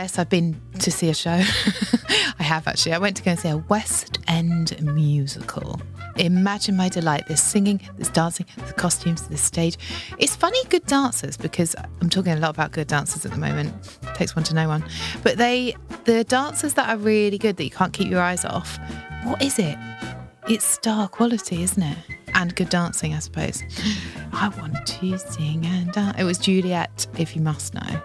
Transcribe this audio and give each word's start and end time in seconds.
Yes, 0.00 0.18
I've 0.18 0.30
been 0.30 0.58
to 0.78 0.90
see 0.90 1.10
a 1.10 1.14
show. 1.14 1.28
I 2.38 2.42
have 2.42 2.66
actually. 2.66 2.94
I 2.94 2.98
went 2.98 3.18
to 3.18 3.22
go 3.22 3.32
and 3.32 3.38
see 3.38 3.50
a 3.50 3.58
West 3.58 4.18
End 4.28 4.80
musical. 4.80 5.78
Imagine 6.16 6.74
my 6.74 6.88
delight. 6.88 7.24
There's 7.28 7.42
singing, 7.42 7.82
there's 7.98 8.08
dancing, 8.08 8.46
there's 8.56 8.72
costumes, 8.72 9.28
there's 9.28 9.42
stage. 9.42 9.76
It's 10.16 10.34
funny, 10.34 10.58
good 10.70 10.86
dancers, 10.86 11.36
because 11.36 11.76
I'm 12.00 12.08
talking 12.08 12.32
a 12.32 12.36
lot 12.36 12.48
about 12.48 12.72
good 12.72 12.86
dancers 12.86 13.26
at 13.26 13.32
the 13.32 13.36
moment. 13.36 13.74
It 14.02 14.14
Takes 14.14 14.34
one 14.34 14.42
to 14.44 14.54
know 14.54 14.68
one. 14.68 14.86
But 15.22 15.36
they, 15.36 15.76
the 16.04 16.24
dancers 16.24 16.72
that 16.74 16.88
are 16.88 16.96
really 16.96 17.36
good 17.36 17.58
that 17.58 17.64
you 17.64 17.70
can't 17.70 17.92
keep 17.92 18.08
your 18.08 18.22
eyes 18.22 18.46
off, 18.46 18.78
what 19.24 19.42
is 19.42 19.58
it? 19.58 19.76
It's 20.48 20.64
star 20.64 21.08
quality, 21.08 21.62
isn't 21.62 21.82
it? 21.82 21.98
And 22.32 22.56
good 22.56 22.70
dancing, 22.70 23.12
I 23.12 23.18
suppose. 23.18 23.62
I 24.32 24.48
want 24.48 24.86
to 24.86 25.18
sing 25.18 25.66
and 25.66 25.92
dance. 25.92 26.18
It 26.18 26.24
was 26.24 26.38
Juliet, 26.38 27.06
if 27.18 27.36
you 27.36 27.42
must 27.42 27.74
know. 27.74 28.02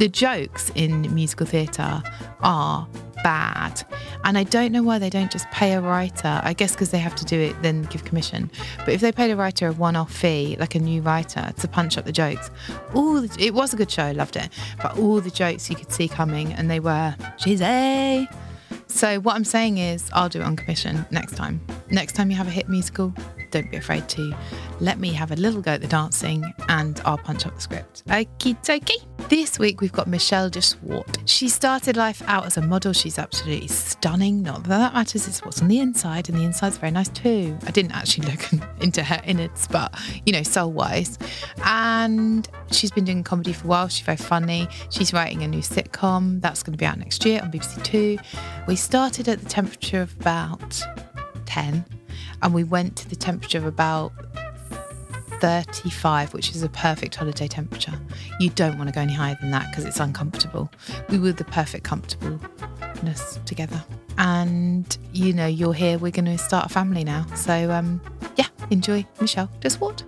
The 0.00 0.08
jokes 0.08 0.72
in 0.74 1.14
musical 1.14 1.44
theatre 1.44 2.02
are 2.40 2.88
bad. 3.22 3.84
And 4.24 4.38
I 4.38 4.44
don't 4.44 4.72
know 4.72 4.82
why 4.82 4.98
they 4.98 5.10
don't 5.10 5.30
just 5.30 5.46
pay 5.50 5.74
a 5.74 5.82
writer. 5.82 6.40
I 6.42 6.54
guess 6.54 6.72
because 6.72 6.90
they 6.90 6.96
have 6.96 7.14
to 7.16 7.24
do 7.26 7.38
it, 7.38 7.60
then 7.60 7.82
give 7.82 8.06
commission. 8.06 8.50
But 8.78 8.94
if 8.94 9.02
they 9.02 9.12
paid 9.12 9.30
a 9.30 9.36
writer 9.36 9.68
a 9.68 9.72
one 9.74 9.96
off 9.96 10.10
fee, 10.10 10.56
like 10.58 10.74
a 10.74 10.78
new 10.78 11.02
writer, 11.02 11.52
to 11.54 11.68
punch 11.68 11.98
up 11.98 12.06
the 12.06 12.12
jokes, 12.12 12.50
all 12.94 13.20
the, 13.20 13.44
it 13.44 13.52
was 13.52 13.74
a 13.74 13.76
good 13.76 13.90
show, 13.90 14.10
loved 14.12 14.36
it. 14.36 14.48
But 14.82 14.96
all 14.96 15.20
the 15.20 15.30
jokes 15.30 15.68
you 15.68 15.76
could 15.76 15.92
see 15.92 16.08
coming, 16.08 16.54
and 16.54 16.70
they 16.70 16.80
were 16.80 17.14
cheesy. 17.36 18.26
So 18.86 19.20
what 19.20 19.36
I'm 19.36 19.44
saying 19.44 19.76
is, 19.76 20.08
I'll 20.14 20.30
do 20.30 20.40
it 20.40 20.44
on 20.44 20.56
commission 20.56 21.04
next 21.10 21.36
time. 21.36 21.60
Next 21.90 22.14
time 22.14 22.30
you 22.30 22.38
have 22.38 22.48
a 22.48 22.52
hit 22.52 22.70
musical, 22.70 23.12
don't 23.50 23.70
be 23.70 23.76
afraid 23.76 24.08
to 24.10 24.34
let 24.80 24.98
me 24.98 25.12
have 25.12 25.30
a 25.30 25.36
little 25.36 25.60
go 25.60 25.72
at 25.72 25.80
the 25.80 25.86
dancing, 25.86 26.44
and 26.68 27.00
I'll 27.04 27.18
punch 27.18 27.46
up 27.46 27.54
the 27.54 27.60
script. 27.60 28.06
Okie 28.06 28.56
dokie. 28.64 29.06
This 29.28 29.58
week 29.58 29.80
we've 29.80 29.92
got 29.92 30.08
Michelle 30.08 30.50
de 30.50 30.60
Swarte. 30.60 31.18
She 31.26 31.48
started 31.48 31.96
life 31.96 32.22
out 32.26 32.46
as 32.46 32.56
a 32.56 32.62
model. 32.62 32.92
She's 32.92 33.18
absolutely 33.18 33.68
stunning. 33.68 34.42
Not 34.42 34.64
that 34.64 34.68
that 34.68 34.94
matters, 34.94 35.28
it's 35.28 35.44
what's 35.44 35.60
on 35.62 35.68
the 35.68 35.78
inside, 35.78 36.28
and 36.28 36.38
the 36.38 36.44
inside's 36.44 36.78
very 36.78 36.90
nice 36.90 37.08
too. 37.08 37.56
I 37.66 37.70
didn't 37.70 37.92
actually 37.92 38.26
look 38.30 38.40
into 38.80 39.02
her 39.02 39.20
innards, 39.24 39.68
but 39.68 39.94
you 40.26 40.32
know, 40.32 40.42
soul 40.42 40.72
wise. 40.72 41.18
And 41.64 42.48
she's 42.70 42.90
been 42.90 43.04
doing 43.04 43.22
comedy 43.22 43.52
for 43.52 43.66
a 43.66 43.68
while. 43.68 43.88
She's 43.88 44.04
very 44.04 44.16
funny. 44.16 44.68
She's 44.90 45.12
writing 45.12 45.42
a 45.42 45.48
new 45.48 45.62
sitcom 45.62 46.40
that's 46.40 46.62
going 46.62 46.72
to 46.72 46.78
be 46.78 46.86
out 46.86 46.98
next 46.98 47.24
year 47.24 47.40
on 47.42 47.52
BBC 47.52 47.82
Two. 47.84 48.18
We 48.66 48.76
started 48.76 49.28
at 49.28 49.40
the 49.40 49.48
temperature 49.48 50.02
of 50.02 50.14
about 50.20 50.82
10 51.46 51.84
and 52.42 52.54
we 52.54 52.64
went 52.64 52.96
to 52.96 53.08
the 53.08 53.16
temperature 53.16 53.58
of 53.58 53.66
about 53.66 54.12
35, 55.40 56.34
which 56.34 56.50
is 56.50 56.62
a 56.62 56.68
perfect 56.68 57.14
holiday 57.14 57.48
temperature. 57.48 57.98
You 58.38 58.50
don't 58.50 58.76
want 58.76 58.88
to 58.88 58.94
go 58.94 59.00
any 59.00 59.14
higher 59.14 59.36
than 59.40 59.50
that 59.50 59.70
because 59.70 59.84
it's 59.84 59.98
uncomfortable. 59.98 60.70
We 61.08 61.18
were 61.18 61.32
the 61.32 61.44
perfect 61.44 61.84
comfortableness 61.84 63.40
together. 63.46 63.82
And, 64.18 64.96
you 65.12 65.32
know, 65.32 65.46
you're 65.46 65.72
here, 65.72 65.98
we're 65.98 66.12
going 66.12 66.26
to 66.26 66.38
start 66.38 66.66
a 66.66 66.68
family 66.68 67.04
now. 67.04 67.26
So, 67.34 67.70
um, 67.70 68.00
yeah, 68.36 68.46
enjoy 68.70 69.06
Michelle 69.20 69.50
Just 69.60 69.80
what? 69.80 70.02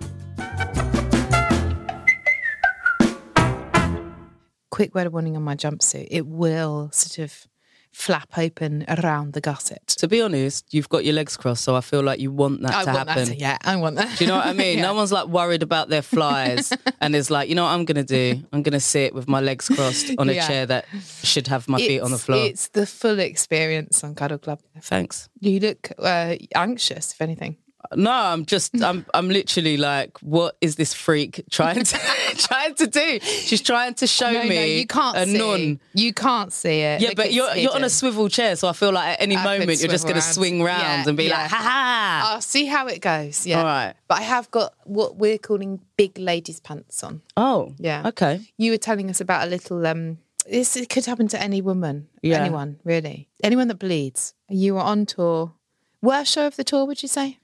Quick 4.69 4.95
word 4.95 5.07
of 5.07 5.13
warning 5.13 5.35
on 5.35 5.43
my 5.43 5.55
jumpsuit. 5.55 6.07
It 6.09 6.27
will 6.27 6.89
sort 6.91 7.19
of 7.19 7.47
flap 7.93 8.37
open 8.37 8.83
around 8.87 9.33
the 9.33 9.39
gusset. 9.39 9.87
To 9.87 10.07
be 10.07 10.19
honest, 10.21 10.73
you've 10.73 10.89
got 10.89 11.05
your 11.05 11.13
legs 11.13 11.37
crossed, 11.37 11.63
so 11.63 11.75
I 11.75 11.81
feel 11.81 12.01
like 12.01 12.19
you 12.19 12.31
want 12.31 12.61
that 12.63 12.73
I 12.73 12.83
to 12.83 12.91
want 12.93 13.07
happen. 13.09 13.25
that. 13.25 13.33
To, 13.33 13.39
yeah, 13.39 13.57
I 13.63 13.75
want 13.75 13.95
that. 13.97 14.17
Do 14.17 14.25
you 14.25 14.29
know 14.29 14.37
what 14.37 14.47
I 14.47 14.53
mean? 14.63 14.77
Yeah. 14.79 14.83
No 14.87 14.95
one's 14.95 15.11
like 15.11 15.27
worried 15.27 15.63
about 15.63 15.89
their 15.89 16.01
flies 16.01 16.73
and 17.01 17.15
is 17.15 17.29
like, 17.31 17.47
you 17.49 17.55
know 17.55 17.63
what 17.63 17.69
I'm 17.69 17.85
going 17.85 18.03
to 18.05 18.33
do? 18.33 18.43
I'm 18.51 18.63
going 18.63 18.73
to 18.73 18.79
sit 18.79 19.13
with 19.13 19.27
my 19.27 19.39
legs 19.39 19.69
crossed 19.69 20.11
on 20.17 20.27
a 20.27 20.33
Yeah. 20.33 20.47
chair 20.47 20.65
that 20.65 20.85
should 21.21 21.47
have 21.47 21.69
my 21.69 21.77
feet 21.77 22.01
on 22.01 22.11
the 22.11 22.17
floor. 22.17 22.43
It's 22.45 22.67
the 22.69 22.85
full 22.87 23.19
experience 23.19 24.03
on 24.03 24.15
Cuddle 24.15 24.39
Club. 24.39 24.59
Thanks. 24.81 25.29
You 25.39 25.59
look 25.59 25.91
uh, 25.99 26.35
anxious, 26.55 27.13
if 27.13 27.21
anything. 27.21 27.57
No, 27.95 28.11
I'm 28.11 28.45
just, 28.45 28.81
I'm, 28.81 29.05
I'm 29.13 29.29
literally 29.29 29.77
like, 29.77 30.17
what 30.21 30.57
is 30.61 30.75
this 30.77 30.93
freak 30.93 31.43
trying 31.51 31.83
to, 31.83 31.97
trying 32.37 32.75
to 32.75 32.87
do? 32.87 33.19
She's 33.21 33.61
trying 33.61 33.93
to 33.95 34.07
show 34.07 34.31
no, 34.31 34.43
me 34.43 34.55
no, 34.55 34.61
you 34.63 34.87
can't 34.87 35.17
a 35.17 35.25
see. 35.25 35.37
nun. 35.37 35.79
You 35.93 36.13
can't 36.13 36.51
see 36.53 36.79
it. 36.81 37.01
Yeah, 37.01 37.11
but 37.15 37.33
you're 37.33 37.53
you're 37.55 37.73
on 37.73 37.83
a 37.83 37.89
swivel 37.89 38.29
chair, 38.29 38.55
so 38.55 38.67
I 38.67 38.73
feel 38.73 38.91
like 38.91 39.09
at 39.09 39.21
any 39.21 39.35
I 39.35 39.43
moment 39.43 39.79
you're 39.79 39.89
just 39.91 40.03
going 40.05 40.15
to 40.15 40.21
swing 40.21 40.63
round 40.63 40.81
Yeah, 40.81 41.07
and 41.07 41.17
be 41.17 41.25
yeah. 41.25 41.41
like, 41.41 41.49
ha 41.51 41.57
ha. 41.57 42.31
I'll 42.33 42.41
see 42.41 42.65
how 42.65 42.87
it 42.87 43.01
goes. 43.01 43.45
Yeah. 43.45 43.59
All 43.59 43.65
right. 43.65 43.93
But 44.07 44.19
I 44.19 44.21
have 44.23 44.49
got 44.51 44.73
what 44.85 45.17
we're 45.17 45.37
calling 45.37 45.79
big 45.97 46.17
ladies' 46.17 46.59
pants 46.59 47.03
on. 47.03 47.21
Oh, 47.37 47.73
Yeah. 47.77 48.07
Okay. 48.07 48.41
You 48.57 48.71
were 48.71 48.77
telling 48.77 49.09
us 49.09 49.19
about 49.21 49.45
a 49.47 49.49
little. 49.49 49.85
um 49.85 50.17
This 50.49 50.75
it 50.75 50.89
could 50.89 51.05
happen 51.05 51.27
to 51.29 51.41
any 51.41 51.61
woman. 51.61 52.07
Yeah. 52.21 52.39
Anyone 52.39 52.79
really. 52.83 53.29
Anyone 53.43 53.67
that 53.67 53.79
bleeds. 53.79 54.33
You 54.49 54.75
were 54.75 54.81
on 54.81 55.05
tour. 55.05 55.53
Worst 56.01 56.33
show 56.33 56.47
of 56.47 56.55
the 56.57 56.63
tour, 56.63 56.85
would 56.85 57.01
you 57.01 57.07
say? 57.09 57.39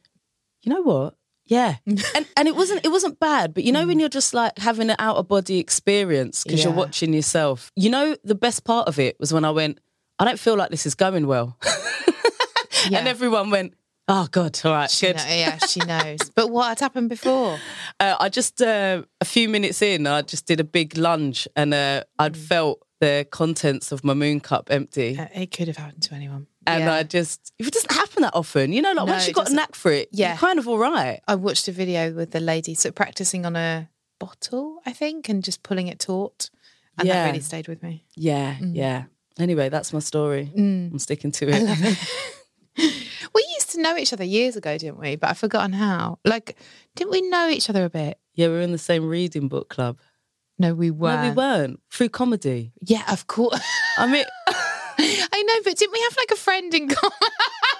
You 0.64 0.74
know 0.74 0.82
what? 0.82 1.16
Yeah, 1.46 1.78
and 1.88 2.28
and 2.38 2.48
it 2.48 2.56
wasn't 2.56 2.86
it 2.86 2.90
wasn't 2.90 3.20
bad, 3.20 3.54
but 3.56 3.64
you 3.64 3.72
know 3.72 3.88
when 3.88 4.00
you're 4.00 4.08
just 4.10 4.34
like 4.36 4.58
having 4.60 4.90
an 4.92 4.96
out 5.00 5.18
of 5.18 5.28
body 5.28 5.58
experience 5.58 6.44
because 6.44 6.64
you're 6.64 6.74
watching 6.74 7.12
yourself. 7.14 7.72
You 7.76 7.90
know 7.90 8.16
the 8.24 8.36
best 8.36 8.64
part 8.66 8.88
of 8.88 9.00
it 9.00 9.20
was 9.20 9.34
when 9.34 9.44
I 9.46 9.50
went. 9.52 9.80
I 10.20 10.26
don't 10.26 10.40
feel 10.40 10.56
like 10.58 10.70
this 10.70 10.86
is 10.86 10.94
going 10.96 11.26
well, 11.28 11.58
Yeah. 12.90 13.00
and 13.00 13.08
everyone 13.08 13.50
went. 13.50 13.74
Oh 14.12 14.28
God! 14.32 14.60
All 14.66 14.72
right, 14.74 14.90
She 14.90 15.06
good. 15.08 15.18
know- 15.18 15.24
yeah, 15.28 15.58
she 15.68 15.80
knows. 15.82 16.20
but 16.36 16.50
what 16.50 16.68
had 16.70 16.80
happened 16.80 17.10
before? 17.10 17.60
Uh, 18.00 18.16
I 18.20 18.30
just 18.30 18.62
uh, 18.62 19.04
a 19.22 19.26
few 19.26 19.48
minutes 19.50 19.82
in, 19.82 20.08
I 20.08 20.22
just 20.24 20.46
did 20.48 20.60
a 20.60 20.64
big 20.64 20.98
lunge, 20.98 21.48
and 21.56 21.74
uh, 21.74 22.04
I'd 22.18 22.34
Mm. 22.34 22.48
felt 22.48 22.80
the 23.00 23.28
contents 23.32 23.92
of 23.92 24.04
my 24.04 24.14
moon 24.14 24.40
cup 24.40 24.70
empty. 24.72 25.18
Uh, 25.18 25.28
It 25.34 25.52
could 25.52 25.68
have 25.68 25.78
happened 25.78 26.02
to 26.04 26.16
anyone. 26.16 26.48
And 26.68 26.84
Yeah. 26.84 26.94
I 26.96 27.04
just, 27.04 27.54
it 27.58 27.72
doesn't 27.72 27.92
happen 28.20 28.34
that 28.34 28.38
often, 28.38 28.74
you 28.74 28.82
know, 28.82 28.90
like 28.94 29.06
No, 29.08 29.14
once 29.14 29.28
you've 29.28 29.36
got 29.36 29.50
a 29.50 29.54
knack 29.54 29.76
for 29.76 29.92
it, 29.92 30.10
Yeah. 30.12 30.30
you're 30.30 30.38
kind 30.38 30.60
of 30.60 30.68
all 30.68 30.78
right. 30.78 31.22
I 31.28 31.36
watched 31.36 31.68
a 31.68 31.72
video 31.72 32.12
with 32.14 32.32
the 32.32 32.40
lady 32.40 32.74
sort 32.74 32.92
of 32.92 32.96
practicing 32.96 33.46
on 33.46 33.56
a 33.56 33.90
bottle, 34.20 34.80
I 34.86 34.94
think, 34.94 35.30
and 35.30 35.44
just 35.44 35.64
pulling 35.64 35.88
it 35.88 36.00
taut. 36.00 36.50
And 36.98 37.08
Yeah. 37.08 37.14
that 37.24 37.28
really 37.28 37.42
stayed 37.42 37.68
with 37.68 37.82
me. 37.82 38.04
Yeah, 38.16 38.56
mm. 38.60 38.76
yeah. 38.76 39.04
Anyway, 39.38 39.70
that's 39.70 39.94
my 39.94 40.00
story. 40.00 40.52
Mm. 40.56 40.92
I'm 40.92 41.00
sticking 41.00 41.32
to 41.32 41.50
it. 41.50 41.98
We 43.36 43.46
used 43.56 43.72
to 43.72 43.82
know 43.82 43.98
each 43.98 44.14
other 44.14 44.24
years 44.24 44.56
ago, 44.56 44.78
didn't 44.78 45.00
we? 45.00 45.18
But 45.18 45.32
I've 45.32 45.38
forgotten 45.38 45.74
how. 45.74 46.18
Like, 46.24 46.56
didn't 46.96 47.12
we 47.12 47.22
know 47.22 47.50
each 47.50 47.70
other 47.70 47.84
a 47.84 47.90
bit? 47.90 48.18
Yeah, 48.36 48.48
we 48.48 48.54
were 48.54 48.62
in 48.62 48.72
the 48.72 48.78
same 48.78 49.08
reading 49.08 49.50
book 49.50 49.68
club. 49.70 50.00
No, 50.58 50.74
we 50.74 50.90
were. 50.90 51.14
No, 51.16 51.30
we 51.30 51.36
weren't. 51.36 51.80
Through 51.92 52.10
comedy. 52.10 52.72
Yeah, 52.82 53.04
of 53.12 53.28
course. 53.28 53.62
I 53.98 54.08
mean, 54.10 54.26
I 54.48 55.44
know, 55.46 55.62
but 55.66 55.78
didn't 55.78 55.92
we 55.92 56.02
have 56.02 56.16
like 56.18 56.32
a 56.32 56.36
friend 56.38 56.74
in 56.74 56.88
common? 56.88 57.12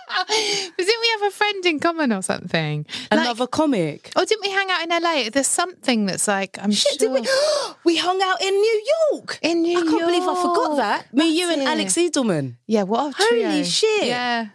didn't 0.30 1.02
we 1.02 1.10
have 1.20 1.24
a 1.24 1.32
friend 1.32 1.66
in 1.66 1.80
common 1.80 2.12
or 2.14 2.22
something? 2.22 2.86
Like- 3.12 3.20
another 3.22 3.48
comic. 3.48 4.12
or 4.16 4.26
didn't 4.26 4.42
we 4.42 4.50
hang 4.52 4.70
out 4.70 4.84
in 4.84 4.90
LA? 4.90 5.30
There's 5.32 5.48
something 5.48 6.06
that's 6.06 6.28
like 6.28 6.58
I'm 6.62 6.72
Shit, 6.72 7.00
sure. 7.00 7.14
did 7.14 7.28
we? 7.86 7.94
we 7.94 7.98
hung 7.98 8.22
out 8.22 8.42
in 8.42 8.54
New 8.54 8.84
York. 9.12 9.40
In 9.42 9.62
New 9.62 9.72
York. 9.72 9.86
I 9.88 9.90
can't 9.90 10.06
believe 10.06 10.24
I 10.24 10.36
forgot 10.36 10.78
that. 10.78 11.14
Me, 11.14 11.30
you, 11.38 11.52
and 11.52 11.62
it. 11.62 11.68
Alex 11.68 11.94
Edelman. 11.96 12.56
Yeah, 12.68 12.84
what 12.84 13.14
a 13.14 13.24
Holy 13.24 13.64
shit. 13.64 14.06
Yeah. 14.08 14.48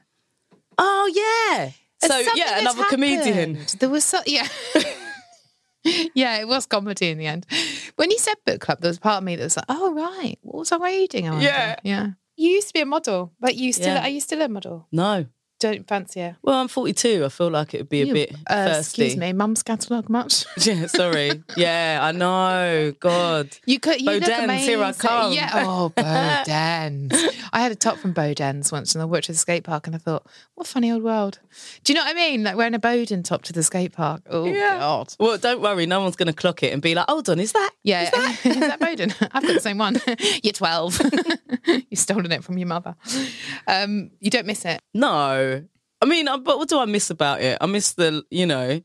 Oh 0.78 1.10
yeah. 1.14 1.70
So 2.02 2.08
Something 2.08 2.32
yeah, 2.36 2.58
another 2.60 2.84
comedian. 2.84 3.58
There 3.78 3.88
was 3.88 4.04
so 4.04 4.18
yeah. 4.26 4.46
yeah, 6.14 6.38
it 6.40 6.48
was 6.48 6.66
comedy 6.66 7.10
in 7.10 7.18
the 7.18 7.26
end. 7.26 7.46
When 7.96 8.10
you 8.10 8.18
said 8.18 8.34
book 8.46 8.60
club, 8.60 8.80
there 8.80 8.88
was 8.90 8.98
part 8.98 9.18
of 9.18 9.24
me 9.24 9.36
that 9.36 9.44
was 9.44 9.56
like, 9.56 9.66
"Oh 9.68 9.92
right, 9.94 10.36
what 10.42 10.58
was 10.60 10.72
I 10.72 10.78
reading?" 10.78 11.28
I. 11.28 11.40
Yeah. 11.40 11.76
yeah. 11.84 12.06
You 12.36 12.50
used 12.50 12.68
to 12.68 12.74
be 12.74 12.80
a 12.80 12.86
model, 12.86 13.32
but 13.38 13.54
you 13.54 13.72
still 13.72 13.94
Yeah. 13.94 14.02
are 14.04 14.08
you 14.08 14.20
still 14.20 14.42
a 14.42 14.48
model? 14.48 14.88
No. 14.90 15.26
Don't 15.64 15.88
fancy 15.88 16.20
it. 16.20 16.34
Well, 16.42 16.56
I'm 16.60 16.68
42. 16.68 17.24
I 17.24 17.30
feel 17.30 17.48
like 17.48 17.72
it 17.72 17.78
would 17.78 17.88
be 17.88 18.02
a 18.02 18.04
You- 18.04 18.12
bit 18.12 18.34
uh, 18.48 18.66
thirsty. 18.66 19.04
Excuse 19.04 19.16
me, 19.16 19.32
mum's 19.32 19.62
catalogue 19.62 20.10
much. 20.10 20.44
Yeah, 20.64 20.86
sorry. 20.88 21.42
yeah, 21.56 22.00
I 22.02 22.12
know. 22.12 22.92
God. 23.00 23.48
You 23.64 23.80
could. 23.80 23.98
You 24.00 24.10
look 24.12 24.24
Bodens, 24.24 24.44
amazing. 24.44 24.68
here 24.68 24.82
I 24.82 24.92
come. 24.92 25.32
Yeah. 25.32 25.50
Oh, 25.54 25.90
Bodens. 25.96 27.14
I 27.52 27.60
had 27.60 27.72
a 27.72 27.74
top 27.76 27.96
from 27.96 28.12
Bodens 28.12 28.70
once, 28.72 28.94
and 28.94 29.00
I 29.00 29.06
worked 29.06 29.30
at 29.30 29.34
the 29.36 29.38
skate 29.38 29.64
park, 29.64 29.86
and 29.86 29.96
I 29.96 29.98
thought, 29.98 30.26
what 30.54 30.66
a 30.66 30.70
funny 30.70 30.92
old 30.92 31.02
world. 31.02 31.38
Do 31.82 31.92
you 31.92 31.98
know 31.98 32.04
what 32.04 32.10
I 32.10 32.14
mean? 32.14 32.44
Like 32.44 32.56
wearing 32.56 32.74
a 32.74 32.78
Boden 32.78 33.22
top 33.22 33.42
to 33.44 33.52
the 33.54 33.62
skate 33.62 33.92
park. 33.92 34.22
Oh 34.28 34.44
God. 34.52 35.14
Well, 35.18 35.38
don't 35.38 35.62
worry. 35.62 35.86
No 35.86 36.00
one's 36.02 36.16
going 36.16 36.26
to 36.26 36.32
clock 36.34 36.62
it 36.62 36.72
and 36.74 36.82
be 36.82 36.94
like, 36.94 37.06
hold 37.08 37.28
on, 37.30 37.40
is 37.40 37.52
that? 37.52 37.70
Yeah, 37.82 38.02
is 38.02 38.10
that, 38.60 38.78
Boden? 38.80 39.14
I've 39.32 39.42
got 39.42 39.54
the 39.54 39.60
same 39.60 39.78
one. 39.78 39.96
You're 40.42 40.52
12. 40.52 41.00
You've 41.66 41.98
stolen 41.98 42.32
it 42.32 42.44
from 42.44 42.58
your 42.58 42.68
mother. 42.68 42.94
Um, 43.66 44.10
you 44.20 44.30
don't 44.30 44.46
miss 44.46 44.64
it. 44.64 44.82
No. 44.92 45.53
I 46.04 46.06
mean, 46.06 46.28
uh, 46.28 46.36
but 46.38 46.58
what 46.58 46.68
do 46.68 46.78
I 46.78 46.84
miss 46.84 47.08
about 47.10 47.40
it? 47.40 47.56
I 47.60 47.66
miss 47.66 47.92
the, 47.94 48.22
you 48.30 48.44
know, 48.46 48.80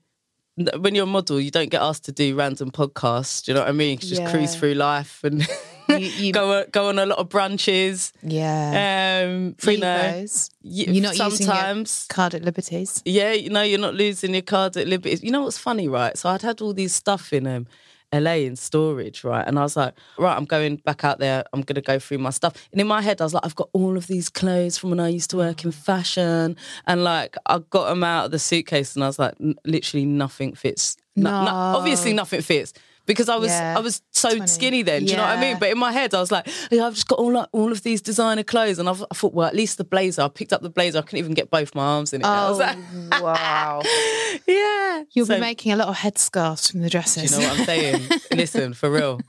when 0.79 0.95
you're 0.95 1.03
a 1.03 1.07
model, 1.07 1.39
you 1.39 1.51
don't 1.51 1.69
get 1.69 1.81
asked 1.81 2.05
to 2.05 2.11
do 2.13 2.33
random 2.35 2.71
podcasts. 2.71 3.43
Do 3.43 3.51
you 3.51 3.55
know 3.55 3.61
what 3.61 3.69
I 3.69 3.73
mean? 3.73 3.97
Just 3.97 4.25
cruise 4.27 4.55
through 4.55 4.73
life 4.75 5.21
and 5.23 5.45
You- 5.89 5.97
you- 5.97 6.33
go 6.39 6.65
go 6.71 6.87
on 6.89 6.97
a 6.99 7.05
lot 7.05 7.17
of 7.17 7.27
brunches. 7.29 8.11
Yeah. 8.23 9.25
Um, 9.25 9.55
Free 9.57 9.75
you 9.75 9.81
know, 9.81 10.25
You're 10.61 11.01
not 11.03 11.15
sometimes. 11.15 12.05
card 12.09 12.35
at 12.35 12.43
liberties. 12.43 13.01
Yeah, 13.05 13.33
you 13.33 13.49
know, 13.49 13.63
you're 13.63 13.79
not 13.79 13.95
losing 13.95 14.33
your 14.33 14.43
card 14.43 14.77
at 14.77 14.87
Liberty. 14.87 15.19
You 15.25 15.31
know 15.31 15.43
what's 15.43 15.57
funny, 15.57 15.87
right? 15.89 16.17
So 16.17 16.29
I'd 16.29 16.41
had 16.43 16.61
all 16.61 16.73
these 16.73 16.93
stuff 16.95 17.33
in 17.33 17.47
um, 17.47 17.67
LA 18.13 18.33
in 18.37 18.55
storage, 18.55 19.23
right? 19.23 19.45
And 19.47 19.59
I 19.59 19.61
was 19.63 19.75
like, 19.77 19.93
right, 20.17 20.35
I'm 20.35 20.45
going 20.45 20.77
back 20.77 21.03
out 21.03 21.19
there. 21.19 21.43
I'm 21.53 21.61
going 21.61 21.75
to 21.75 21.81
go 21.81 21.99
through 21.99 22.17
my 22.19 22.31
stuff. 22.31 22.53
And 22.71 22.81
in 22.81 22.87
my 22.87 23.01
head, 23.01 23.21
I 23.21 23.23
was 23.23 23.33
like, 23.33 23.45
I've 23.45 23.55
got 23.55 23.69
all 23.73 23.97
of 23.97 24.07
these 24.07 24.29
clothes 24.29 24.77
from 24.77 24.89
when 24.89 24.99
I 24.99 25.09
used 25.09 25.29
to 25.31 25.37
work 25.37 25.63
in 25.63 25.71
fashion. 25.71 26.55
And 26.87 27.03
like, 27.03 27.35
I 27.45 27.59
got 27.69 27.89
them 27.89 28.03
out 28.03 28.25
of 28.25 28.31
the 28.31 28.39
suitcase 28.39 28.95
and 28.95 29.03
I 29.03 29.07
was 29.07 29.19
like, 29.19 29.35
literally 29.65 30.05
nothing 30.05 30.55
fits. 30.55 30.97
No- 31.15 31.29
no- 31.29 31.45
No. 31.45 31.51
obviously, 31.77 32.13
nothing 32.13 32.41
fits. 32.41 32.73
Because 33.09 33.27
I 33.27 33.37
was 33.37 33.49
Yeah. 33.49 33.73
I 33.75 33.81
was 33.81 34.03
so 34.11 34.29
20. 34.29 34.45
skinny 34.47 34.81
then, 34.83 35.03
do 35.03 35.11
you 35.11 35.17
know 35.17 35.23
what 35.23 35.35
I 35.37 35.41
mean? 35.41 35.57
But 35.59 35.69
in 35.71 35.79
my 35.79 35.91
head, 35.91 36.13
I 36.13 36.19
was 36.19 36.31
like, 36.31 36.47
yeah, 36.69 36.85
I've 36.85 36.93
just 36.93 37.07
got 37.07 37.17
all 37.17 37.33
like, 37.33 37.47
all 37.51 37.71
of 37.71 37.81
these 37.81 38.03
designer 38.03 38.43
clothes, 38.43 38.77
and 38.77 38.87
I've, 38.87 39.01
I 39.09 39.15
thought, 39.15 39.33
well, 39.33 39.47
at 39.47 39.55
least 39.55 39.79
the 39.79 39.83
blazer. 39.83 40.21
I 40.21 40.27
picked 40.27 40.53
up 40.53 40.61
the 40.61 40.69
blazer. 40.69 40.99
I 40.99 41.01
couldn't 41.01 41.17
even 41.17 41.33
get 41.33 41.49
both 41.49 41.73
my 41.73 41.83
arms 41.83 42.13
in 42.13 42.21
it. 42.21 42.25
I 42.27 42.49
was 42.51 42.59
Oh, 42.59 42.63
like, 42.63 43.21
wow. 43.23 43.81
yeah. 44.47 45.03
You'll 45.13 45.25
So, 45.25 45.35
be 45.35 45.41
making 45.41 45.71
a 45.71 45.75
lot 45.75 45.87
of 45.87 45.95
headscarves 45.97 46.71
from 46.71 46.81
the 46.81 46.89
dresses. 46.89 47.31
you 47.31 47.39
know 47.39 47.49
what 47.49 47.59
I'm 47.61 47.65
saying? 47.65 48.09
Listen, 48.31 48.73
for 48.75 48.91
real. 48.91 49.19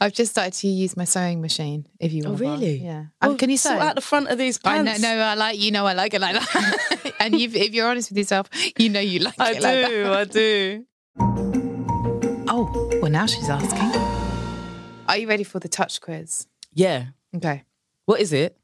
I've 0.00 0.14
just 0.14 0.30
started 0.32 0.54
to 0.54 0.68
use 0.68 0.96
my 0.96 1.04
sewing 1.04 1.40
machine. 1.42 1.86
If 2.00 2.12
you 2.14 2.22
Oh, 2.24 2.28
want, 2.30 2.38
to 2.38 2.44
really? 2.44 2.76
Yeah. 2.78 3.04
Um, 3.20 3.36
can 3.36 3.50
you 3.50 3.58
sew? 3.58 3.70
out 3.78 3.96
the 3.96 4.00
front 4.00 4.28
of 4.28 4.38
these 4.38 4.58
I 4.64 4.80
know, 4.82 4.96
no, 4.98 5.18
I 5.18 5.34
like 5.34 5.60
you 5.60 5.70
know 5.72 5.84
I 5.86 5.92
like 5.92 6.14
it 6.14 6.20
like 6.22 6.34
that. 6.34 7.12
and 7.20 7.34
if 7.34 7.54
you're 7.74 7.86
honest 7.88 8.10
with 8.10 8.18
yourself, 8.18 8.48
you 8.78 8.88
know 8.88 9.00
you 9.00 9.20
like 9.20 9.34
I 9.38 9.50
it 9.52 9.62
like 9.62 9.80
that. 9.82 9.88
do, 9.88 10.12
I 10.12 10.24
do. 10.24 11.73
Well 13.04 13.12
now 13.12 13.26
she's 13.26 13.50
asking. 13.50 13.92
Are 15.06 15.18
you 15.18 15.28
ready 15.28 15.44
for 15.44 15.58
the 15.58 15.68
touch 15.68 16.00
quiz? 16.00 16.46
Yeah. 16.72 17.08
Okay. 17.36 17.64
What 18.06 18.18
is 18.18 18.32
it? 18.32 18.56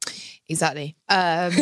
Exactly. 0.48 0.96
Um, 1.10 1.52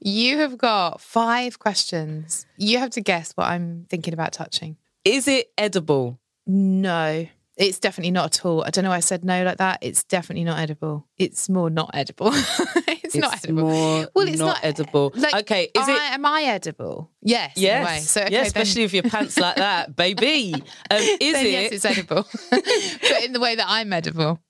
you 0.00 0.38
have 0.38 0.58
got 0.58 1.00
five 1.00 1.60
questions. 1.60 2.44
You 2.56 2.78
have 2.78 2.90
to 2.90 3.00
guess 3.00 3.30
what 3.36 3.46
I'm 3.46 3.86
thinking 3.88 4.12
about 4.12 4.32
touching. 4.32 4.76
Is 5.04 5.28
it 5.28 5.52
edible? 5.56 6.18
No, 6.44 7.28
it's 7.56 7.78
definitely 7.78 8.10
not 8.10 8.36
at 8.36 8.44
all. 8.44 8.64
I 8.64 8.70
don't 8.70 8.82
know 8.82 8.90
why 8.90 8.96
I 8.96 9.00
said 9.00 9.24
no 9.24 9.44
like 9.44 9.58
that. 9.58 9.78
It's 9.80 10.02
definitely 10.02 10.42
not 10.42 10.58
edible. 10.58 11.06
It's 11.18 11.48
more 11.48 11.70
not 11.70 11.90
edible. 11.94 12.32
it's, 13.14 13.22
not 13.22 13.36
edible. 13.44 13.62
more 13.68 14.08
well, 14.14 14.28
it's 14.28 14.38
not 14.38 14.46
not, 14.46 14.58
edible. 14.64 15.12
Like, 15.14 15.34
Okay, 15.42 15.64
is 15.64 15.88
I, 15.88 15.92
it- 15.92 16.12
Am 16.14 16.26
I 16.26 16.42
edible? 16.42 17.10
Yes. 17.22 17.56
in 17.56 17.62
a 17.62 17.66
Yes. 17.66 17.86
way. 17.86 17.98
So 18.00 18.20
okay, 18.22 18.32
yeah, 18.32 18.42
especially 18.42 18.82
with 18.82 18.94
your 18.94 19.02
pants 19.04 19.38
like 19.38 19.56
that, 19.56 19.94
baby. 20.04 20.54
Um, 20.54 20.62
is 20.98 21.18
it? 21.20 21.50
yes, 21.50 21.72
it's 21.72 21.84
edible, 21.84 22.26
but 22.50 23.24
in 23.24 23.32
the 23.32 23.40
way 23.40 23.54
that 23.56 23.66
I'm 23.68 23.92
edible. 23.92 24.40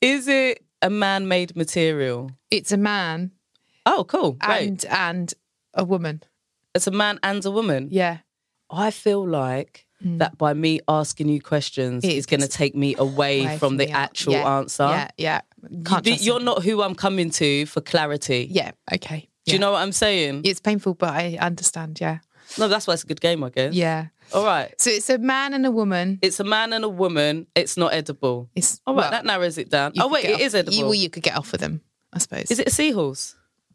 Is 0.00 0.28
it 0.28 0.62
a 0.82 0.90
man-made 0.90 1.56
material? 1.56 2.30
It's 2.50 2.72
a 2.72 2.76
man 2.76 3.32
Oh, 3.86 4.04
cool. 4.04 4.32
Great. 4.32 4.68
and 4.68 4.84
and 4.90 5.34
a 5.74 5.84
woman. 5.84 6.22
it's 6.74 6.86
a 6.86 6.90
man 6.90 7.18
and 7.22 7.44
a 7.44 7.50
woman. 7.50 7.88
Yeah. 7.90 8.18
I 8.68 8.90
feel 8.90 9.26
like 9.26 9.85
Mm. 10.04 10.18
that 10.18 10.36
by 10.36 10.52
me 10.52 10.80
asking 10.88 11.30
you 11.30 11.40
questions 11.40 12.04
It 12.04 12.12
is 12.12 12.26
going 12.26 12.42
to 12.42 12.48
take 12.48 12.74
me 12.74 12.94
away, 12.98 13.44
Away 13.44 13.56
from, 13.58 13.78
the 13.78 13.88
an- 13.88 13.94
actual 13.94 14.34
yeah, 14.34 14.56
answer. 14.58 14.84
Yeah, 14.84 15.08
yeah. 15.16 15.40
Can't 15.86 16.06
You- 16.06 16.36
him. 16.36 16.44
not 16.44 16.62
who 16.62 16.82
I'm 16.82 16.94
coming 16.94 17.30
to 17.30 17.64
for 17.64 17.80
clarity. 17.80 18.46
Yeah. 18.50 18.72
Okay. 18.92 19.28
Do 19.46 19.52
you 19.52 19.58
know 19.58 19.72
what 19.72 19.78
I'm 19.80 19.92
saying? 19.92 20.42
It's 20.44 20.60
painful, 20.60 20.94
but 20.94 21.10
I 21.14 21.38
understand. 21.40 21.98
Yeah. 22.00 22.18
No, 22.58 22.68
that's 22.68 22.86
why 22.86 22.92
it's 22.94 23.04
a 23.04 23.06
good 23.06 23.20
game, 23.22 23.42
I 23.42 23.48
guess. 23.48 23.72
Yeah. 23.74 24.08
All 24.34 24.44
right. 24.44 24.74
So 24.78 24.90
it's 24.90 25.08
a 25.08 25.16
man 25.18 25.54
and 25.54 25.64
a 25.64 25.70
woman. 25.70 26.18
It's 26.20 26.40
a 26.40 26.44
man 26.44 26.72
and 26.74 26.84
a 26.84 26.88
woman. 26.90 27.46
It's 27.54 27.76
not 27.78 27.94
edible. 27.94 28.50
It's 28.54 28.80
All 28.86 28.94
right, 28.94 29.02
well, 29.02 29.10
that 29.12 29.24
narrows 29.24 29.56
it 29.56 29.70
down. 29.70 29.92
Oh 29.98 30.08
wait, 30.08 30.24
it 30.26 30.34
off- 30.34 30.40
is 30.40 30.54
edible. 30.54 30.76
You, 30.76 30.84
well, 30.84 30.94
you 30.94 31.08
could 31.08 31.22
get 31.22 31.36
off 31.38 31.52
with 31.52 31.60
them, 31.62 31.80
I 32.12 32.18
suppose. 32.18 32.50
Is 32.50 32.58
it 32.58 32.66
a 32.68 32.70
seahorse? 32.70 33.34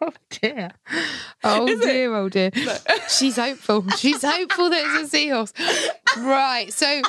Oh 0.00 0.12
dear. 0.30 0.70
Oh 1.42 1.66
dear, 1.66 2.14
oh 2.14 2.28
dear. 2.28 2.52
She's 3.08 3.34
hopeful. 3.34 3.84
She's 3.96 4.22
hopeful 4.22 4.70
that 4.70 4.80
it's 4.84 5.08
a 5.08 5.08
seahorse. 5.08 5.52
Right. 6.18 6.72
So 6.72 7.02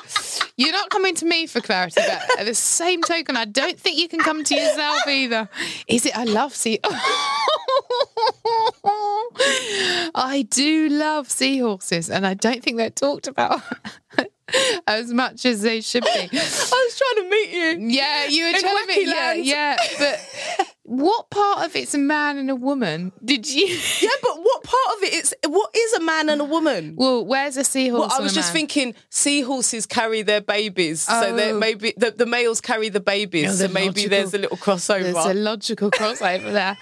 you're 0.58 0.72
not 0.72 0.90
coming 0.90 1.14
to 1.16 1.26
me 1.26 1.46
for 1.46 1.62
clarity, 1.62 2.02
but 2.02 2.40
at 2.40 2.46
the 2.48 2.56
same 2.56 3.04
token, 3.04 3.38
I 3.38 3.46
don't 3.46 3.80
think 3.80 4.00
you 4.00 4.08
can 4.08 4.20
come 4.22 4.44
to 4.44 4.56
yourself 4.56 5.08
either. 5.08 5.50
Is 5.88 6.08
it? 6.08 6.18
I 6.18 6.24
love 6.24 6.56
sea. 6.56 6.80
I 10.16 10.48
do 10.50 10.90
love 10.90 11.30
seahorses, 11.30 12.10
and 12.10 12.26
I 12.26 12.34
don't 12.34 12.64
think 12.64 12.78
they're 12.78 12.90
talked 12.90 13.28
about 13.28 13.62
as 14.88 15.14
much 15.14 15.46
as 15.46 15.62
they 15.62 15.82
should 15.82 16.04
be. 16.04 16.10
I 16.10 16.26
was 16.32 16.98
trying 16.98 17.24
to 17.24 17.30
meet 17.30 17.52
you. 17.52 17.88
Yeah, 17.92 18.26
you 18.26 18.46
were 18.46 18.50
In 18.50 18.62
telling 18.62 18.88
me. 18.88 19.06
Wacky 19.06 19.14
Yeah, 19.14 19.34
yeah, 19.34 19.78
but 20.00 20.20
what 20.90 21.30
part 21.30 21.66
of 21.66 21.76
it's 21.76 21.94
a 21.94 22.00
man 22.00 22.38
and 22.40 22.50
a 22.50 22.56
woman? 22.56 23.12
Did 23.24 23.48
you? 23.48 23.78
Yeah, 24.02 24.10
but 24.22 24.38
what 24.42 24.64
part 24.64 24.98
of 24.98 25.04
it 25.04 25.14
is 25.14 25.36
what 25.48 25.76
is 25.76 25.94
a 25.94 26.00
man 26.02 26.30
and 26.30 26.40
a 26.42 26.46
woman? 26.46 26.96
Well, 26.96 27.26
where's 27.26 27.58
a 27.58 27.64
seahorse? 27.64 28.10
Well, 28.10 28.20
I 28.20 28.24
was 28.24 28.34
just 28.34 28.50
man? 28.50 28.62
thinking 28.62 28.96
seahorses 29.10 29.86
carry 29.86 30.22
their 30.22 30.42
babies, 30.42 31.02
so 31.02 31.38
Oh. 31.38 31.60
maybe 31.60 31.94
the, 31.98 32.12
the 32.12 32.26
males 32.26 32.62
carry 32.62 32.90
the 32.90 33.00
babies, 33.00 33.62
Oh, 33.62 33.68
so 33.68 33.74
maybe 33.74 33.88
logical- 33.88 34.10
there's 34.10 34.34
a 34.34 34.38
little 34.38 34.58
crossover. 34.58 35.14
There's 35.14 35.26
a 35.26 35.34
logical 35.34 35.92
crossover 35.92 36.52
there. 36.52 36.78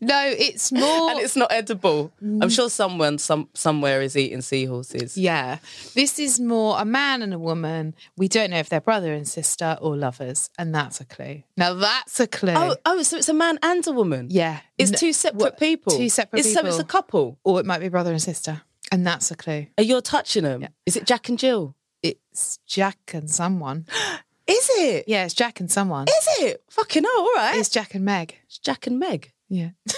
No, 0.00 0.22
it's 0.26 0.72
more. 0.72 1.10
and 1.10 1.20
it's 1.20 1.36
not 1.36 1.52
edible. 1.52 2.12
I'm 2.20 2.40
mm. 2.40 2.54
sure 2.54 2.70
someone 2.70 3.18
some 3.18 3.48
somewhere 3.54 4.02
is 4.02 4.16
eating 4.16 4.40
seahorses. 4.40 5.16
yeah, 5.16 5.58
this 5.94 6.18
is 6.18 6.40
more 6.40 6.80
a 6.80 6.84
man 6.84 7.22
and 7.22 7.32
a 7.34 7.38
woman. 7.38 7.94
We 8.16 8.28
don't 8.28 8.50
know 8.50 8.58
if 8.58 8.68
they're 8.68 8.80
brother 8.80 9.12
and 9.12 9.28
sister 9.28 9.76
or 9.80 9.96
lovers, 9.96 10.50
and 10.58 10.74
that's 10.74 11.00
a 11.00 11.04
clue. 11.04 11.42
Now 11.62 11.74
that's 11.74 12.18
a 12.20 12.26
clue. 12.26 12.52
Oh, 12.54 12.76
oh, 12.84 13.02
so 13.02 13.16
it's 13.16 13.28
a 13.28 13.34
man 13.34 13.58
and 13.62 13.86
a 13.86 13.92
woman. 13.92 14.28
yeah, 14.30 14.60
It's 14.78 14.92
N- 14.92 14.98
two 14.98 15.12
separate 15.12 15.40
what- 15.40 15.58
people. 15.58 15.96
Two 15.96 16.08
separate 16.08 16.40
it's, 16.40 16.48
people. 16.48 16.62
So 16.64 16.68
it's 16.68 16.78
a 16.78 16.84
couple. 16.84 17.38
or 17.44 17.60
it 17.60 17.66
might 17.66 17.80
be 17.80 17.88
brother 17.88 18.10
and 18.10 18.20
sister, 18.22 18.62
and 18.90 19.06
that's 19.06 19.30
a 19.30 19.36
clue. 19.36 19.66
Are 19.78 19.84
you 19.84 20.00
touching 20.00 20.42
them? 20.44 20.62
Yeah. 20.62 20.68
Is 20.86 20.96
it 20.96 21.06
Jack 21.06 21.28
and 21.28 21.38
Jill? 21.38 21.76
It's 22.02 22.58
Jack 22.66 23.12
and 23.14 23.30
someone. 23.30 23.86
Is 24.46 24.68
it? 24.72 25.04
Yeah, 25.06 25.24
it's 25.24 25.34
Jack 25.34 25.60
and 25.60 25.70
someone. 25.70 26.08
Is 26.08 26.28
it? 26.40 26.64
Fucking 26.68 27.04
hell, 27.04 27.12
all 27.16 27.32
right. 27.36 27.56
It's 27.58 27.68
Jack 27.68 27.94
and 27.94 28.04
Meg. 28.04 28.34
It's 28.46 28.58
Jack 28.58 28.88
and 28.88 28.98
Meg. 28.98 29.32
Yeah. 29.48 29.70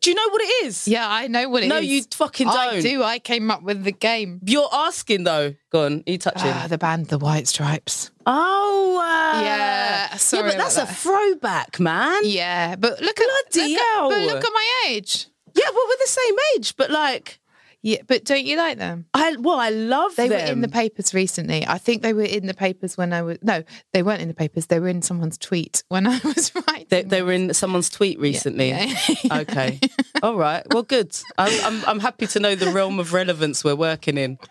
Do 0.00 0.10
you 0.10 0.14
know 0.14 0.28
what 0.30 0.40
it 0.40 0.66
is? 0.66 0.86
Yeah, 0.86 1.06
I 1.10 1.26
know 1.26 1.48
what 1.48 1.64
it 1.64 1.66
is. 1.66 1.70
No, 1.70 1.78
you 1.78 2.02
fucking 2.14 2.46
don't. 2.46 2.80
do. 2.82 3.02
I 3.02 3.18
came 3.18 3.50
up 3.50 3.62
with 3.64 3.82
the 3.82 3.90
game. 3.90 4.40
You're 4.44 4.68
asking 4.72 5.24
though. 5.24 5.54
Go 5.70 5.86
on, 5.86 6.04
are 6.06 6.10
you 6.12 6.18
touching? 6.18 6.52
Ah, 6.52 6.66
the 6.68 6.78
band, 6.78 7.08
the 7.08 7.18
White 7.18 7.48
Stripes. 7.48 8.12
Oh, 8.28 8.98
uh, 9.00 9.40
Yeah, 9.42 10.16
sorry 10.16 10.44
yeah, 10.44 10.50
but 10.50 10.58
that's 10.58 10.76
about 10.76 10.90
a 10.90 10.94
throwback, 10.94 11.80
man. 11.80 12.20
Yeah, 12.24 12.76
but 12.76 13.00
look 13.00 13.18
at 13.18 13.26
Bloody 13.52 13.72
look 13.72 13.80
at, 13.80 14.08
but 14.08 14.34
look 14.34 14.44
at 14.44 14.52
my 14.52 14.82
age. 14.88 15.26
Yeah, 15.54 15.64
well, 15.72 15.84
we're 15.88 15.96
the 16.04 16.06
same 16.06 16.34
age, 16.56 16.76
but 16.76 16.90
like, 16.90 17.40
Yeah, 17.82 18.02
but 18.06 18.24
don't 18.24 18.44
you 18.44 18.56
like 18.56 18.78
them? 18.78 19.06
I 19.14 19.36
well, 19.38 19.58
I 19.58 19.70
love 19.70 20.14
them. 20.16 20.28
They 20.28 20.36
them. 20.36 20.46
were 20.46 20.52
in 20.52 20.60
the 20.60 20.68
papers 20.68 21.14
recently. 21.14 21.66
I 21.66 21.78
think 21.78 22.02
they 22.02 22.12
were 22.12 22.22
in 22.22 22.46
the 22.46 22.54
papers 22.54 22.96
when 22.96 23.12
I 23.12 23.22
was 23.22 23.38
no, 23.42 23.62
they 23.92 24.02
weren't 24.02 24.20
in 24.20 24.28
the 24.28 24.34
papers. 24.34 24.66
They 24.66 24.78
were 24.80 24.88
in 24.88 25.00
someone's 25.02 25.38
tweet 25.38 25.82
when 25.88 26.06
I 26.06 26.20
was 26.24 26.52
writing. 26.68 26.86
They, 26.90 27.02
they 27.02 27.22
were 27.22 27.32
in 27.32 27.54
someone's 27.54 27.88
tweet 27.90 28.18
recently. 28.20 28.68
yeah. 28.70 28.94
okay, 29.32 29.80
all 30.22 30.36
right. 30.36 30.64
Well, 30.72 30.82
good. 30.82 31.16
I'm, 31.38 31.64
I'm 31.64 31.84
I'm 31.88 32.00
happy 32.00 32.26
to 32.28 32.40
know 32.40 32.54
the 32.54 32.70
realm 32.72 32.98
of 33.00 33.12
relevance 33.12 33.64
we're 33.64 33.74
working 33.76 34.18
in. 34.18 34.38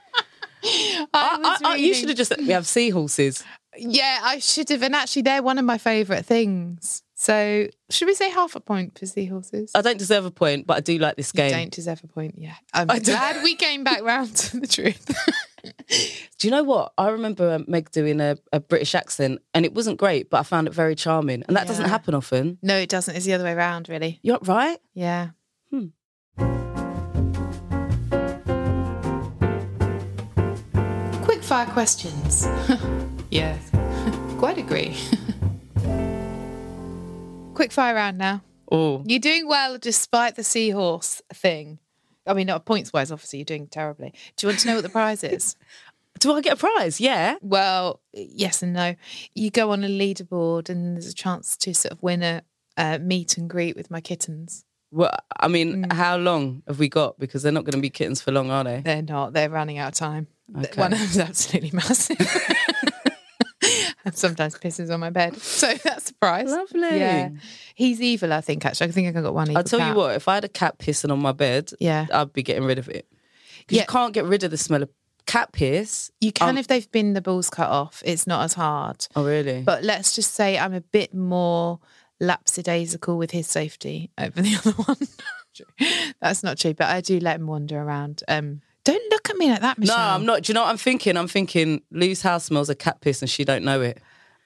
I 0.63 1.07
I, 1.13 1.57
I, 1.63 1.71
I, 1.71 1.75
you 1.75 1.93
should 1.93 2.09
have 2.09 2.17
just 2.17 2.31
let 2.31 2.39
me 2.39 2.47
have 2.47 2.65
seahorses. 2.65 3.43
Yeah, 3.79 4.19
I 4.23 4.39
should 4.39 4.69
have. 4.69 4.81
And 4.83 4.95
actually, 4.95 5.23
they're 5.23 5.43
one 5.43 5.57
of 5.57 5.65
my 5.65 5.77
favourite 5.77 6.25
things. 6.25 7.03
So, 7.19 7.67
should 7.89 8.07
we 8.07 8.13
say 8.13 8.29
half 8.29 8.55
a 8.55 8.59
point 8.59 8.97
for 8.99 9.07
seahorses? 9.07 9.71
I 9.73 9.81
don't 9.81 9.97
deserve 9.97 10.25
a 10.25 10.31
point, 10.31 10.67
but 10.67 10.77
I 10.77 10.81
do 10.81 10.99
like 10.99 11.15
this 11.15 11.31
You 11.33 11.39
game. 11.39 11.51
don't 11.51 11.71
deserve 11.71 12.03
a 12.03 12.07
point. 12.07 12.35
Yeah, 12.37 12.53
I'm 12.73 12.89
I 12.91 12.95
don't- 12.99 13.05
glad 13.05 13.43
we 13.43 13.55
came 13.55 13.83
back 13.83 14.03
round 14.03 14.35
to 14.35 14.59
the 14.59 14.67
truth. 14.67 15.05
Do 16.37 16.47
you 16.47 16.51
know 16.51 16.63
what? 16.63 16.93
I 16.97 17.09
remember 17.09 17.51
um, 17.55 17.65
Meg 17.67 17.89
doing 17.91 18.21
a, 18.21 18.37
a 18.53 18.59
British 18.59 18.93
accent, 18.93 19.41
and 19.55 19.65
it 19.65 19.73
wasn't 19.73 19.97
great, 19.97 20.29
but 20.29 20.37
I 20.39 20.43
found 20.43 20.67
it 20.67 20.73
very 20.73 20.93
charming, 20.95 21.43
and 21.47 21.57
that 21.57 21.65
doesn't 21.67 21.89
happen 21.89 22.13
often. 22.13 22.59
no, 22.61 22.77
it 22.77 22.89
doesn't. 22.89 23.15
It's 23.15 23.25
the 23.25 23.33
other 23.33 23.43
way 23.43 23.53
around, 23.53 23.89
really. 23.89 24.19
You're 24.21 24.37
right. 24.43 24.77
Yeah. 24.93 25.29
Quick 31.47 31.65
fire 31.65 31.73
questions. 31.73 32.45
yes, 33.31 33.69
quite 34.37 34.57
agree. 34.57 34.97
Quick 37.53 37.71
fire 37.71 37.95
round 37.95 38.17
now. 38.17 38.41
Oh, 38.69 39.01
You're 39.05 39.19
doing 39.21 39.47
well 39.47 39.77
despite 39.77 40.35
the 40.35 40.43
seahorse 40.43 41.21
thing. 41.33 41.79
I 42.25 42.33
mean, 42.33 42.47
not 42.47 42.65
points 42.65 42.91
wise, 42.91 43.13
obviously, 43.13 43.39
you're 43.39 43.45
doing 43.45 43.67
terribly. 43.67 44.13
Do 44.35 44.45
you 44.45 44.49
want 44.49 44.59
to 44.59 44.67
know 44.67 44.75
what 44.75 44.83
the 44.83 44.89
prize 44.89 45.23
is? 45.23 45.55
do 46.19 46.33
I 46.33 46.41
get 46.41 46.51
a 46.55 46.57
prize? 46.57 46.99
Yeah. 46.99 47.37
Well, 47.41 48.01
yes 48.11 48.61
and 48.61 48.73
no. 48.73 48.95
You 49.33 49.49
go 49.49 49.71
on 49.71 49.85
a 49.85 49.87
leaderboard, 49.87 50.67
and 50.67 50.97
there's 50.97 51.07
a 51.07 51.13
chance 51.13 51.55
to 51.59 51.73
sort 51.73 51.93
of 51.93 52.03
win 52.03 52.23
a 52.23 52.41
uh, 52.75 52.99
meet 53.01 53.37
and 53.37 53.49
greet 53.49 53.77
with 53.77 53.89
my 53.89 54.01
kittens. 54.01 54.65
Well, 54.91 55.17
I 55.39 55.47
mean, 55.47 55.85
Mm. 55.85 55.93
how 55.93 56.17
long 56.17 56.63
have 56.67 56.77
we 56.77 56.89
got? 56.89 57.17
Because 57.17 57.41
they're 57.41 57.53
not 57.53 57.63
going 57.63 57.71
to 57.71 57.79
be 57.79 57.89
kittens 57.89 58.19
for 58.19 58.33
long, 58.33 58.51
are 58.51 58.65
they? 58.65 58.81
They're 58.81 59.01
not. 59.01 59.31
They're 59.31 59.49
running 59.49 59.77
out 59.77 59.93
of 59.93 59.93
time. 59.93 60.27
Okay. 60.55 60.79
One 60.81 60.93
of 60.93 60.99
them's 60.99 61.17
absolutely 61.17 61.71
massive. 61.73 62.17
and 64.05 64.15
sometimes 64.15 64.55
pisses 64.57 64.93
on 64.93 64.99
my 64.99 65.09
bed. 65.09 65.35
So 65.41 65.73
that's 65.73 66.11
a 66.11 66.13
prize. 66.15 66.49
Lovely. 66.49 66.99
Yeah. 66.99 67.29
He's 67.75 67.99
evil, 68.01 68.31
I 68.31 68.41
think, 68.41 68.65
actually. 68.65 68.87
I 68.87 68.91
think 68.91 69.15
I 69.17 69.21
got 69.21 69.33
one 69.33 69.47
evil 69.49 69.57
I'll 69.57 69.63
tell 69.63 69.85
you 69.87 69.95
what, 69.95 70.15
if 70.15 70.27
I 70.27 70.35
had 70.35 70.45
a 70.45 70.49
cat 70.49 70.77
pissing 70.79 71.11
on 71.11 71.19
my 71.19 71.31
bed, 71.31 71.71
Yeah. 71.79 72.05
I'd 72.13 72.31
be 72.33 72.43
getting 72.43 72.63
rid 72.65 72.77
of 72.79 72.87
it. 72.89 73.07
Yeah. 73.69 73.81
you 73.81 73.87
can't 73.87 74.13
get 74.13 74.25
rid 74.25 74.43
of 74.43 74.51
the 74.51 74.57
smell 74.57 74.83
of 74.83 74.89
cat 75.25 75.51
piss. 75.51 76.09
You 76.21 76.31
can 76.31 76.49
Um, 76.49 76.57
if 76.57 76.67
they've 76.67 76.89
been 76.91 77.13
the 77.13 77.21
balls 77.21 77.49
cut 77.49 77.69
off. 77.69 78.01
It's 78.05 78.25
not 78.25 78.43
as 78.45 78.53
hard. 78.53 79.05
Oh, 79.15 79.25
really? 79.25 79.61
But 79.63 79.83
let's 79.83 80.15
just 80.15 80.33
say 80.33 80.57
I'm 80.57 80.73
a 80.73 80.79
bit 80.81 81.13
more 81.13 81.79
lapsidaisical 82.21 83.17
with 83.17 83.31
his 83.31 83.47
safety 83.47 84.09
over 84.17 84.41
the 84.41 84.55
other 84.65 84.71
one. 84.71 84.97
That's 86.21 86.43
not 86.43 86.57
true, 86.57 86.73
but 86.73 86.87
I 86.87 87.01
do 87.01 87.19
let 87.19 87.35
him 87.39 87.47
wander 87.47 87.77
around. 87.81 88.23
Um, 88.27 88.61
don't 88.91 89.11
look 89.11 89.29
at 89.29 89.35
me 89.37 89.49
like 89.49 89.61
that, 89.61 89.77
Michelle. 89.77 89.97
no, 89.97 90.03
I'm 90.03 90.25
not. 90.25 90.43
Do 90.43 90.49
you 90.49 90.53
know 90.53 90.61
what 90.63 90.69
I'm 90.69 90.77
thinking? 90.77 91.17
I'm 91.17 91.27
thinking 91.27 91.81
Lou's 91.91 92.21
house 92.21 92.45
smells 92.45 92.69
of 92.69 92.77
cat 92.77 93.01
piss 93.01 93.21
and 93.21 93.29
she 93.29 93.43
don't 93.43 93.63
know 93.63 93.81
it. 93.81 93.99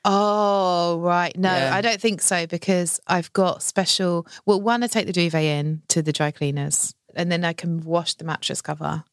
Oh, 0.04 0.98
right. 1.00 1.38
No, 1.38 1.52
Yeah. 1.54 1.76
I 1.76 1.82
don't 1.82 2.02
think 2.02 2.22
so 2.22 2.48
because 2.48 3.00
I've 3.08 3.32
got 3.34 3.62
special. 3.62 4.26
Well, 4.48 4.60
one, 4.60 4.84
I 4.84 4.88
take 4.88 5.06
the 5.06 5.14
duvet 5.14 5.44
in 5.44 5.84
to 5.90 6.02
the 6.02 6.12
dry 6.12 6.32
cleaners 6.32 6.96
and 7.16 7.32
then 7.32 7.46
I 7.46 7.54
can 7.54 7.82
wash 7.82 8.16
the 8.16 8.24
mattress 8.26 8.62
cover. 8.62 9.04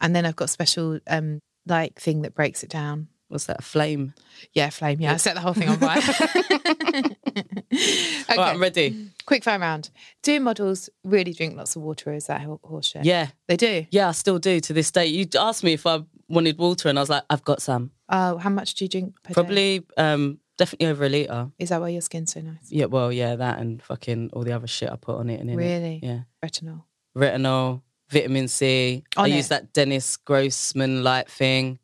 And 0.00 0.16
then 0.16 0.24
I've 0.24 0.36
got 0.36 0.48
special, 0.48 1.00
um, 1.06 1.40
like, 1.66 2.00
thing 2.00 2.22
that 2.22 2.34
breaks 2.34 2.62
it 2.62 2.70
down. 2.70 3.08
What's 3.28 3.44
that? 3.46 3.58
A 3.60 3.62
flame. 3.62 4.14
Yeah, 4.52 4.70
flame. 4.70 5.00
Yeah, 5.00 5.12
I 5.12 5.16
set 5.18 5.34
the 5.34 5.40
whole 5.40 5.52
thing 5.52 5.68
on 5.68 5.78
fire. 5.78 5.98
okay, 5.98 7.16
All 8.30 8.36
right, 8.36 8.54
I'm 8.54 8.60
ready. 8.60 9.10
quick 9.26 9.44
fire 9.44 9.58
round. 9.58 9.90
Do 10.22 10.40
models 10.40 10.88
really 11.04 11.32
drink 11.34 11.56
lots 11.56 11.76
of 11.76 11.82
water 11.82 12.12
is 12.14 12.26
that 12.28 12.40
ho- 12.40 12.60
horse? 12.64 12.94
Yeah. 13.02 13.28
They 13.46 13.56
do? 13.56 13.86
Yeah, 13.90 14.08
I 14.08 14.12
still 14.12 14.38
do 14.38 14.60
to 14.60 14.72
this 14.72 14.90
day. 14.90 15.06
You 15.06 15.26
asked 15.38 15.62
me 15.62 15.74
if 15.74 15.86
I 15.86 16.00
wanted 16.28 16.58
water 16.58 16.88
and 16.88 16.98
I 16.98 17.02
was 17.02 17.10
like, 17.10 17.24
I've 17.28 17.44
got 17.44 17.60
some. 17.60 17.90
Oh, 18.08 18.38
how 18.38 18.50
much 18.50 18.74
do 18.74 18.84
you 18.84 18.88
drink? 18.88 19.14
Probably, 19.32 19.84
um, 19.98 20.38
definitely 20.56 20.86
over 20.88 21.04
a 21.04 21.08
litre. 21.10 21.50
Is 21.58 21.68
that 21.68 21.80
why 21.82 21.90
your 21.90 22.00
skin's 22.00 22.32
so 22.32 22.40
nice? 22.40 22.70
Yeah, 22.70 22.86
well, 22.86 23.12
yeah, 23.12 23.36
that 23.36 23.58
and 23.58 23.82
fucking 23.82 24.30
all 24.32 24.42
the 24.42 24.52
other 24.52 24.66
shit 24.66 24.90
I 24.90 24.96
put 24.96 25.16
on 25.16 25.28
it 25.28 25.40
and 25.40 25.50
in 25.50 25.58
it. 25.60 25.62
Really? 25.62 26.00
Yeah. 26.02 26.20
Retinol. 26.42 26.84
Retinol, 27.16 27.82
vitamin 28.08 28.48
C. 28.48 29.04
I 29.18 29.24
On 29.24 29.30
use 29.32 29.46
it? 29.46 29.48
that 29.50 29.72
Dennis 29.74 30.16
Grossman 30.16 31.04
light 31.04 31.28
thing. 31.28 31.78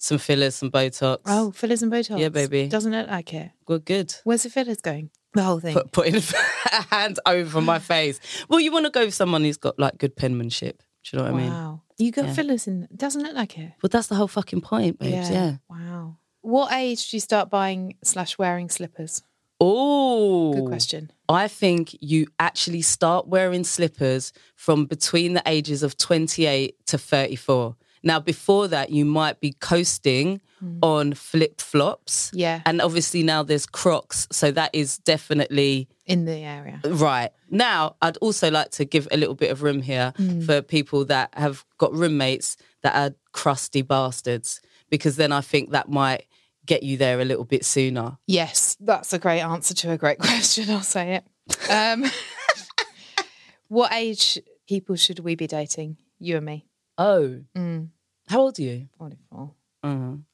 Some 0.00 0.18
fillers, 0.18 0.54
some 0.54 0.70
Botox. 0.70 1.18
Oh, 1.26 1.50
fillers 1.50 1.82
and 1.82 1.92
Botox. 1.92 2.18
Yeah, 2.18 2.28
baby. 2.28 2.68
Doesn't 2.68 2.92
look 2.92 3.08
like 3.08 3.34
it. 3.34 3.50
Good, 3.66 3.84
good. 3.84 4.14
Where's 4.24 4.44
the 4.44 4.50
fillers 4.50 4.80
going? 4.80 5.10
The 5.34 5.42
whole 5.42 5.60
thing. 5.60 5.74
Put, 5.74 5.92
putting 5.92 6.14
a 6.72 6.82
hand 6.94 7.18
over 7.26 7.60
my 7.60 7.78
face. 7.80 8.20
Well, 8.48 8.60
you 8.60 8.70
want 8.72 8.86
to 8.86 8.90
go 8.90 9.04
with 9.04 9.14
someone 9.14 9.42
who's 9.42 9.56
got 9.56 9.78
like 9.78 9.98
good 9.98 10.16
penmanship. 10.16 10.82
Do 11.04 11.16
you 11.16 11.22
know 11.22 11.30
what 11.30 11.34
I 11.40 11.42
mean? 11.42 11.50
wow. 11.52 11.82
You 11.98 12.12
got 12.12 12.26
Yeah. 12.26 12.32
fillers 12.34 12.66
in. 12.68 12.86
Doesn't 12.96 13.22
look 13.22 13.34
like 13.34 13.58
it. 13.58 13.72
Well, 13.82 13.90
that's 13.90 14.06
the 14.06 14.14
whole 14.14 14.28
fucking 14.28 14.60
point, 14.60 14.98
babes. 15.00 15.30
Yeah. 15.30 15.56
Wow. 15.68 16.16
What 16.42 16.72
age 16.72 17.10
do 17.10 17.16
you 17.16 17.20
start 17.20 17.50
buying 17.50 17.96
slash 18.04 18.38
wearing 18.38 18.68
slippers? 18.70 19.22
Oh, 19.60 20.52
Good 20.54 20.66
question. 20.66 21.10
I 21.28 21.48
think 21.48 21.96
you 22.00 22.28
actually 22.38 22.82
start 22.82 23.26
wearing 23.26 23.64
slippers 23.64 24.32
from 24.54 24.86
between 24.86 25.34
the 25.34 25.42
ages 25.46 25.82
of 25.82 25.98
28 25.98 26.76
to 26.86 26.96
34. 26.98 27.74
Now, 28.02 28.20
before 28.20 28.68
that, 28.68 28.90
you 28.90 29.04
might 29.04 29.40
be 29.40 29.52
coasting 29.52 30.40
on 30.82 31.14
flip 31.14 31.60
flops. 31.60 32.30
Yeah. 32.34 32.62
And 32.66 32.80
obviously 32.80 33.22
now 33.22 33.42
there's 33.44 33.64
Crocs. 33.66 34.26
So 34.32 34.50
that 34.52 34.70
is 34.72 34.98
definitely 34.98 35.88
In 36.06 36.24
the 36.24 36.38
area. 36.38 36.80
right. 36.84 37.30
Now, 37.48 37.94
I'd 38.02 38.16
also 38.16 38.50
like 38.50 38.70
to 38.72 38.84
give 38.84 39.06
a 39.12 39.16
little 39.16 39.36
bit 39.36 39.50
of 39.52 39.62
room 39.62 39.82
here 39.82 40.12
Hmm. 40.16 40.40
for 40.40 40.60
people 40.62 41.04
that 41.06 41.30
have 41.34 41.64
got 41.78 41.92
roommates 41.94 42.56
that 42.82 42.94
are 42.96 43.14
crusty 43.32 43.82
bastards, 43.82 44.60
because 44.90 45.14
then 45.16 45.30
I 45.32 45.40
think 45.42 45.70
that 45.70 45.88
might 45.88 46.26
get 46.66 46.82
you 46.82 46.96
there 46.96 47.20
a 47.20 47.24
little 47.24 47.44
bit 47.44 47.64
sooner. 47.64 48.18
Yes, 48.26 48.76
that's 48.80 49.12
a 49.12 49.18
great 49.18 49.40
answer 49.42 49.74
to 49.74 49.92
a 49.92 49.96
great 49.96 50.18
question. 50.28 50.68
I'll 50.70 50.80
say 50.82 51.14
it. 51.22 51.24
Um, 51.70 52.04
what 53.68 53.92
age 53.92 54.38
people 54.68 54.96
should 54.96 55.20
we 55.20 55.34
be 55.34 55.46
dating? 55.46 55.96
You 56.18 56.36
and 56.38 56.46
me. 56.46 56.66
Oh, 56.98 57.40
Mm. 57.56 57.88
how 58.28 58.40
old 58.40 58.58
are 58.58 58.62
you? 58.62 58.88
44. 58.98 59.40
Uh, 59.40 59.46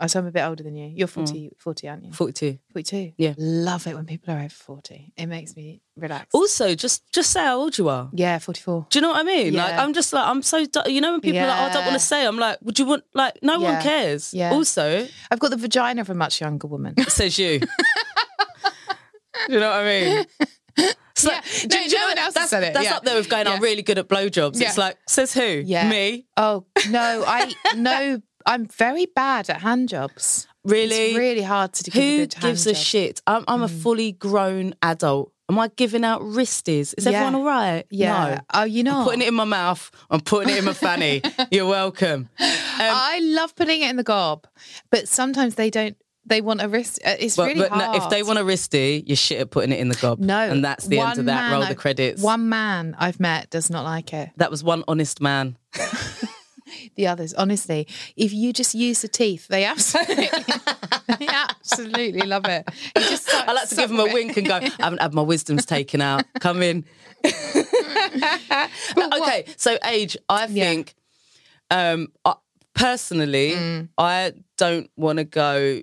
Oh, 0.00 0.06
so 0.06 0.18
I'm 0.18 0.26
a 0.26 0.30
bit 0.32 0.40
older 0.42 0.62
than 0.64 0.74
you. 0.74 0.86
You're 0.88 1.06
40, 1.06 1.50
40 1.58 1.88
aren't 1.88 2.04
you? 2.06 2.12
42. 2.12 2.58
42. 2.72 3.12
Yeah. 3.18 3.34
Love 3.36 3.86
it 3.86 3.94
when 3.94 4.06
people 4.06 4.32
are 4.32 4.38
over 4.38 4.48
40. 4.48 5.12
It 5.16 5.26
makes 5.26 5.54
me 5.54 5.82
relax. 5.96 6.28
Also, 6.32 6.74
just 6.74 7.04
just 7.12 7.30
say 7.30 7.40
how 7.44 7.58
old 7.60 7.76
you 7.76 7.88
are. 7.90 8.08
yeah, 8.14 8.38
44. 8.38 8.86
Do 8.88 8.98
you 8.98 9.02
know 9.02 9.10
what 9.10 9.20
I 9.20 9.22
mean? 9.22 9.52
Like, 9.54 9.74
I'm 9.74 9.92
just 9.92 10.12
like, 10.14 10.26
I'm 10.26 10.42
so, 10.42 10.64
du- 10.64 10.90
you 10.90 11.00
know, 11.02 11.12
when 11.12 11.20
people 11.20 11.40
are 11.40 11.46
like, 11.46 11.60
oh, 11.60 11.64
I 11.66 11.72
don't 11.74 11.84
want 11.84 11.92
to 12.00 12.00
say, 12.00 12.26
I'm 12.26 12.38
like, 12.38 12.58
would 12.62 12.78
you 12.78 12.86
want, 12.86 13.04
like, 13.12 13.38
no 13.42 13.60
Yeah. 13.60 13.72
one 13.74 13.82
cares. 13.82 14.32
Yeah. 14.32 14.50
Also, 14.52 15.06
I've 15.30 15.38
got 15.38 15.50
the 15.50 15.58
vagina 15.58 16.00
of 16.00 16.08
a 16.10 16.14
much 16.14 16.40
younger 16.40 16.66
woman. 16.66 16.94
says 17.08 17.38
you. 17.38 17.60
Do 19.46 19.52
you 19.52 19.60
know 19.60 19.68
what 19.68 19.80
I 19.80 19.84
mean? 19.84 20.26
So, 21.24 21.30
Yeah. 21.32 21.40
do- 21.62 21.68
No, 21.68 21.88
do 21.88 21.96
no 21.98 22.06
one 22.08 22.18
else 22.18 22.34
that's, 22.34 22.50
said 22.50 22.62
it. 22.62 22.74
That's 22.74 22.86
Yeah. 22.86 22.96
up 22.96 23.04
there 23.04 23.16
with 23.16 23.28
going, 23.28 23.46
I'm 23.46 23.60
really 23.62 23.82
good 23.82 23.98
at 23.98 24.08
blowjobs. 24.08 24.60
It's 24.60 24.78
like, 24.78 24.96
says 25.08 25.32
who? 25.34 25.62
Yeah. 25.64 25.88
Me? 25.88 26.26
Oh, 26.36 26.64
no, 26.90 27.24
I, 27.26 27.52
no, 27.76 28.20
I'm 28.46 28.66
very 28.66 29.06
bad 29.06 29.50
at 29.50 29.60
hand 29.62 29.88
jobs. 29.88 30.46
Really? 30.64 30.94
It's 31.10 31.18
really 31.18 31.42
hard 31.42 31.72
to 31.74 31.90
give 31.90 31.94
a 31.94 32.06
Who 32.06 32.18
hand 32.20 32.36
gives 32.40 32.66
a 32.66 32.72
job. 32.72 32.80
Mm. 32.80 32.84
shit? 32.86 33.22
I'm, 33.26 33.44
I'm 33.48 33.62
a 33.62 33.68
fully 33.68 34.12
grown 34.12 34.74
adult. 34.82 35.30
Am 35.50 35.58
I 35.58 35.68
giving 35.76 36.04
out 36.04 36.22
wristies? 36.22 36.94
Is 36.96 37.04
Yeah. 37.04 37.10
everyone 37.12 37.34
all 37.34 37.44
right? 37.44 37.84
Yeah. 37.90 38.36
No. 38.36 38.40
Oh, 38.54 38.64
you 38.64 38.82
know. 38.82 39.00
I'm 39.00 39.04
putting 39.04 39.20
it 39.20 39.28
in 39.28 39.34
my 39.34 39.44
mouth. 39.44 39.90
I'm 40.10 40.20
putting 40.22 40.48
it 40.54 40.58
in 40.58 40.64
my 40.64 40.72
fanny. 40.72 41.20
You're 41.50 41.66
welcome. 41.66 42.30
I 42.38 43.20
love 43.22 43.54
putting 43.54 43.82
it 43.82 43.90
in 43.90 43.96
the 43.96 44.02
gob, 44.02 44.46
but 44.90 45.06
sometimes 45.06 45.56
they 45.56 45.68
don't. 45.68 45.96
They 46.26 46.40
want 46.40 46.62
a 46.62 46.68
wrist. 46.68 47.00
uh, 47.04 47.14
It's 47.18 47.36
But, 47.36 47.48
really 47.48 47.60
but 47.60 47.70
hard. 47.70 47.98
no, 47.98 48.04
if 48.04 48.10
they 48.10 48.22
want 48.22 48.38
a 48.38 48.42
wristy, 48.42 49.02
you're 49.06 49.16
shit 49.16 49.40
at 49.40 49.50
putting 49.50 49.72
it 49.72 49.78
in 49.78 49.88
the 49.88 49.94
gob. 49.96 50.18
no, 50.20 50.38
And 50.38 50.64
that's 50.64 50.86
the 50.86 50.98
end 50.98 51.18
of 51.18 51.26
that. 51.26 51.50
Roll 51.52 51.60
the 51.60 51.66
I've- 51.68 51.74
credits. 51.74 52.22
One 52.22 52.48
man 52.48 52.96
I've 52.98 53.20
met 53.20 53.50
does 53.50 53.68
not 53.70 53.84
like 53.84 54.12
it. 54.14 54.30
That 54.38 54.50
was 54.50 54.64
one 54.64 54.84
honest 54.88 55.20
man. 55.20 55.56
The 56.96 57.06
others, 57.08 57.34
honestly, 57.34 57.86
if 58.16 58.32
you 58.32 58.52
just 58.52 58.74
use 58.74 59.02
the 59.02 59.08
teeth, 59.08 59.48
they 59.48 59.64
absolutely, 59.64 60.28
they 61.18 61.26
absolutely 61.28 62.22
love 62.26 62.46
it. 62.46 62.66
Just 62.96 63.24
suck- 63.28 63.48
I 63.48 63.52
like 63.52 63.68
to 63.68 63.76
give 63.76 63.90
them 63.90 64.00
a 64.00 64.04
it. 64.06 64.14
wink 64.14 64.36
and 64.36 64.46
go, 64.46 64.56
I 64.56 64.70
haven't 64.78 65.00
had 65.02 65.12
my 65.14 65.22
wisdoms 65.22 65.66
taken 65.66 66.00
out. 66.00 66.24
Come 66.40 66.62
in. 66.62 66.84
okay, 68.96 69.44
so 69.56 69.76
age, 69.84 70.16
I 70.28 70.46
Yeah. 70.46 70.64
think, 70.64 70.94
um, 71.70 72.08
I, 72.24 72.34
personally, 72.74 73.52
Mm. 73.52 73.88
I 73.98 74.32
don't 74.56 74.90
want 74.96 75.18
to 75.18 75.24
go. 75.24 75.82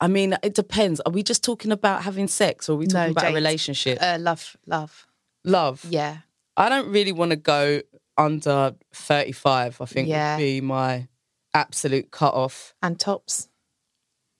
I 0.00 0.08
mean, 0.08 0.36
it 0.42 0.54
depends. 0.54 1.00
Are 1.00 1.12
we 1.12 1.22
just 1.22 1.42
talking 1.42 1.72
about 1.72 2.02
having 2.02 2.28
sex 2.28 2.68
or 2.68 2.72
are 2.72 2.76
we 2.76 2.86
talking 2.86 3.06
No, 3.06 3.10
about 3.12 3.30
a 3.30 3.34
relationship? 3.34 3.98
Uh, 4.00 4.18
love, 4.20 4.56
love. 4.66 5.06
Love. 5.44 5.84
Yeah, 5.88 6.18
I 6.56 6.68
don't 6.68 6.88
really 6.90 7.12
want 7.12 7.30
to 7.30 7.36
go 7.36 7.80
under 8.18 8.74
35. 8.92 9.80
I 9.80 9.84
think 9.86 10.08
Yeah. 10.08 10.36
would 10.36 10.42
be 10.42 10.60
my 10.60 11.08
absolute 11.54 12.10
cut 12.10 12.34
off. 12.34 12.74
And 12.82 12.98
tops. 13.00 13.48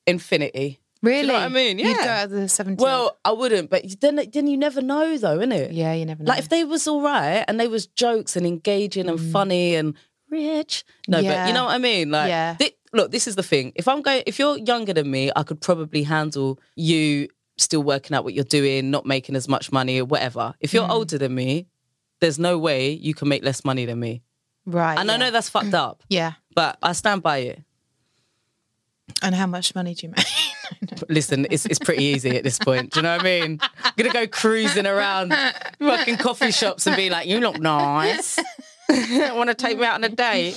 Infinity. 0.07 0.81
Really? 1.03 1.33
what 1.33 1.43
I 1.43 1.49
mean? 1.49 1.79
You'd 1.79 1.97
go 1.97 2.03
Yeah. 2.03 2.19
out 2.21 2.25
of 2.27 2.31
the 2.31 2.49
70. 2.49 2.83
Well, 2.83 3.17
I 3.25 3.33
wouldn't, 3.33 3.71
but 3.71 3.85
then 4.01 4.17
then 4.33 4.47
you 4.47 4.57
never 4.57 4.81
know 4.81 5.17
though, 5.19 5.39
innit? 5.39 5.69
yeah, 5.73 5.93
you 5.93 6.05
never 6.07 6.23
know. 6.23 6.29
Like 6.31 6.39
if 6.41 6.49
they 6.49 6.65
was 6.65 6.89
all 6.89 7.03
right 7.03 7.45
and 7.47 7.61
they 7.61 7.69
was 7.69 7.87
jokes 7.87 8.35
and 8.37 8.47
engaging 8.47 9.09
and 9.09 9.21
funny 9.21 9.75
and 9.75 9.95
rich. 10.31 10.85
No, 11.07 11.19
but 11.23 11.25
Mm. 11.27 11.49
You 11.49 11.53
know 11.55 11.65
what 11.67 11.75
I 11.75 11.79
mean? 11.79 12.11
Like 12.11 12.29
Yeah. 12.29 12.55
thi- 12.57 12.76
look, 12.97 13.11
this 13.13 13.27
is 13.27 13.37
the 13.37 13.43
thing. 13.43 13.73
If 13.77 13.87
I'm 13.89 14.03
going 14.03 14.23
if 14.27 14.39
you're 14.39 14.57
younger 14.59 14.93
than 14.93 15.11
me, 15.11 15.31
I 15.37 15.43
could 15.43 15.61
probably 15.61 16.03
handle 16.03 16.59
you 16.75 17.29
still 17.59 17.83
working 17.83 18.15
out 18.17 18.25
what 18.25 18.35
you're 18.35 18.45
doing, 18.45 18.91
not 18.91 19.07
making 19.07 19.35
as 19.37 19.49
much 19.49 19.73
money 19.73 19.99
or 20.01 20.05
whatever. 20.05 20.55
If 20.61 20.71
Mm. 20.71 20.75
you're 20.75 20.91
older 20.91 21.17
than 21.19 21.35
me, 21.35 21.67
there's 22.21 22.39
no 22.39 22.59
way 22.59 22.91
you 22.91 23.15
can 23.15 23.29
make 23.29 23.45
less 23.45 23.65
money 23.65 23.85
than 23.87 23.99
me. 24.01 24.23
right. 24.67 24.99
And 24.99 25.11
I 25.11 25.17
know 25.17 25.31
that's 25.31 25.49
fucked 25.49 25.75
up, 25.75 26.03
Yeah. 26.09 26.33
but 26.55 26.77
I 26.83 26.93
stand 26.93 27.23
by 27.23 27.39
it. 27.39 27.63
And 29.23 29.35
how 29.35 29.47
much 29.47 29.75
money 29.75 29.95
do 29.95 30.07
you 30.09 30.13
make? 30.17 30.27
Listen, 31.09 31.47
it's 31.51 31.65
it's 31.67 31.79
pretty 31.79 32.05
easy 32.05 32.37
at 32.37 32.43
this 32.43 32.59
point. 32.59 32.93
Do 32.93 32.99
you 32.99 33.03
know 33.05 33.13
what 33.17 33.21
I 33.21 33.25
mean? 33.25 33.61
I'm 33.85 33.93
gonna 33.97 34.11
go 34.13 34.27
cruising 34.27 34.87
around 34.87 35.33
fucking 35.79 36.17
coffee 36.19 36.51
shops 36.51 36.87
and 36.87 36.97
be 36.97 37.09
like, 37.09 37.27
"You 37.29 37.39
look 37.41 37.59
nice. 37.61 38.39
Want 38.91 39.49
to 39.49 39.55
take 39.55 39.79
me 39.79 39.85
out 39.87 39.95
on 39.95 40.05
a 40.05 40.09
date?" 40.09 40.57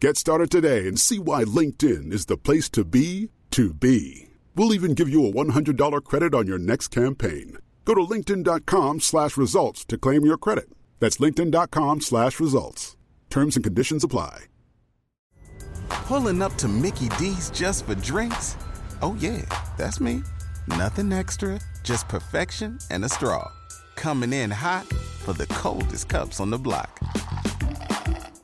Get 0.00 0.16
started 0.16 0.48
today 0.48 0.86
and 0.86 0.96
see 0.96 1.18
why 1.18 1.42
LinkedIn 1.42 2.12
is 2.12 2.26
the 2.26 2.36
place 2.36 2.68
to 2.68 2.84
be 2.84 3.30
to 3.50 3.74
be. 3.74 4.28
We'll 4.54 4.72
even 4.72 4.94
give 4.94 5.08
you 5.08 5.26
a 5.26 5.32
$100 5.32 6.04
credit 6.04 6.34
on 6.34 6.46
your 6.46 6.58
next 6.58 6.88
campaign. 6.88 7.58
Go 7.84 7.94
to 7.94 8.02
linkedin.com 8.02 9.00
slash 9.00 9.36
results 9.36 9.84
to 9.86 9.98
claim 9.98 10.24
your 10.24 10.36
credit. 10.38 10.68
That's 11.00 11.16
linkedin.com 11.16 12.00
slash 12.02 12.38
results. 12.38 12.96
Terms 13.28 13.56
and 13.56 13.64
conditions 13.64 14.04
apply. 14.04 14.44
Pulling 15.88 16.42
up 16.42 16.54
to 16.54 16.68
Mickey 16.68 17.08
D's 17.18 17.50
just 17.50 17.84
for 17.84 17.96
drinks? 17.96 18.56
Oh, 19.02 19.16
yeah, 19.18 19.42
that's 19.76 20.00
me. 20.00 20.22
Nothing 20.68 21.12
extra, 21.12 21.60
just 21.82 22.06
perfection 22.08 22.78
and 22.92 23.04
a 23.04 23.08
straw. 23.08 23.50
Coming 23.96 24.32
in 24.32 24.52
hot 24.52 24.86
for 25.24 25.32
the 25.32 25.46
coldest 25.46 26.08
cups 26.08 26.38
on 26.38 26.50
the 26.50 26.58
block. 26.58 27.00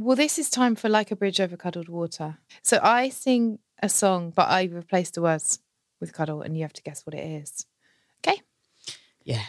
Well, 0.00 0.14
this 0.14 0.38
is 0.38 0.48
time 0.48 0.76
for 0.76 0.88
like 0.88 1.10
a 1.10 1.16
bridge 1.16 1.40
over 1.40 1.56
cuddled 1.56 1.88
water. 1.88 2.38
So 2.62 2.78
I 2.80 3.08
sing 3.08 3.58
a 3.82 3.88
song, 3.88 4.30
but 4.34 4.48
I 4.48 4.62
replace 4.64 5.10
the 5.10 5.20
words 5.22 5.58
with 6.00 6.12
cuddle, 6.12 6.40
and 6.40 6.56
you 6.56 6.62
have 6.62 6.72
to 6.74 6.82
guess 6.82 7.04
what 7.04 7.14
it 7.14 7.26
is. 7.26 7.66
Okay. 8.24 8.40
Yeah. 9.24 9.42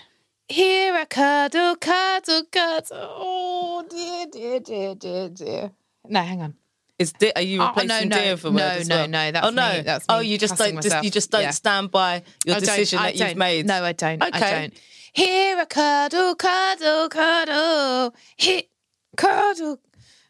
Here 0.48 0.96
I 0.96 1.06
cuddle, 1.06 1.76
cuddle, 1.76 2.44
cuddle. 2.52 2.98
Oh 3.00 3.86
dear, 3.88 4.26
dear, 4.32 4.60
dear, 4.60 4.96
dear, 4.96 5.30
dear. 5.30 5.72
No, 6.08 6.22
hang 6.24 6.42
on. 6.42 6.56
Is 6.98 7.14
di- 7.14 7.32
are 7.36 7.44
you 7.44 7.62
Oh, 7.62 7.68
replacing 7.68 8.10
no, 8.10 8.16
no, 8.18 8.22
dear 8.24 8.36
for 8.38 8.50
no, 8.50 8.56
word 8.56 8.62
as 8.62 8.90
no, 8.90 8.96
well? 8.96 9.08
no, 9.08 9.32
that's 9.32 9.46
oh 9.48 9.50
no, 9.52 9.74
me, 9.78 9.82
that's 9.84 10.06
oh 10.10 10.20
you 10.20 10.38
just 10.40 10.58
don't 10.58 10.82
just, 10.82 11.04
you 11.04 11.12
just 11.12 11.30
don't 11.30 11.44
Yeah. 11.44 11.52
stand 11.52 11.92
by 11.92 12.24
your 12.44 12.56
I 12.56 12.60
decision 12.60 12.98
that 13.04 13.16
you've 13.16 13.38
made. 13.38 13.68
No, 13.68 13.84
I 13.84 13.94
don't. 13.94 14.24
I 14.24 14.28
Okay. 14.30 14.52
don't. 14.62 14.74
Here 15.14 15.58
I 15.60 15.66
cuddle, 15.66 16.34
cuddle, 16.36 17.08
cuddle. 17.10 18.16
Here, 18.36 18.64
cuddle. 19.16 19.80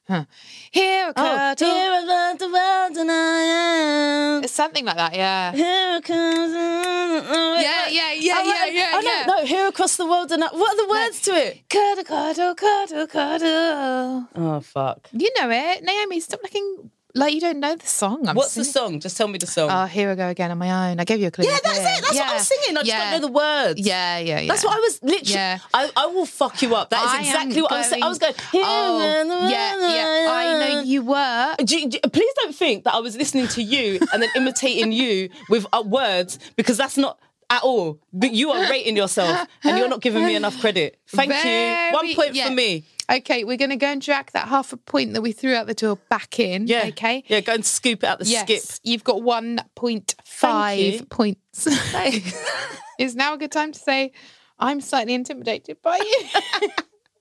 Huh. 0.10 0.26
Here 0.72 1.13
I 1.15 1.22
Oh, 1.22 1.65
here 1.65 1.91
I 1.93 2.36
the 2.39 2.50
world 2.50 2.98
and 2.98 3.12
I 3.12 3.41
am. 3.43 4.43
It's 4.43 4.54
something 4.54 4.84
like 4.84 4.95
that, 4.95 5.13
yeah. 5.13 5.52
Here 5.52 6.02
comes. 6.02 6.52
Yeah, 6.52 7.88
yeah, 7.89 8.13
yeah, 8.13 8.34
oh, 8.38 8.43
yeah, 8.43 8.65
wait, 8.65 8.74
yeah, 8.74 8.91
Oh, 8.95 9.02
no, 9.04 9.12
yeah. 9.12 9.26
no, 9.28 9.45
here 9.45 9.67
across 9.67 9.98
the 9.98 10.08
world 10.08 10.32
and 10.32 10.43
I. 10.43 10.48
What 10.48 10.74
are 10.74 10.78
the 10.84 10.89
words 10.89 11.22
to 11.22 11.32
it? 11.34 11.69
Cuddle, 11.69 12.04
cuddle, 12.04 12.56
cuddle, 12.56 13.06
cuddle. 13.06 14.28
Oh 14.36 14.60
fuck! 14.62 15.10
You 15.12 15.30
know 15.38 15.52
it. 15.52 15.84
Naomi, 15.84 16.19
stop 16.22 16.39
looking 16.41 16.89
like 17.15 17.34
you 17.34 17.41
don't 17.41 17.60
know 17.60 17.76
the 17.76 17.88
song. 17.88 18.28
I'm 18.28 18.36
What's 18.36 18.54
the 18.56 18.63
singing. 18.63 18.91
song? 18.91 19.00
Just 19.00 19.17
tell 19.17 19.28
me 19.28 19.38
the 19.39 19.48
song. 19.48 19.69
Oh, 19.72 19.86
here 19.86 20.12
I 20.12 20.15
go 20.15 20.28
again 20.28 20.52
on 20.52 20.58
my 20.58 20.91
own. 20.91 21.00
I 21.00 21.04
gave 21.06 21.19
you 21.19 21.28
a 21.28 21.32
clue. 21.32 21.45
yeah, 21.45 21.58
that's 21.63 21.78
it. 21.80 22.02
That's 22.04 22.15
what 22.15 22.30
I'm 22.30 22.39
singing. 22.39 22.78
I 22.78 22.82
just 22.82 22.86
yeah. 22.88 23.12
don't 23.12 23.22
know 23.22 23.28
the 23.28 23.34
words. 23.34 23.80
Yeah, 23.80 24.19
yeah, 24.19 24.39
yeah. 24.41 24.48
That's 24.48 24.63
what 24.63 24.76
I 24.76 24.80
was 24.80 25.02
literally. 25.02 25.34
Yeah. 25.34 25.60
I, 25.74 25.89
I 25.98 26.06
will 26.08 26.26
fuck 26.26 26.62
you 26.62 26.76
up. 26.76 26.89
That 26.91 27.04
is 27.06 27.12
I 27.12 27.15
am 27.15 27.22
exactly 27.22 27.62
what 27.62 27.72
I 27.72 27.78
was 27.80 27.89
saying. 27.89 28.04
I 28.04 28.08
was 28.10 28.19
going. 28.19 28.34
Oh, 28.54 29.48
yeah, 29.50 29.76
yeah. 29.93 30.32
I 30.32 30.69
know 30.74 30.82
you 30.84 31.02
were. 31.04 31.56
Do 31.63 31.78
you- 31.80 31.89
do- 31.89 32.00
please 32.12 32.34
don't 32.36 32.56
think 32.56 32.84
that 32.84 32.93
I 32.93 33.00
was 33.00 33.15
listening 33.17 33.48
to 33.50 33.62
you 33.63 34.00
and 34.13 34.22
then 34.22 34.30
imitating 34.36 34.91
you 34.91 35.30
with 35.50 35.65
uh, 35.74 35.84
words 35.86 36.38
because 36.56 36.78
that's 36.78 36.98
not 36.98 37.19
at 37.50 37.63
all. 37.63 38.00
But 38.13 38.32
you 38.34 38.52
are 38.52 38.69
rating 38.69 38.95
yourself 38.95 39.48
and 39.63 39.78
you're 39.78 39.89
not 39.89 40.02
giving 40.02 40.24
me 40.24 40.36
enough 40.36 40.60
credit. 40.60 41.00
Thank 41.08 41.32
you. 41.32 41.93
One 41.98 42.06
Very- 42.06 42.15
point 42.15 42.36
yeah. 42.36 42.45
for 42.48 42.54
me. 42.54 42.84
Okay, 43.10 43.43
we're 43.43 43.58
going 43.58 43.72
to 43.72 43.76
go 43.76 43.88
and 43.88 44.02
drag 44.02 44.32
that 44.34 44.48
half 44.48 44.72
a 44.72 44.78
point 44.78 45.13
that 45.13 45.22
we 45.22 45.32
threw 45.32 45.56
out 45.56 45.65
the 45.67 45.74
door 45.74 45.98
back 46.10 46.39
in. 46.39 46.67
Yeah. 46.67 46.86
Okay. 46.89 47.24
Yeah, 47.28 47.39
go 47.39 47.54
and 47.54 47.65
scoop 47.65 48.04
it 48.04 48.08
out 48.08 48.19
the 48.19 48.26
yes, 48.26 48.43
skip. 48.43 48.80
you've 48.84 49.04
got 49.04 49.24
one 49.24 49.60
point 49.76 50.13
Thank 50.26 50.28
five 50.28 50.78
you. 50.80 51.06
points. 51.06 51.67
Is 53.00 53.15
now 53.15 53.34
a 53.34 53.38
good 53.38 53.52
time 53.52 53.72
to 53.72 53.80
say 53.80 54.12
I'm 54.60 54.80
slightly 54.82 55.13
intimidated 55.15 55.82
by 55.82 55.98
you? 55.98 56.69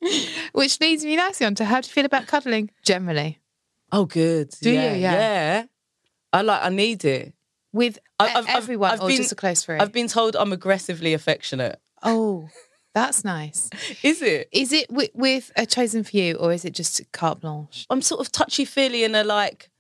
Which 0.53 0.81
leads 0.81 1.05
me 1.05 1.17
nicely 1.17 1.47
on 1.47 1.55
to 1.57 1.65
how 1.65 1.81
do 1.81 1.87
you 1.89 1.93
feel 1.93 2.05
about 2.05 2.27
cuddling 2.27 2.71
generally 2.83 3.39
Oh, 3.91 4.05
good. 4.05 4.51
Do 4.61 4.71
you? 4.71 4.77
yeah, 4.77 4.95
Yeah. 4.95 5.13
Yeah. 5.13 5.65
I 6.33 6.43
like. 6.43 6.63
I 6.63 6.69
need 6.69 7.05
it. 7.07 7.33
with 7.73 7.99
I- 8.19 8.43
e- 8.43 8.45
everyone 8.49 9.01
or 9.01 9.09
just 9.11 9.33
a 9.33 9.35
close 9.35 9.65
friend? 9.65 9.81
I've 9.81 9.93
been 9.93 10.09
told 10.09 10.37
I'm 10.37 10.53
aggressively 10.53 11.15
affectionate. 11.15 11.81
Oh, 12.03 12.49
that's 13.07 13.25
nice. 13.25 13.69
Is 14.03 14.23
it? 14.23 14.49
Is 14.53 14.73
it 14.73 14.91
with, 14.91 15.11
with 15.15 15.51
a 15.57 15.67
chosen 15.67 16.05
few 16.05 16.35
or 16.37 16.53
is 16.53 16.65
it 16.65 16.75
just 16.75 17.01
carte 17.13 17.41
blanche? 17.41 17.87
I'm 17.91 18.03
sort 18.03 18.21
of 18.21 18.31
touchy 18.33 18.65
feely 18.65 19.05
and 19.05 19.15
a 19.17 19.25
like. 19.25 19.71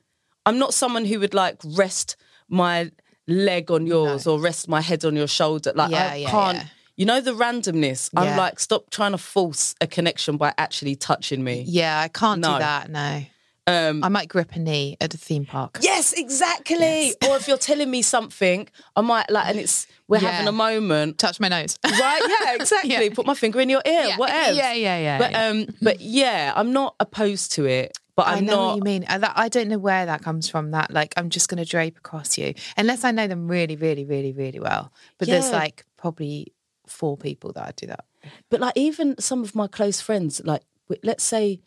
I'm 0.46 0.58
not 0.58 0.72
someone 0.74 1.04
who 1.04 1.20
would 1.20 1.34
like 1.34 1.56
rest 1.64 2.16
my 2.48 2.90
leg 3.26 3.70
on 3.70 3.86
yours 3.86 4.26
or 4.26 4.40
rest 4.40 4.68
my 4.68 4.80
head 4.80 5.04
on 5.04 5.14
your 5.14 5.26
shoulder. 5.26 5.72
Like 5.74 5.90
Yeah, 5.90 6.10
I 6.12 6.16
yeah, 6.16 6.30
can't. 6.30 6.56
yeah. 6.58 6.64
You 6.96 7.06
know 7.06 7.20
the 7.20 7.32
randomness. 7.32 8.10
I'm 8.16 8.36
like, 8.36 8.58
stop 8.58 8.90
trying 8.90 9.12
to 9.12 9.18
force 9.18 9.74
a 9.80 9.86
connection 9.86 10.36
by 10.36 10.52
actually 10.58 10.96
touching 10.96 11.44
me. 11.44 11.64
Yeah, 11.66 12.00
I 12.00 12.08
can't 12.08 12.40
No. 12.40 12.54
do 12.54 12.58
that. 12.60 12.90
No, 12.90 13.24
Um, 13.68 14.02
I 14.02 14.08
might 14.08 14.28
grip 14.28 14.52
a 14.54 14.58
knee 14.58 14.96
at 15.00 15.12
a 15.14 15.18
theme 15.18 15.44
park. 15.44 15.78
Yes, 15.82 16.12
exactly. 16.14 17.14
Or 17.28 17.36
if 17.36 17.46
you're 17.48 17.58
telling 17.58 17.90
me 17.90 18.02
something, 18.02 18.68
I 18.96 19.00
might 19.02 19.30
like, 19.30 19.46
and 19.48 19.58
it's 19.58 19.86
we're 20.08 20.18
Yeah. 20.18 20.30
having 20.30 20.48
a 20.48 20.52
moment, 20.52 21.18
Touch 21.18 21.38
my 21.40 21.48
nose. 21.48 21.78
right? 21.84 22.22
Yeah, 22.40 22.54
exactly. 22.60 22.90
Yeah. 22.92 23.08
Put 23.14 23.26
my 23.26 23.34
finger 23.34 23.60
in 23.60 23.68
your 23.68 23.82
ear, 23.84 24.06
Yeah. 24.08 24.16
whatever. 24.16 24.52
Yeah, 24.54 24.72
yeah, 24.72 24.98
yeah, 24.98 25.18
But 25.18 25.30
yeah. 25.32 25.46
um, 25.48 25.66
but 25.82 26.00
yeah, 26.00 26.52
I'm 26.56 26.72
not 26.72 26.94
opposed 26.98 27.52
to 27.52 27.66
it. 27.66 27.96
But 28.16 28.26
I 28.26 28.34
I'm 28.36 28.46
know 28.46 28.56
not. 28.56 28.66
what 28.68 28.76
you 28.78 28.82
mean. 28.82 29.04
I, 29.08 29.48
don't 29.48 29.68
know 29.68 29.78
where 29.78 30.06
that 30.06 30.22
comes 30.22 30.48
from. 30.48 30.72
That 30.72 30.90
like 30.92 31.14
I'm 31.16 31.30
just 31.30 31.48
going 31.48 31.62
to 31.62 31.70
drape 31.70 31.96
across 31.98 32.36
you, 32.36 32.54
unless 32.76 33.04
I 33.04 33.12
know 33.12 33.28
them 33.28 33.46
really, 33.46 33.76
really, 33.76 34.04
really, 34.04 34.32
really 34.32 34.58
well. 34.58 34.92
But 35.18 35.28
there's 35.28 35.52
like 35.52 35.84
probably 35.96 36.52
four 36.88 37.16
people 37.16 37.52
that 37.52 37.62
I 37.64 37.72
do 37.76 37.86
that. 37.86 38.04
But 38.50 38.58
like 38.60 38.72
even 38.76 39.16
some 39.20 39.44
of 39.44 39.54
my 39.54 39.68
close 39.68 40.00
friends, 40.00 40.40
like 40.44 40.62
let's 41.04 41.22
say, 41.22 41.60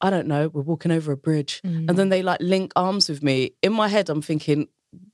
I 0.00 0.10
don't 0.10 0.26
know, 0.26 0.48
we're 0.48 0.62
walking 0.62 0.92
over 0.92 1.12
a 1.12 1.16
bridge, 1.16 1.60
and 1.64 1.88
Mm. 1.88 1.96
then 1.96 2.08
they 2.10 2.22
like 2.22 2.40
link 2.40 2.72
arms 2.76 3.08
with 3.08 3.22
me. 3.22 3.52
In 3.62 3.72
my 3.72 3.88
head, 3.88 4.08
I'm 4.10 4.22
thinking, 4.22 4.68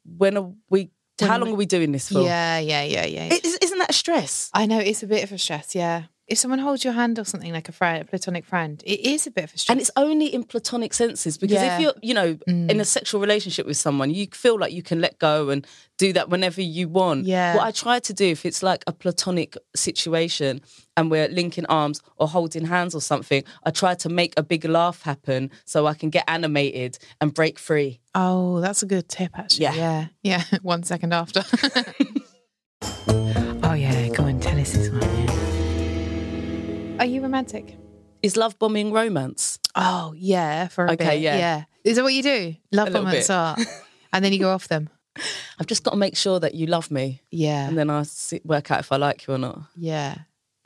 when 0.05 0.37
are 0.37 0.53
we? 0.69 0.91
how 1.21 1.37
long 1.39 1.51
are 1.53 1.55
we 1.55 1.67
doing 1.67 1.93
this 1.93 2.09
for? 2.09 2.23
Yeah, 2.23 2.59
yeah, 2.61 2.83
yeah, 2.83 3.05
yeah. 3.05 3.25
It- 3.35 3.45
is- 3.45 3.59
isn't 3.61 3.79
that 3.79 3.91
a 3.91 3.93
stress? 3.93 4.49
I 4.55 4.65
know 4.65 4.79
it's 4.79 5.03
a 5.03 5.07
bit 5.07 5.23
of 5.23 5.33
a 5.33 5.39
stress. 5.39 5.75
Yeah, 5.75 6.05
if 6.31 6.39
someone 6.39 6.61
holds 6.61 6.85
your 6.85 6.93
hand 6.93 7.19
or 7.19 7.25
something 7.25 7.53
like 7.53 7.69
a 7.69 7.73
friend, 7.73 8.01
a 8.03 8.05
platonic 8.05 8.45
friend, 8.45 8.81
it 8.87 9.01
is 9.01 9.27
a 9.27 9.33
bit 9.33 9.45
of 9.45 9.55
a 9.55 9.59
stress. 9.59 9.73
And 9.73 9.81
it's 9.81 9.91
only 9.97 10.27
in 10.33 10.45
platonic 10.45 10.95
senses 10.95 11.37
because 11.37 11.55
Yeah. 11.57 11.71
Mm. 11.71 11.75
if 11.75 11.81
you're, 11.83 11.95
you 12.03 12.15
know, 12.15 12.39
in 12.47 12.79
a 12.81 12.85
sexual 12.85 13.21
relationship 13.21 13.67
with 13.67 13.77
someone, 13.77 14.11
you 14.13 14.29
feel 14.33 14.57
like 14.59 14.73
you 14.73 14.83
can 14.83 15.01
let 15.01 15.19
go 15.19 15.51
and 15.51 15.67
do 15.99 16.13
that 16.13 16.29
whenever 16.31 16.63
you 16.63 16.89
want. 16.89 17.27
Yeah. 17.27 17.57
What 17.57 17.65
I 17.65 17.73
try 17.73 17.99
to 17.99 18.15
do, 18.15 18.25
if 18.27 18.47
it's 18.47 18.63
like 18.63 18.85
a 18.87 18.93
platonic 18.93 19.57
situation 19.75 20.61
and 20.97 21.11
we're 21.11 21.27
linking 21.29 21.67
arms 21.67 22.01
or 22.17 22.29
holding 22.29 22.65
hands 22.65 22.95
or 22.95 23.01
something, 23.01 23.43
I 23.65 23.73
try 23.73 23.95
to 23.97 24.09
make 24.09 24.33
a 24.37 24.43
big 24.45 24.65
laugh 24.65 25.03
happen 25.03 25.51
so 25.65 25.87
I 25.89 25.95
can 25.95 26.11
get 26.11 26.25
animated 26.29 26.97
and 27.21 27.35
break 27.35 27.59
free. 27.59 27.99
Oh, 28.15 28.61
that's 28.61 28.85
a 28.85 28.87
good 28.87 29.09
tip, 29.09 29.33
actually. 29.37 29.65
Yeah. 29.65 29.75
Yeah. 29.75 30.07
Yeah. 30.23 30.45
One 30.63 30.85
second 30.85 31.13
after. 31.13 31.43
oh, 33.09 33.75
yeah. 33.75 34.09
Go 34.11 34.25
and 34.27 34.41
tell 34.41 34.59
us 34.61 34.73
this 34.73 34.91
one. 34.91 35.03
yeah. 35.03 35.30
Are 37.01 37.07
you 37.07 37.23
romantic? 37.23 37.77
Is 38.23 38.37
love 38.37 38.59
bombing 38.59 38.93
romance? 38.93 39.59
Oh, 39.75 40.13
yeah. 40.17 40.69
For 40.69 40.85
a 40.87 40.93
Okay, 40.93 41.05
bit. 41.17 41.21
yeah. 41.23 41.37
Yeah. 41.39 41.65
Is 41.83 41.97
that 41.97 42.03
what 42.03 42.13
you 42.13 42.23
do? 42.23 42.55
Love 42.73 42.93
comments 42.93 43.31
are. 43.31 43.57
And 44.13 44.23
then 44.25 44.33
you 44.33 44.39
go 44.39 44.51
off 44.51 44.69
them. 44.69 44.91
I've 45.59 45.67
just 45.67 45.83
got 45.83 45.93
to 45.93 45.97
make 45.97 46.17
sure 46.17 46.39
that 46.41 46.55
you 46.55 46.67
love 46.67 46.91
me 46.91 47.23
Yeah. 47.31 47.67
and 47.69 47.77
then 47.79 47.89
I 47.91 48.03
see, 48.03 48.41
work 48.45 48.71
out 48.71 48.81
if 48.81 48.93
I 48.93 48.97
like 48.97 49.27
you 49.27 49.35
or 49.35 49.39
not. 49.39 49.63
yeah. 49.77 50.15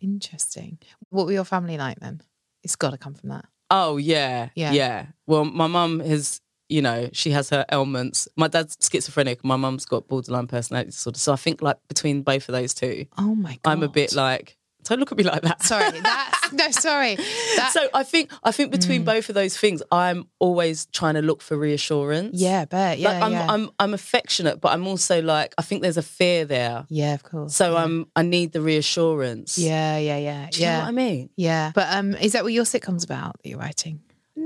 Interesting. 0.00 0.78
What 1.08 1.24
were 1.26 1.32
your 1.32 1.44
family 1.44 1.78
like 1.78 1.98
then? 2.00 2.20
It's 2.62 2.76
got 2.76 2.90
to 2.90 2.98
come 2.98 3.14
from 3.14 3.30
that. 3.30 3.46
Oh 3.70 3.96
yeah, 3.96 4.50
Yeah. 4.54 4.72
yeah. 4.72 5.06
Well, 5.26 5.44
my 5.46 5.66
mum 5.66 6.00
has, 6.00 6.42
you 6.68 6.82
know, 6.82 7.08
she 7.12 7.30
has 7.30 7.48
her 7.50 7.64
ailments. 7.72 8.28
My 8.36 8.48
dad's 8.48 8.76
schizophrenic. 8.82 9.42
My 9.44 9.56
mum's 9.56 9.86
got 9.86 10.06
borderline 10.06 10.46
personality 10.46 10.90
disorder. 10.90 11.18
So 11.18 11.32
I 11.32 11.36
think 11.36 11.62
like 11.62 11.78
between 11.88 12.20
both 12.22 12.48
of 12.50 12.52
those 12.52 12.74
two, 12.74 13.06
Oh, 13.16 13.34
my 13.34 13.58
God. 13.62 13.70
I'm 13.72 13.82
a 13.82 13.88
bit 13.88 14.12
like. 14.14 14.58
Don't 14.84 15.00
look 15.00 15.10
at 15.12 15.18
me 15.18 15.24
like 15.24 15.42
that. 15.42 15.62
Sorry. 15.62 15.90
That's. 16.00 16.52
No, 16.52 16.70
sorry. 16.70 17.16
That, 17.16 17.70
so 17.72 17.88
I 17.94 18.02
think 18.04 18.30
I 18.44 18.52
think 18.52 18.70
between 18.70 19.02
Mm. 19.02 19.06
both 19.06 19.28
of 19.28 19.34
those 19.34 19.56
things, 19.56 19.82
I'm 19.90 20.28
always 20.38 20.86
trying 20.86 21.14
to 21.14 21.22
look 21.22 21.42
for 21.42 21.56
reassurance. 21.56 22.38
yeah, 22.38 22.60
I 22.60 22.64
bet. 22.66 22.98
Yeah. 22.98 23.08
like 23.12 23.22
I'm, 23.22 23.32
yeah. 23.32 23.46
I'm 23.48 23.70
I'm 23.78 23.94
affectionate, 23.94 24.60
but 24.60 24.72
I'm 24.72 24.86
also 24.86 25.20
like 25.22 25.54
I 25.58 25.62
think 25.62 25.82
there's 25.82 25.96
a 25.96 26.02
fear 26.02 26.44
there. 26.44 26.86
yeah, 26.88 27.14
of 27.14 27.22
course. 27.22 27.54
So 27.56 27.72
yeah. 27.72 27.82
I'm 27.82 28.06
I 28.14 28.22
need 28.22 28.52
the 28.52 28.60
reassurance. 28.60 29.58
Yeah, 29.58 29.98
yeah, 29.98 30.16
yeah. 30.18 30.48
Do 30.50 30.60
you 30.60 30.66
yeah. 30.66 30.74
know 30.74 30.82
what 30.84 30.88
I 30.88 30.92
mean? 30.92 31.30
Yeah. 31.36 31.72
But 31.74 31.88
um, 31.90 32.14
is 32.14 32.32
that 32.32 32.44
what 32.44 32.52
your 32.52 32.64
sitcom's 32.64 33.04
about 33.04 33.42
that 33.42 33.48
you're 33.48 33.58
writing? 33.58 34.00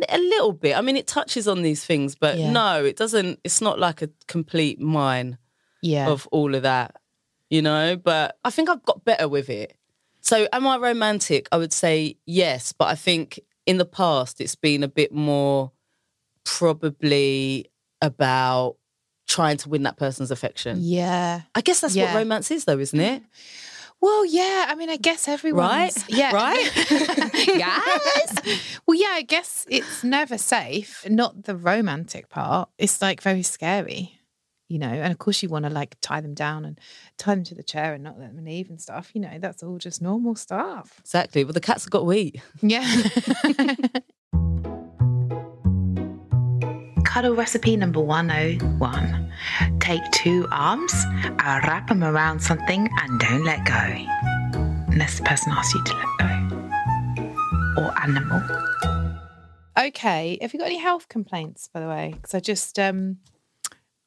A 0.09 0.18
little 0.18 0.53
bit. 0.53 0.77
I 0.77 0.83
mean, 0.83 0.96
it 0.96 1.07
touches 1.07 1.48
on 1.48 1.62
these 1.62 1.85
things, 1.85 2.14
but 2.14 2.38
Yeah. 2.38 2.51
no, 2.53 2.85
it 2.85 2.96
doesn't. 2.96 3.40
It's 3.42 3.61
not 3.61 3.79
like 3.79 4.03
a 4.03 4.11
complete 4.27 4.79
mine 4.81 5.38
Yeah. 5.83 6.09
of 6.09 6.27
all 6.31 6.55
of 6.55 6.62
that, 6.62 6.96
you 7.51 7.62
know. 7.62 7.96
But 7.96 8.37
I 8.44 8.51
think 8.51 8.68
I've 8.68 8.85
got 8.85 9.05
better 9.05 9.29
with 9.29 9.48
it. 9.48 9.74
So, 10.29 10.47
am 10.53 10.67
I 10.67 10.77
romantic? 10.77 11.49
I 11.53 11.57
would 11.57 11.73
say 11.73 12.19
yes, 12.27 12.75
but 12.75 12.88
I 12.88 12.95
think 12.97 13.41
in 13.64 13.79
the 13.79 13.87
past 13.87 14.43
it's 14.43 14.57
been 14.57 14.83
a 14.83 14.88
bit 14.88 15.11
more 15.11 15.73
probably 16.45 17.71
about 18.03 18.77
trying 19.27 19.57
to 19.59 19.71
win 19.71 19.85
that 19.85 19.97
person's 19.97 20.31
affection. 20.31 20.77
yeah. 20.83 21.43
I 21.55 21.62
guess 21.62 21.81
that's 21.81 21.97
Yeah. 21.97 22.12
what 22.12 22.19
romance 22.19 22.51
is, 22.51 22.67
though, 22.67 22.79
isn't 22.79 23.01
it? 23.01 23.23
Well, 24.03 24.27
yeah. 24.27 24.67
I 24.69 24.75
mean, 24.75 24.91
I 24.91 24.97
guess 24.99 25.29
everyone. 25.29 25.67
Right? 25.67 26.05
Yeah. 26.09 26.33
Right? 26.45 26.71
Guys. 27.59 28.61
Well, 28.87 28.99
yeah. 28.99 29.12
I 29.12 29.23
guess 29.23 29.64
it's 29.71 30.05
never 30.05 30.37
safe. 30.37 31.09
Not 31.09 31.45
the 31.45 31.57
romantic 31.57 32.29
part. 32.29 32.69
It's 32.79 33.01
like 33.03 33.23
very 33.23 33.43
scary, 33.43 34.17
you 34.68 34.78
know. 34.78 34.88
And 34.88 35.11
of 35.11 35.18
course, 35.18 35.42
you 35.42 35.48
want 35.48 35.64
to 35.64 35.70
like 35.70 35.96
tie 36.00 36.20
them 36.20 36.35
down 36.35 36.64
and 36.64 36.78
tie 37.16 37.35
them 37.35 37.44
to 37.44 37.54
the 37.54 37.62
chair 37.62 37.94
and 37.94 38.04
not 38.04 38.18
let 38.18 38.35
them 38.35 38.44
leave 38.44 38.70
and 38.70 38.81
stuff. 38.81 39.11
You 39.14 39.20
know, 39.22 39.38
that's 39.38 39.62
all 39.62 39.78
just 39.78 40.00
normal 40.00 40.35
stuff. 40.37 40.96
Exactly. 41.00 41.44
Well, 41.44 41.52
the 41.52 41.61
cats 41.61 41.85
have 41.85 41.90
got 41.90 42.04
to 42.04 42.12
eat. 42.12 42.40
Yeah. 42.61 42.85
Cuddle 47.04 47.35
recipe 47.35 47.76
number 47.76 48.00
101. 48.00 49.33
Take 49.81 50.02
two 50.12 50.46
arms, 50.52 50.92
uh, 50.94 51.61
wrap 51.66 51.88
them 51.88 52.04
around 52.04 52.40
something, 52.40 52.88
and 53.00 53.20
don't 53.20 53.44
let 53.44 53.64
go. 53.64 54.07
Unless 54.92 55.18
the 55.18 55.24
person 55.24 55.52
asks 55.52 55.74
you 55.74 55.83
to 55.85 55.94
let 55.96 56.07
go. 56.18 57.83
Or 57.83 57.98
animal. 58.02 58.42
Okay. 59.78 60.38
Have 60.42 60.52
you 60.52 60.59
got 60.59 60.66
any 60.66 60.78
health 60.78 61.09
complaints, 61.09 61.68
by 61.72 61.81
the 61.81 61.88
way? 61.88 62.12
Because 62.14 62.35
I 62.35 62.40
just 62.40 62.78
um 62.78 63.18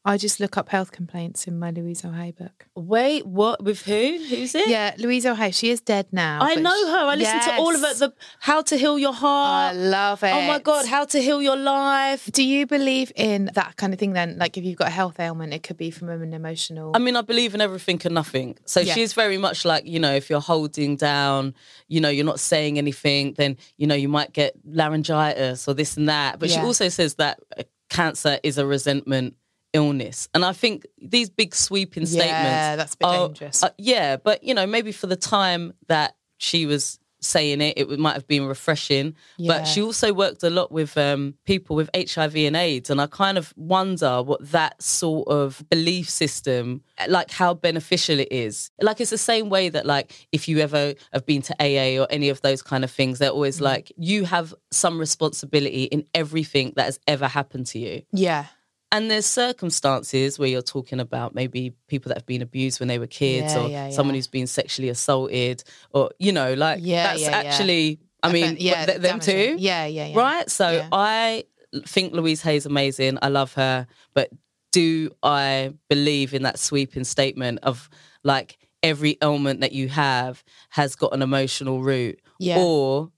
I 0.04 0.18
just 0.18 0.40
look 0.40 0.58
up 0.58 0.70
health 0.70 0.92
complaints 0.92 1.46
in 1.46 1.60
my 1.60 1.70
Louise 1.70 2.04
O'Hay 2.04 2.32
book. 2.32 2.66
Wait, 2.76 3.24
what? 3.24 3.64
With 3.64 3.84
who? 3.84 4.18
Who's 4.30 4.56
it? 4.56 4.68
Yeah, 4.68 4.96
Louise 4.98 5.28
O'Hay. 5.28 5.52
She 5.52 5.70
is 5.70 5.80
dead 5.80 6.08
now. 6.12 6.40
I 6.42 6.56
know 6.56 6.76
she- 6.76 6.90
her. 6.90 6.98
I 7.06 7.16
listened 7.16 7.42
to 7.44 7.54
all 7.58 7.76
of 7.76 7.84
it. 7.84 7.98
The 7.98 8.12
How 8.40 8.64
to 8.64 8.78
Heal 8.78 8.98
Your 8.98 9.14
Heart. 9.14 9.76
I 9.76 9.78
love 9.78 10.24
it. 10.24 10.34
Oh 10.34 10.48
my 10.48 10.58
God, 10.58 10.88
How 10.88 11.06
to 11.06 11.22
Heal 11.22 11.40
Your 11.40 11.56
Life. 11.56 12.28
Do 12.32 12.44
you 12.44 12.66
believe 12.66 13.12
in 13.16 13.52
that 13.54 13.76
kind 13.76 13.94
of 13.94 14.00
thing 14.00 14.14
then? 14.14 14.40
Like 14.40 14.58
if 14.58 14.64
you've 14.64 14.78
got 14.78 14.88
a 14.88 14.92
health 14.92 15.20
ailment, 15.20 15.54
it 15.54 15.62
could 15.62 15.78
be 15.78 15.92
from 15.92 16.10
an 16.10 16.34
emotional. 16.34 16.94
I 16.96 17.00
mean, 17.00 17.16
I 17.16 17.22
believe 17.22 17.54
in 17.54 17.62
everything 17.62 18.02
and 18.04 18.16
nothing. 18.16 18.58
So 18.66 18.80
Yeah. 18.80 18.96
she's 18.96 19.14
very 19.14 19.38
much 19.38 19.66
like, 19.66 19.86
you 19.86 20.00
know, 20.00 20.16
if 20.16 20.32
you're 20.32 20.42
holding 20.42 20.96
down, 20.96 21.54
you 21.88 22.02
know, 22.02 22.10
you're 22.10 22.26
not 22.26 22.40
saying 22.40 22.80
anything, 22.80 23.36
then, 23.38 23.56
you 23.78 23.86
know, 23.86 23.96
you 23.96 24.10
might 24.10 24.34
get 24.34 24.56
laryngitis 24.66 25.68
or 25.68 25.76
this 25.76 25.96
and 25.96 26.10
that. 26.10 26.40
But 26.40 26.50
she 26.50 26.58
also 26.60 26.90
says 26.90 27.16
that 27.16 27.40
uh, 27.56 27.64
cancer 27.90 28.40
is 28.42 28.58
a 28.58 28.66
resentment 28.66 29.36
illness. 29.74 30.28
And 30.34 30.44
I 30.46 30.54
think 30.54 30.86
these 31.02 31.30
big 31.30 31.56
sweeping 31.56 32.06
statements. 32.06 32.34
Yeah, 32.34 32.76
that's 32.76 32.94
a 32.96 32.98
bit 32.98 33.06
are- 33.08 33.28
dangerous. 33.28 33.64
uh, 33.64 33.70
yeah, 33.78 34.18
but, 34.18 34.44
you 34.44 34.54
know, 34.54 34.66
maybe 34.68 34.92
for 34.92 35.08
the 35.08 35.16
time 35.16 35.74
that 35.88 36.16
she 36.38 36.66
was 36.66 36.98
saying 37.24 37.62
it, 37.62 37.78
it 37.78 38.00
might 38.00 38.14
have 38.16 38.26
been 38.26 38.46
refreshing. 38.48 39.16
Yeah. 39.38 39.54
But 39.60 39.66
she 39.66 39.80
also 39.84 40.12
worked 40.12 40.42
a 40.42 40.50
lot 40.50 40.72
with 40.72 40.98
um, 40.98 41.36
people 41.46 41.76
with 41.76 41.88
HIV 41.96 42.36
and 42.36 42.56
AIDS. 42.56 42.90
And 42.90 43.00
I 43.00 43.06
kind 43.06 43.38
of 43.38 43.54
wonder 43.56 44.24
what 44.24 44.50
that 44.52 44.82
sort 44.82 45.28
of 45.28 45.64
belief 45.70 46.10
system, 46.10 46.82
like 47.08 47.30
how 47.30 47.54
beneficial 47.54 48.20
it 48.20 48.30
is. 48.32 48.72
Like 48.82 49.00
it's 49.00 49.12
the 49.12 49.20
same 49.20 49.50
way 49.50 49.70
that, 49.70 49.86
like, 49.86 50.28
if 50.32 50.48
you 50.48 50.58
ever 50.58 50.96
have 51.14 51.26
been 51.28 51.44
to 51.44 51.56
AA 51.60 52.02
or 52.02 52.08
any 52.10 52.30
of 52.30 52.42
those 52.42 52.64
kind 52.64 52.84
of 52.84 52.90
things, 52.90 53.20
they're 53.20 53.30
always 53.30 53.60
Mm. 53.60 53.62
like, 53.66 53.92
you 53.98 54.26
have 54.26 54.56
some 54.72 54.98
responsibility 54.98 55.84
in 55.84 56.06
everything 56.16 56.74
that 56.76 56.86
has 56.86 57.00
ever 57.08 57.28
happened 57.28 57.68
to 57.68 57.78
you. 57.80 58.02
yeah, 58.12 58.46
And 58.92 59.10
there's 59.10 59.26
circumstances 59.26 60.38
where 60.38 60.50
you're 60.50 60.62
talking 60.62 61.00
about 61.00 61.34
maybe 61.34 61.74
people 61.88 62.10
that 62.10 62.18
have 62.18 62.26
been 62.26 62.42
abused 62.42 62.80
when 62.80 62.88
they 62.90 63.00
were 63.00 63.08
kids 63.08 63.54
Yeah, 63.54 63.62
or 63.64 63.70
yeah, 63.70 63.90
someone 63.92 64.16
yeah. 64.16 64.18
who's 64.20 64.28
been 64.28 64.48
sexually 64.48 64.90
assaulted 64.90 65.64
or, 65.92 66.12
you 66.20 66.32
know, 66.34 66.54
like 66.54 66.80
Yeah, 66.82 67.04
that's 67.16 67.26
actually, 67.28 68.00
I 68.22 68.32
mean, 68.34 68.58
yeah, 68.60 68.86
th- 68.86 68.98
them 69.00 69.20
damaging. 69.20 69.58
too. 69.58 69.64
Yeah, 69.64 69.86
yeah, 69.86 70.08
yeah. 70.08 70.18
Right? 70.20 70.50
So. 70.50 70.86
I 70.92 71.46
think 71.88 72.12
Louise 72.14 72.42
Hay's 72.42 72.66
amazing. 72.66 73.18
I 73.22 73.30
love 73.30 73.54
her. 73.54 73.88
But 74.14 74.30
do 74.74 75.10
I 75.24 75.74
believe 75.90 76.34
in 76.34 76.44
that 76.44 76.60
sweeping 76.60 77.06
statement 77.06 77.60
of 77.64 77.90
like 78.26 78.58
every 78.84 79.18
ailment 79.24 79.62
that 79.62 79.72
you 79.72 79.88
have 79.88 80.44
has 80.72 80.98
got 80.98 81.14
an 81.14 81.22
emotional 81.22 81.82
root? 81.82 82.20
Or 82.58 83.10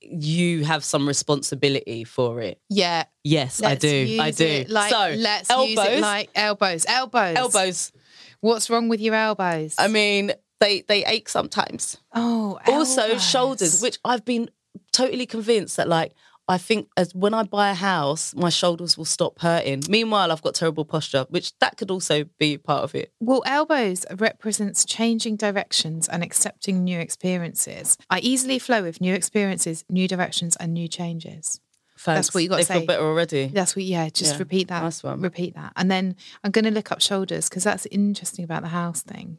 you 0.00 0.64
have 0.64 0.84
some 0.84 1.06
responsibility 1.06 2.04
for 2.04 2.40
it. 2.40 2.60
Yeah. 2.68 3.04
Yes, 3.24 3.62
I 3.62 3.68
let's 3.70 3.80
do. 3.82 3.88
use 3.88 4.20
I 4.20 4.30
do. 4.30 4.64
Like, 4.68 4.90
so 4.90 5.14
let's 5.18 5.50
elbows, 5.50 5.68
use 5.70 5.78
it 5.78 6.00
like 6.00 6.30
elbows. 6.34 6.86
Elbows. 6.88 7.36
elbows. 7.36 7.92
What's 8.40 8.70
wrong 8.70 8.88
with 8.88 9.00
your 9.00 9.14
elbows? 9.14 9.74
I 9.78 9.88
mean, 9.88 10.32
they 10.60 10.82
they 10.82 11.04
ache 11.04 11.28
sometimes. 11.28 11.98
oh, 12.14 12.58
Also, 12.66 13.18
shoulders, 13.18 13.82
which 13.82 13.98
I've 14.04 14.24
been 14.24 14.50
totally 14.92 15.26
convinced 15.26 15.76
that 15.76 15.88
like 15.88 16.12
I 16.50 16.58
think 16.58 16.88
as 16.96 17.14
when 17.14 17.32
I 17.32 17.44
buy 17.44 17.70
a 17.70 17.74
house, 17.74 18.34
my 18.34 18.48
shoulders 18.50 18.98
will 18.98 19.04
stop 19.04 19.38
hurting. 19.40 19.84
Meanwhile, 19.88 20.32
I've 20.32 20.42
got 20.42 20.54
terrible 20.54 20.84
posture, 20.84 21.24
which 21.30 21.56
that 21.60 21.76
could 21.76 21.90
also 21.90 22.24
be 22.38 22.58
part 22.58 22.82
of 22.84 22.94
it. 22.94 23.12
Well, 23.20 23.42
elbows 23.46 24.04
represents 24.16 24.84
changing 24.84 25.36
directions 25.36 26.08
and 26.08 26.22
accepting 26.22 26.82
new 26.84 26.98
experiences. 26.98 27.96
I 28.10 28.18
easily 28.18 28.58
flow 28.58 28.82
with 28.82 29.00
new 29.00 29.14
experiences, 29.14 29.84
new 29.88 30.08
directions, 30.08 30.56
and 30.56 30.74
new 30.74 30.88
changes. 30.88 31.60
Thanks. 31.96 32.32
what 32.32 32.42
you 32.42 32.48
They 32.48 32.64
feel 32.64 32.80
say. 32.80 32.86
better 32.86 33.02
already. 33.04 33.48
That's 33.48 33.76
what, 33.76 33.84
yeah, 33.84 34.08
just 34.08 34.32
Yeah, 34.32 34.38
repeat 34.38 34.68
that. 34.68 34.82
nice 34.82 35.02
one. 35.02 35.20
Repeat 35.20 35.54
that. 35.54 35.72
And 35.76 35.90
then 35.90 36.16
I'm 36.42 36.50
going 36.50 36.64
to 36.64 36.70
look 36.70 36.90
up 36.90 37.02
shoulders 37.02 37.48
because 37.50 37.62
that's 37.64 37.86
interesting 37.90 38.42
about 38.42 38.62
the 38.62 38.68
house 38.68 39.02
thing. 39.02 39.36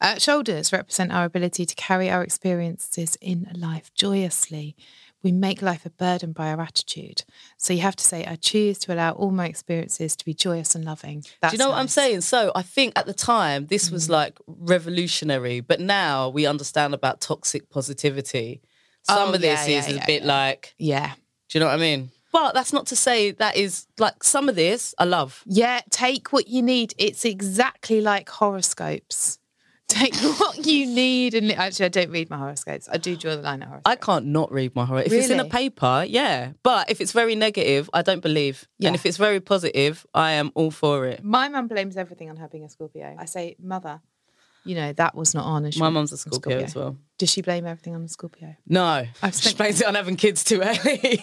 Uh, 0.00 0.18
shoulders 0.18 0.72
represent 0.72 1.10
our 1.10 1.24
ability 1.24 1.64
to 1.64 1.74
carry 1.74 2.10
our 2.10 2.22
experiences 2.22 3.16
in 3.22 3.48
life 3.54 3.90
joyously. 3.94 4.76
We 5.22 5.30
make 5.32 5.62
life 5.62 5.86
a 5.86 5.90
burden 5.90 6.32
by 6.32 6.48
our 6.50 6.60
attitude. 6.60 7.24
So 7.56 7.72
you 7.72 7.80
have 7.82 7.94
to 7.96 8.04
say, 8.04 8.24
I 8.26 8.36
choose 8.36 8.78
to 8.80 8.92
allow 8.94 9.12
all 9.12 9.30
my 9.30 9.46
experiences 9.46 10.16
to 10.16 10.24
be 10.24 10.34
joyous 10.34 10.74
and 10.74 10.84
loving. 10.84 11.24
That's 11.40 11.52
Do 11.52 11.56
you 11.56 11.58
know 11.58 11.70
what 11.70 11.78
I'm 11.78 11.88
saying? 11.88 12.22
So 12.22 12.50
I 12.56 12.62
think 12.62 12.92
at 12.96 13.06
the 13.06 13.14
time 13.14 13.66
this 13.66 13.90
was 13.90 14.08
Mm. 14.08 14.10
like 14.10 14.38
revolutionary, 14.46 15.60
but 15.60 15.80
now 15.80 16.28
we 16.28 16.44
understand 16.46 16.92
about 16.94 17.20
toxic 17.20 17.70
positivity. 17.70 18.60
Some 19.04 19.30
Oh, 19.30 19.34
of 19.34 19.40
this 19.40 19.68
yeah, 19.68 19.78
is 19.78 19.88
yeah, 19.88 19.94
a 19.94 19.96
yeah, 19.98 20.06
bit 20.06 20.24
like, 20.24 20.74
Yeah. 20.78 21.12
do 21.48 21.58
you 21.58 21.60
know 21.60 21.66
what 21.66 21.74
I 21.74 21.78
mean? 21.78 22.10
But 22.32 22.54
that's 22.54 22.72
not 22.72 22.86
to 22.86 22.96
say 22.96 23.30
that 23.32 23.56
is 23.56 23.86
like 23.98 24.24
some 24.24 24.48
of 24.48 24.54
this 24.56 24.94
I 24.98 25.04
love. 25.04 25.42
Yeah, 25.44 25.82
take 25.90 26.32
what 26.32 26.48
you 26.48 26.62
need. 26.62 26.94
It's 26.98 27.24
exactly 27.24 28.00
like 28.00 28.28
horoscopes. 28.30 29.38
Take 29.92 30.14
what 30.40 30.64
you 30.66 30.86
need. 30.86 31.34
And 31.34 31.52
actually, 31.52 31.86
I 31.86 31.88
don't 31.88 32.10
read 32.10 32.30
my 32.30 32.38
horoscopes. 32.38 32.88
I 32.90 32.96
do 32.96 33.16
draw 33.16 33.36
the 33.36 33.42
line 33.42 33.62
at 33.62 33.68
horoscopes. 33.68 33.90
I 33.92 33.96
can't 33.96 34.26
not 34.26 34.50
read 34.52 34.74
my 34.74 34.84
horoscope. 34.84 35.12
If 35.12 35.18
it's 35.18 35.30
in 35.30 35.38
a 35.40 35.44
paper, 35.44 36.04
yeah. 36.08 36.52
But 36.62 36.90
if 36.90 37.00
it's 37.00 37.12
very 37.12 37.34
negative, 37.34 37.88
I 37.92 38.02
don't 38.02 38.22
believe. 38.22 38.66
Yeah. 38.78 38.88
And 38.88 38.94
if 38.96 39.04
it's 39.06 39.16
very 39.18 39.40
positive, 39.40 40.06
I 40.14 40.32
am 40.32 40.50
all 40.54 40.70
for 40.70 41.06
it. 41.06 41.22
My 41.22 41.48
mum 41.48 41.68
blames 41.68 41.96
everything 41.96 42.30
on 42.30 42.36
her 42.36 42.48
being 42.48 42.64
a 42.64 42.68
Scorpio. 42.68 43.14
I 43.18 43.26
say, 43.26 43.56
mother, 43.62 44.00
you 44.64 44.74
know 44.76 44.92
that 44.92 45.14
was 45.16 45.34
not 45.34 45.44
on. 45.44 45.64
and 45.64 45.76
My 45.76 45.88
mum's 45.90 46.12
a 46.12 46.16
Scorpio, 46.16 46.58
as 46.60 46.74
well. 46.74 46.96
Does 47.18 47.30
she 47.30 47.42
blame 47.42 47.66
everything 47.66 47.94
on 47.94 48.02
the 48.02 48.08
Scorpio? 48.08 48.54
No, 48.66 49.04
I've 49.22 49.34
she 49.34 49.40
spent- 49.48 49.58
blames 49.58 49.80
it 49.80 49.86
on 49.88 49.94
having 49.96 50.16
kids 50.16 50.44
too 50.44 50.60
early. 50.62 51.20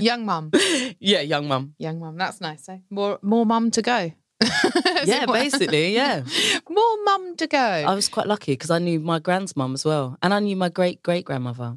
Young 0.00 0.24
mum, 0.24 0.52
yeah, 1.00 1.20
young 1.20 1.48
mum. 1.48 1.74
young 1.78 1.98
mum. 1.98 2.16
That's 2.16 2.40
nice. 2.40 2.68
Eh? 2.68 2.78
More, 2.88 3.18
more 3.22 3.44
mum 3.44 3.72
to 3.72 3.82
go. 3.82 4.12
Yeah, 5.04 5.26
basically, 5.26 5.94
yeah. 6.00 6.22
more 6.68 7.04
mum 7.04 7.36
to 7.36 7.46
go. 7.46 7.58
I 7.58 7.94
was 7.94 8.08
quite 8.08 8.26
lucky 8.26 8.52
because 8.52 8.70
I 8.70 8.78
knew 8.78 9.00
my 9.00 9.18
grand's 9.18 9.56
mum 9.56 9.74
as 9.74 9.84
well, 9.84 10.16
and 10.22 10.34
I 10.34 10.40
knew 10.40 10.56
my 10.56 10.68
great 10.68 11.02
great 11.02 11.24
grandmother 11.24 11.76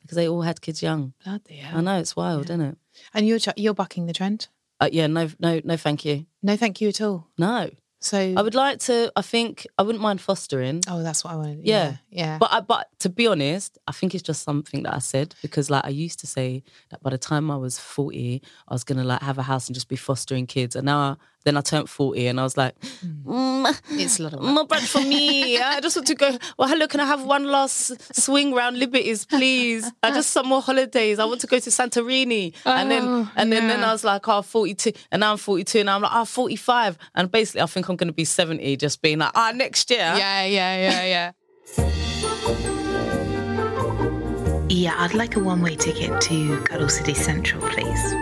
because 0.00 0.16
they 0.16 0.28
all 0.28 0.42
had 0.42 0.60
kids 0.60 0.82
young. 0.82 1.12
Bloody 1.24 1.56
hell. 1.56 1.78
I 1.78 1.80
know 1.82 1.98
it's 1.98 2.16
wild, 2.16 2.46
isn't 2.46 2.60
it? 2.60 2.78
And 3.14 3.26
you're 3.26 3.38
ch- 3.38 3.56
you're 3.56 3.74
bucking 3.74 4.06
the 4.06 4.12
trend. 4.12 4.48
Uh, 4.80 4.88
yeah, 4.90 5.06
no, 5.06 5.28
no, 5.38 5.60
no, 5.64 5.76
thank 5.76 6.04
you. 6.04 6.26
No, 6.42 6.56
thank 6.56 6.80
you 6.80 6.88
at 6.88 7.00
all. 7.02 7.26
No, 7.36 7.68
So 8.00 8.18
I 8.36 8.40
would 8.40 8.54
like 8.54 8.78
to. 8.80 9.12
I 9.14 9.22
think 9.22 9.66
I 9.78 9.82
wouldn't 9.82 10.02
mind 10.02 10.20
fostering. 10.22 10.80
Oh, 10.88 11.02
that's 11.02 11.22
what 11.22 11.34
I 11.34 11.36
wanted. 11.36 11.60
Yeah. 11.66 11.84
Yeah, 11.84 11.96
yeah. 12.10 12.38
But 12.38 12.52
I, 12.52 12.60
but 12.60 12.88
to 13.00 13.10
be 13.10 13.26
honest, 13.26 13.76
I 13.86 13.92
think 13.92 14.14
it's 14.14 14.22
just 14.22 14.42
something 14.42 14.84
that 14.84 14.94
I 14.94 15.00
said 15.00 15.34
because 15.42 15.68
like 15.68 15.84
I 15.84 15.90
used 15.90 16.20
to 16.20 16.26
say 16.26 16.62
that 16.90 17.02
by 17.02 17.10
the 17.10 17.18
time 17.18 17.50
I 17.50 17.56
was 17.56 17.78
forty, 17.78 18.42
I 18.68 18.72
was 18.74 18.84
gonna 18.84 19.04
like 19.04 19.20
have 19.22 19.36
a 19.38 19.42
house 19.42 19.66
and 19.68 19.74
just 19.74 19.88
be 19.88 19.96
fostering 19.96 20.46
kids, 20.46 20.76
and 20.76 20.86
now 20.86 20.98
I, 20.98 21.16
then 21.44 21.56
I 21.56 21.60
turned 21.62 21.88
forty 21.88 22.26
and 22.26 22.38
I 22.38 22.42
was 22.42 22.56
like, 22.56 22.78
mm, 22.80 23.80
it's 23.92 24.18
a 24.18 24.22
lot 24.24 24.34
of 24.34 24.42
not 24.42 24.68
bad 24.68 24.82
for 24.82 25.00
me. 25.00 25.58
I 25.62 25.80
just 25.80 25.96
want 25.96 26.06
to 26.08 26.14
go. 26.14 26.36
Well, 26.58 26.68
hello, 26.68 26.86
can 26.86 27.00
I 27.00 27.06
have 27.06 27.24
one 27.24 27.44
last 27.44 28.14
swing 28.20 28.52
round 28.54 28.78
Liberties, 28.78 29.24
please? 29.24 29.90
I 30.02 30.10
just 30.10 30.30
some 30.30 30.46
more 30.46 30.60
holidays. 30.62 31.18
I 31.18 31.24
want 31.24 31.40
to 31.42 31.46
go 31.46 31.58
to 31.58 31.70
Santorini, 31.70 32.54
and 32.64 32.90
then 32.90 33.02
Oh, 33.04 33.30
and 33.36 33.52
then 33.52 33.68
then. 33.68 33.82
I 33.84 33.92
was 33.92 34.04
like, 34.04 34.28
oh, 34.28 34.42
42, 34.42 34.92
and 35.10 35.20
now 35.20 35.32
I'm 35.32 35.38
forty 35.38 35.64
two, 35.64 35.80
and 35.80 35.88
I'm 35.90 36.02
like, 36.02 36.12
oh, 36.14 36.24
45. 36.24 36.98
and 37.14 37.30
basically 37.30 37.62
I 37.62 37.66
think 37.66 37.88
I'm 37.88 37.96
gonna 37.96 38.12
be 38.12 38.24
seventy, 38.24 38.76
just 38.76 39.00
being 39.02 39.18
like, 39.18 39.32
ah, 39.34 39.52
next 39.54 39.90
year. 39.90 39.98
Yeah, 40.00 40.44
yeah, 40.44 40.90
yeah, 40.90 41.04
yeah. 41.14 41.32
Yeah, 44.68 44.94
I'd 44.98 45.14
like 45.14 45.36
a 45.36 45.40
one 45.40 45.62
way 45.62 45.74
ticket 45.76 46.20
to 46.22 46.60
Cuddle 46.62 46.88
City 46.88 47.12
Central, 47.14 47.60
please. 47.68 48.14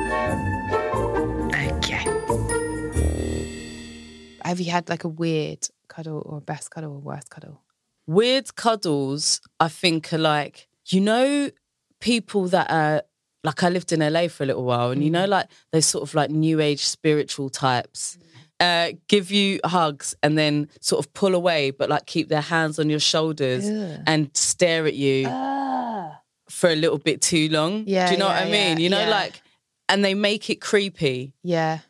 Have 4.49 4.61
you 4.61 4.71
had 4.71 4.89
like 4.89 5.05
a 5.05 5.09
weird 5.09 5.69
cuddle 5.89 6.23
or 6.27 6.41
best 6.41 6.71
cuddle 6.71 6.93
or 6.93 6.99
worst 6.99 7.31
cuddle? 7.31 7.63
weird 8.09 8.57
cuddles 8.57 9.41
i 9.61 9.69
think 9.69 10.13
are 10.15 10.19
like 10.19 10.67
you 10.87 10.99
know 10.99 11.51
people 12.01 12.49
that 12.49 12.69
are 12.71 13.03
like 13.45 13.63
i 13.63 13.69
lived 13.69 13.93
in 13.93 14.01
la 14.01 14.27
for 14.29 14.45
a 14.45 14.47
little 14.47 14.65
while 14.65 14.91
and 14.91 15.05
you 15.05 15.11
know 15.11 15.27
mm. 15.27 15.29
like 15.29 15.47
those 15.73 15.85
sort 15.85 16.03
of 16.03 16.15
like 16.15 16.31
new 16.31 16.59
age 16.59 16.87
spiritual 16.87 17.51
types 17.51 18.17
mm. 18.61 18.93
uh, 18.93 18.97
give 19.09 19.31
you 19.31 19.61
hugs 19.63 20.15
and 20.23 20.39
then 20.39 20.71
sort 20.81 21.05
of 21.05 21.13
pull 21.13 21.35
away 21.35 21.71
but 21.71 21.91
like 21.91 22.07
keep 22.07 22.31
their 22.31 22.41
hands 22.41 22.79
on 22.79 22.89
your 22.89 22.99
shoulders 22.99 23.67
and 24.07 24.35
stare 24.35 24.87
at 24.87 24.95
you 24.95 25.27
ah. 25.29 26.19
for 26.49 26.71
a 26.71 26.77
little 26.77 26.99
bit 26.99 27.21
too 27.21 27.51
long 27.51 27.85
Yeah, 27.87 28.07
do 28.07 28.15
you 28.15 28.19
know 28.19 28.27
what 28.27 28.41
i 28.41 28.45
mean 28.47 28.79
yeah, 28.79 28.85
you 28.85 28.89
know 28.89 29.01
yeah. 29.01 29.11
like 29.11 29.43
and 29.91 30.03
they 30.03 30.15
make 30.15 30.49
it 30.49 30.63
creepy 30.63 31.35
Yeah. 31.43 31.81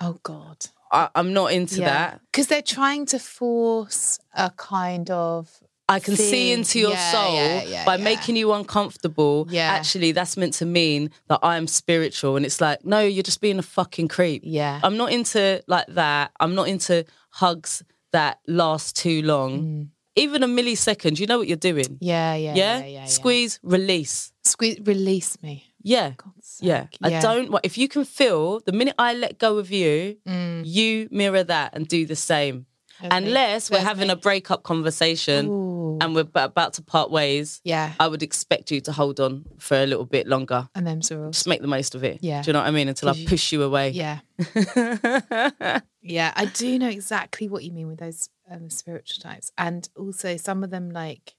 Oh, 0.00 0.18
God. 0.22 0.66
I, 0.92 1.08
i'm 1.14 1.32
not 1.32 1.52
into 1.52 1.80
that 1.80 2.20
Because 2.30 2.46
they're 2.48 2.62
trying 2.62 3.06
to 3.06 3.18
force 3.18 4.18
a 4.34 4.50
kind 4.50 5.10
of. 5.10 5.50
I 5.90 6.00
can 6.00 6.16
see 6.16 6.52
into 6.52 6.78
your 6.78 6.90
Yeah, 6.90 7.12
soul 7.12 7.34
yeah, 7.34 7.62
yeah, 7.62 7.84
by 7.86 7.96
yeah. 7.96 8.04
making 8.04 8.36
you 8.36 8.52
uncomfortable. 8.52 9.46
Yeah. 9.48 9.70
Actually, 9.72 10.12
that's 10.12 10.36
meant 10.36 10.52
to 10.60 10.66
mean 10.66 11.10
that 11.28 11.40
I'm 11.42 11.66
spiritual. 11.66 12.36
And 12.36 12.44
it's 12.44 12.60
like, 12.60 12.84
no, 12.84 13.00
you're 13.00 13.22
just 13.22 13.40
being 13.40 13.58
a 13.58 13.62
fucking 13.62 14.08
creep. 14.08 14.42
Yeah. 14.44 14.80
I'm 14.82 14.98
not 14.98 15.12
into 15.12 15.62
like 15.66 15.86
that. 15.88 16.30
I'm 16.40 16.54
not 16.54 16.68
into 16.68 17.06
hugs 17.30 17.82
that 18.12 18.38
last 18.46 18.96
too 18.96 19.22
long. 19.22 19.90
Even 20.14 20.42
a 20.42 20.46
millisecond, 20.46 21.18
you 21.20 21.26
know 21.26 21.38
what 21.38 21.48
you're 21.48 21.56
doing. 21.56 21.84
Mm. 21.86 21.98
Yeah, 22.02 22.34
yeah, 22.34 22.54
Yeah? 22.54 22.78
yeah, 22.78 22.78
yeah. 22.84 22.86
yeah. 23.00 23.04
Squeeze, 23.06 23.58
release. 23.62 24.30
Squeeze, 24.44 24.78
release 24.84 25.40
me. 25.42 25.67
Yeah. 25.82 26.12
Yeah. 26.60 26.82
sake. 26.82 26.98
I 27.02 27.20
don't 27.20 27.50
want, 27.50 27.64
if 27.64 27.78
you 27.78 27.88
can 27.88 28.04
feel 28.04 28.60
the 28.60 28.72
minute 28.72 28.94
I 28.98 29.14
let 29.14 29.38
go 29.38 29.58
of 29.58 29.70
you, 29.70 30.16
you 30.64 31.08
mirror 31.10 31.44
that 31.44 31.74
and 31.74 31.86
do 31.86 32.06
the 32.06 32.16
same. 32.16 32.66
Me. 33.00 33.08
Unless 33.12 33.70
we're 33.70 33.78
having 33.78 34.10
a 34.10 34.16
breakup 34.16 34.64
conversation 34.64 35.46
Ooh. 35.46 35.98
and 36.00 36.16
we're 36.16 36.22
ab- 36.22 36.34
about 36.36 36.72
to 36.74 36.82
part 36.82 37.12
ways, 37.12 37.60
Yeah. 37.62 37.92
I 38.00 38.08
would 38.08 38.24
expect 38.24 38.72
you 38.72 38.80
to 38.80 38.92
hold 38.92 39.20
on 39.20 39.44
for 39.58 39.76
a 39.76 39.86
little 39.86 40.04
bit 40.04 40.26
longer. 40.26 40.68
And 40.74 40.84
Zorals. 41.00 41.34
Just 41.34 41.46
make 41.46 41.60
the 41.60 41.68
most 41.68 41.94
of 41.94 42.02
it. 42.02 42.18
Yeah. 42.22 42.42
Do 42.42 42.48
you 42.48 42.52
know 42.54 42.58
what 42.58 42.66
I 42.66 42.72
mean? 42.72 42.88
Until 42.88 43.10
I 43.10 43.24
push 43.24 43.52
you 43.52 43.62
away. 43.62 43.90
Yeah. 43.90 44.18
yeah, 46.02 46.32
I 46.34 46.46
do 46.52 46.76
know 46.78 46.88
exactly 46.88 47.48
what 47.48 47.62
you 47.62 47.70
mean 47.70 47.86
with 47.86 48.00
those 48.00 48.30
um, 48.50 48.68
spiritual 48.68 49.22
types. 49.22 49.52
And 49.56 49.88
also 49.96 50.36
some 50.36 50.64
of 50.64 50.70
them 50.70 50.90
like 50.90 51.34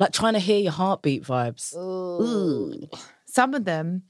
like 0.00 0.12
trying 0.12 0.34
to 0.34 0.40
hear 0.40 0.58
your 0.58 0.72
heartbeat 0.72 1.22
vibes. 1.24 1.72
Some 3.38 3.54
of 3.54 3.64
them 3.64 4.02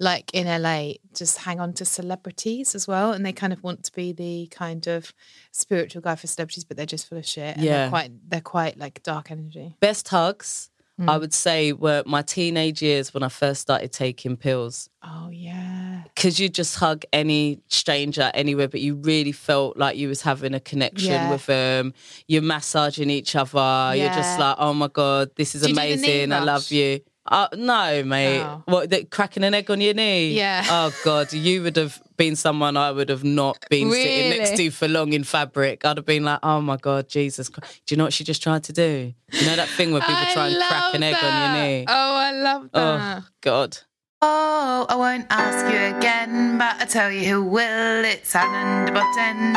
like 0.00 0.30
in 0.32 0.46
LA 0.62 0.92
just 1.12 1.38
hang 1.38 1.58
on 1.58 1.72
to 1.72 1.84
celebrities 1.84 2.74
as 2.78 2.86
well 2.86 3.08
and 3.12 3.26
they 3.26 3.32
kind 3.32 3.52
of 3.52 3.60
want 3.64 3.82
to 3.82 3.92
be 3.92 4.12
the 4.12 4.46
kind 4.62 4.86
of 4.86 5.12
spiritual 5.50 6.00
guy 6.00 6.14
for 6.14 6.28
celebrities 6.28 6.64
but 6.64 6.76
they're 6.76 6.86
just 6.96 7.08
full 7.08 7.18
of 7.18 7.26
shit. 7.26 7.56
And 7.56 7.64
Yeah. 7.64 7.72
They're 7.78 7.88
quite 7.90 8.10
they're 8.30 8.40
quite 8.56 8.78
like 8.78 9.02
dark 9.02 9.30
energy. 9.32 9.74
Best 9.80 10.06
hugs, 10.08 10.70
Mm. 11.00 11.08
I 11.08 11.16
would 11.16 11.32
say, 11.32 11.72
were 11.72 12.02
my 12.06 12.22
teenage 12.22 12.82
years 12.82 13.14
when 13.14 13.22
I 13.22 13.28
first 13.28 13.60
started 13.60 13.92
taking 13.92 14.36
pills. 14.36 14.90
Oh 15.00 15.28
yeah. 15.30 16.02
Because 16.12 16.40
you 16.40 16.48
just 16.48 16.74
hug 16.74 17.04
any 17.12 17.60
stranger 17.68 18.32
anywhere, 18.34 18.66
but 18.66 18.80
you 18.80 18.96
really 18.96 19.30
felt 19.30 19.76
like 19.76 19.96
you 19.96 20.08
was 20.08 20.22
having 20.22 20.54
a 20.54 20.60
connection 20.60 21.12
Yeah. 21.12 21.30
with 21.30 21.46
them. 21.46 21.94
You're 22.26 22.42
massaging 22.42 23.10
each 23.10 23.36
other. 23.36 23.94
You're 23.96 24.12
just 24.12 24.40
like, 24.40 24.56
oh 24.58 24.74
my 24.74 24.88
god, 24.88 25.30
this 25.36 25.54
is 25.54 25.62
Do 25.62 25.68
you 25.68 25.74
do 25.74 25.80
the 25.80 25.86
knee 25.86 25.92
amazing. 25.92 26.32
I 26.32 26.40
love 26.40 26.68
you. 26.72 27.00
Uh, 27.30 27.48
no, 27.54 28.02
mate. 28.04 28.40
Oh. 28.40 28.62
What? 28.64 28.90
The, 28.90 29.04
cracking 29.04 29.44
an 29.44 29.54
egg 29.54 29.70
on 29.70 29.80
your 29.80 29.94
knee? 29.94 30.32
Yeah. 30.32 30.64
Oh 30.68 30.92
god, 31.04 31.32
you 31.32 31.62
would 31.62 31.76
have 31.76 32.00
been 32.16 32.36
someone 32.36 32.76
I 32.76 32.90
would 32.90 33.10
have 33.10 33.22
not 33.24 33.64
been 33.68 33.90
sitting 33.92 34.30
next 34.38 34.56
to 34.56 34.70
for 34.70 34.88
long 34.88 35.12
in 35.12 35.24
fabric. 35.24 35.84
I'd 35.84 35.98
have 35.98 36.06
been 36.06 36.24
like, 36.24 36.40
oh 36.42 36.60
my 36.60 36.76
god, 36.76 37.08
Jesus. 37.08 37.48
Christ. 37.48 37.82
Do 37.86 37.94
you 37.94 37.98
know 37.98 38.04
what 38.04 38.12
she 38.14 38.24
just 38.24 38.42
tried 38.42 38.64
to 38.64 38.72
do? 38.72 39.12
You 39.32 39.46
know 39.46 39.56
that 39.56 39.68
thing 39.68 39.92
where 39.92 40.00
people 40.00 40.16
I 40.16 40.32
try 40.32 40.48
and 40.48 40.56
crack 40.56 40.70
love 40.70 40.94
an 40.94 41.02
egg 41.02 41.16
on 41.22 41.54
your 41.54 41.62
knee? 41.62 41.84
Oh, 41.86 42.14
I 42.16 42.32
love 42.32 42.70
that. 42.72 43.20
Oh 43.22 43.26
god. 43.42 43.78
Oh, 44.20 44.86
I 44.88 44.96
won't 44.96 45.26
ask 45.30 45.72
you 45.72 45.96
again, 45.96 46.58
but 46.58 46.80
I 46.80 46.86
tell 46.86 47.10
you 47.12 47.24
who 47.28 47.44
will. 47.44 48.04
It's 48.04 48.34
Alain 48.34 48.86
de 48.86 48.92
Botton. 48.92 49.52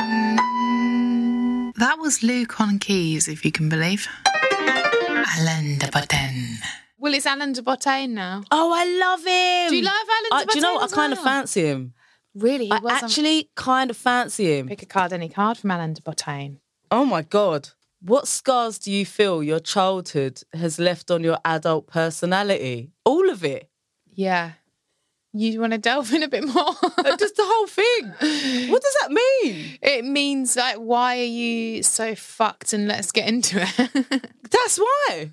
That 1.78 1.98
was 2.00 2.22
Luke 2.22 2.62
on 2.62 2.78
keys, 2.78 3.28
if 3.28 3.44
you 3.44 3.52
can 3.52 3.70
believe. 3.70 4.08
Alain 5.40 5.80
de 5.80 5.90
Botton. 5.90 6.60
Well, 7.02 7.16
it's 7.16 7.26
Alain 7.26 7.52
de 7.52 7.64
Botton 7.64 8.14
now. 8.14 8.44
Oh, 8.52 8.72
I 8.72 8.86
love 8.86 9.26
him. 9.26 9.70
Do 9.72 9.76
you 9.76 9.82
love 9.84 10.08
Alain 10.08 10.30
de 10.30 10.36
I, 10.36 10.46
Do 10.46 10.60
you 10.60 10.62
know 10.62 10.74
what? 10.76 10.92
I 10.92 10.96
kind 10.96 11.14
of 11.14 11.20
fancy 11.20 11.66
him. 11.66 11.94
Really? 12.36 12.66
He 12.66 12.72
I 12.72 12.78
was 12.78 12.92
on- 12.94 13.04
actually 13.04 13.50
kind 13.56 13.90
of 13.90 13.98
fancy 13.98 14.58
him. 14.60 14.68
pick 14.68 14.84
a 14.84 14.86
card, 14.86 15.12
any 15.12 15.28
card 15.28 15.58
from 15.58 15.72
Alain 15.72 15.94
de 15.94 16.02
Botton. 16.04 16.60
Oh 16.92 17.04
my 17.06 17.24
God. 17.24 17.70
What 18.04 18.28
scars 18.28 18.78
do 18.78 18.92
you 18.92 19.04
feel 19.06 19.42
your 19.42 19.60
childhood 19.60 20.42
has 20.54 20.78
left 20.78 21.10
on 21.10 21.24
your 21.24 21.40
adult 21.44 21.88
personality? 21.88 22.92
All 23.04 23.30
of 23.32 23.44
it. 23.44 23.68
Yeah. 24.14 24.52
You 25.34 25.60
want 25.62 25.72
to 25.74 25.80
delve 25.80 26.14
in 26.14 26.22
a 26.24 26.28
bit 26.28 26.46
more? 26.46 26.76
Uh, 26.84 27.18
Just 27.18 27.36
the 27.38 27.44
whole 27.46 27.68
thing. 27.68 28.14
What 28.72 28.82
does 28.82 28.98
that 29.02 29.12
mean? 29.12 29.78
it 29.82 30.06
means 30.06 30.56
like, 30.56 30.76
why 30.76 31.20
are 31.20 31.24
you 31.24 31.82
so 31.84 32.14
fucked? 32.16 32.74
And 32.74 32.88
let's 32.88 33.12
get 33.12 33.28
into 33.28 33.60
it. 33.60 34.32
That's 34.52 34.78
why. 34.78 35.32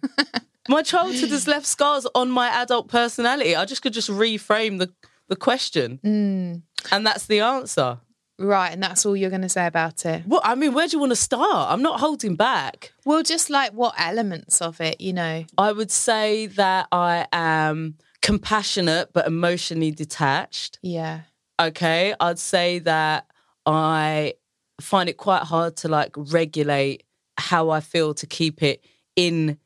My 0.68 0.83
childhood 0.83 1.31
has 1.31 1.46
left 1.48 1.66
scars 1.66 2.07
on 2.14 2.31
my 2.31 2.48
adult 2.48 2.88
personality. 2.88 3.57
I 3.57 3.64
just 3.64 3.83
could 3.83 3.92
just 3.92 4.11
reframe 4.11 4.78
the, 4.78 4.92
the 5.28 5.37
question. 5.37 5.98
Mm. 6.04 6.62
And 6.92 7.07
that's 7.07 7.26
the 7.26 7.40
answer. 7.40 7.98
right, 8.38 8.72
and 8.72 8.83
that's 8.83 9.04
all 9.04 9.16
you're 9.16 9.31
going 9.31 9.42
to 9.42 9.48
say 9.48 9.66
about 9.66 10.04
it. 10.07 10.22
What 10.26 10.42
I 10.44 10.54
mean, 10.54 10.72
where 10.74 10.87
do 10.87 10.96
you 10.96 11.00
want 11.00 11.11
to 11.11 11.16
start? 11.16 11.70
I'm 11.70 11.83
not 11.83 12.00
holding 12.00 12.37
back. 12.37 12.92
Well, 13.04 13.22
just 13.22 13.50
like 13.50 13.72
what 13.72 13.94
elements 13.98 14.61
of 14.62 14.81
it, 14.81 15.00
you 15.00 15.12
know? 15.12 15.44
I 15.57 15.72
would 15.72 15.90
say 15.90 16.46
that 16.46 16.87
I 16.92 17.26
am 17.33 17.96
compassionate 18.22 19.12
but 19.12 19.26
emotionally 19.26 19.90
detached. 19.90 20.78
Yeah. 20.83 21.20
Okay. 21.61 22.14
I'd 22.20 22.38
say 22.38 22.78
that 22.81 23.26
I 23.66 24.35
find 24.81 25.09
it 25.09 25.16
quite 25.16 25.42
hard 25.42 25.76
to 25.78 25.88
like 25.88 26.12
regulate 26.16 27.02
how 27.37 27.70
I 27.70 27.81
feel 27.81 28.14
to 28.14 28.26
keep 28.26 28.62
it 28.62 28.85
in 29.16 29.59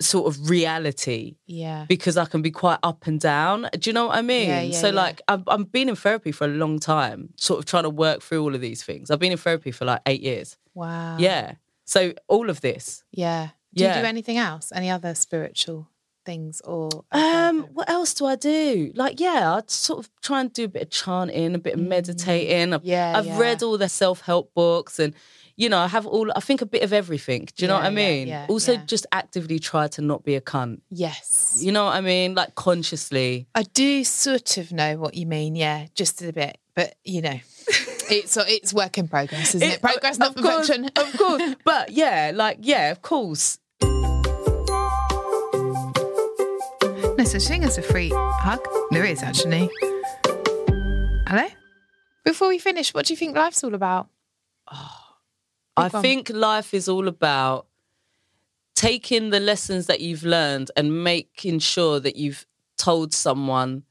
sort 0.00 0.26
of 0.32 0.48
reality 0.48 1.36
Yeah. 1.46 1.84
because 1.88 2.16
I 2.16 2.24
can 2.24 2.40
be 2.42 2.50
quite 2.50 2.78
up 2.82 3.06
and 3.06 3.18
down. 3.18 3.68
Do 3.78 3.90
you 3.90 3.94
know 3.94 4.06
what 4.06 4.16
I 4.16 4.22
mean? 4.22 4.48
Yeah, 4.48 4.60
yeah, 4.62 4.78
so 4.78 4.86
yeah. 4.88 4.92
like 4.94 5.20
I've, 5.28 5.42
I've 5.48 5.72
been 5.72 5.88
in 5.88 5.96
therapy 5.96 6.30
for 6.32 6.44
a 6.44 6.48
long 6.48 6.78
time, 6.78 7.30
sort 7.36 7.58
of 7.58 7.64
trying 7.64 7.82
to 7.82 7.90
work 7.90 8.22
through 8.22 8.42
all 8.42 8.54
of 8.54 8.60
these 8.60 8.82
things. 8.82 9.10
I've 9.10 9.18
been 9.18 9.32
in 9.32 9.38
therapy 9.38 9.70
for 9.72 9.84
like 9.84 10.00
eight 10.06 10.20
years. 10.20 10.56
Wow. 10.74 11.16
Yeah. 11.18 11.54
So 11.84 12.12
all 12.28 12.48
of 12.50 12.60
this. 12.60 13.02
Yeah. 13.10 13.48
Do 13.74 13.84
you 13.84 13.90
Yeah. 13.90 14.00
do 14.00 14.06
anything 14.06 14.36
else? 14.38 14.70
Any 14.74 14.88
other 14.90 15.14
spiritual 15.14 15.88
things 16.28 16.60
or? 16.64 16.88
Um, 17.12 17.56
what 17.76 17.88
else 17.96 18.12
do 18.14 18.26
I 18.26 18.36
do? 18.36 18.92
Like, 19.02 19.18
yeah, 19.20 19.54
I'd 19.56 19.70
sort 19.70 19.98
of 20.00 20.10
try 20.20 20.40
and 20.42 20.52
do 20.52 20.64
a 20.64 20.68
bit 20.76 20.82
of 20.82 20.90
chanting, 20.90 21.54
a 21.54 21.58
bit 21.58 21.74
of 21.74 21.80
meditating. 21.80 22.72
I've, 22.74 22.82
Mm. 22.82 22.92
Yeah, 22.94 23.12
I've 23.18 23.26
yeah. 23.26 23.38
read 23.44 23.62
all 23.62 23.78
the 23.78 23.88
self 23.88 24.20
help 24.30 24.52
books, 24.54 24.98
and 24.98 25.14
you 25.56 25.68
know, 25.68 25.78
I 25.78 25.88
have 25.88 26.06
all. 26.06 26.30
I 26.36 26.40
think 26.48 26.62
a 26.62 26.66
bit 26.66 26.82
of 26.82 26.92
everything. 26.92 27.42
Do 27.56 27.64
you 27.64 27.68
know 27.68 27.74
Yeah, 27.78 27.88
what 27.90 27.92
I 27.92 28.04
mean? 28.06 28.28
yeah, 28.28 28.46
also, 28.48 28.76
just 28.94 29.06
actively 29.10 29.58
try 29.58 29.88
to 29.88 30.00
not 30.02 30.20
be 30.24 30.34
a 30.36 30.40
cunt. 30.40 30.80
Yes. 30.90 31.58
You 31.60 31.72
know 31.72 31.84
what 31.86 31.96
I 31.96 32.00
mean? 32.00 32.34
Like 32.34 32.54
consciously. 32.54 33.46
I 33.54 33.62
do 33.62 34.04
sort 34.04 34.56
of 34.58 34.70
know 34.72 34.96
what 34.98 35.14
you 35.14 35.26
mean. 35.26 35.56
Yeah, 35.56 35.86
just 35.94 36.22
a 36.22 36.32
bit, 36.32 36.58
but 36.76 36.94
you 37.04 37.22
know, 37.22 37.38
it's 38.16 38.36
it's 38.56 38.72
work 38.72 38.98
in 38.98 39.08
progress, 39.08 39.54
isn't 39.56 39.66
it? 39.68 39.74
It- 39.74 39.80
Progress, 39.82 40.18
not 40.18 40.36
of 40.36 40.42
course, 40.42 40.68
perfection. 40.68 40.90
of 40.96 41.08
course. 41.18 41.42
But 41.64 41.90
yeah, 41.90 42.30
like 42.34 42.58
yeah, 42.60 42.90
of 42.92 43.02
course. 43.02 43.58
No 47.18 47.24
such 47.24 47.48
thing 47.48 47.64
as 47.64 47.76
a 47.76 47.82
free 47.82 48.12
hug. 48.14 48.64
There 48.92 49.04
is 49.04 49.24
actually. 49.24 49.68
Hello. 51.26 51.48
Before 52.24 52.46
we 52.46 52.60
finish, 52.60 52.94
what 52.94 53.06
do 53.06 53.12
you 53.12 53.16
think 53.16 53.34
life's 53.34 53.64
all 53.64 53.74
about? 53.74 54.06
I 54.68 55.86
Big 55.86 55.92
one. 55.94 56.02
think 56.02 56.30
life 56.30 56.72
is 56.74 56.88
all 56.88 57.08
about 57.08 57.66
taking 58.76 59.30
the 59.30 59.40
lessons 59.40 59.86
that 59.86 60.00
you've 60.00 60.22
learned 60.22 60.70
and 60.76 61.02
making 61.02 61.58
sure 61.58 61.98
that 61.98 62.14
you've 62.14 62.46
told 62.76 63.12
someone 63.12 63.82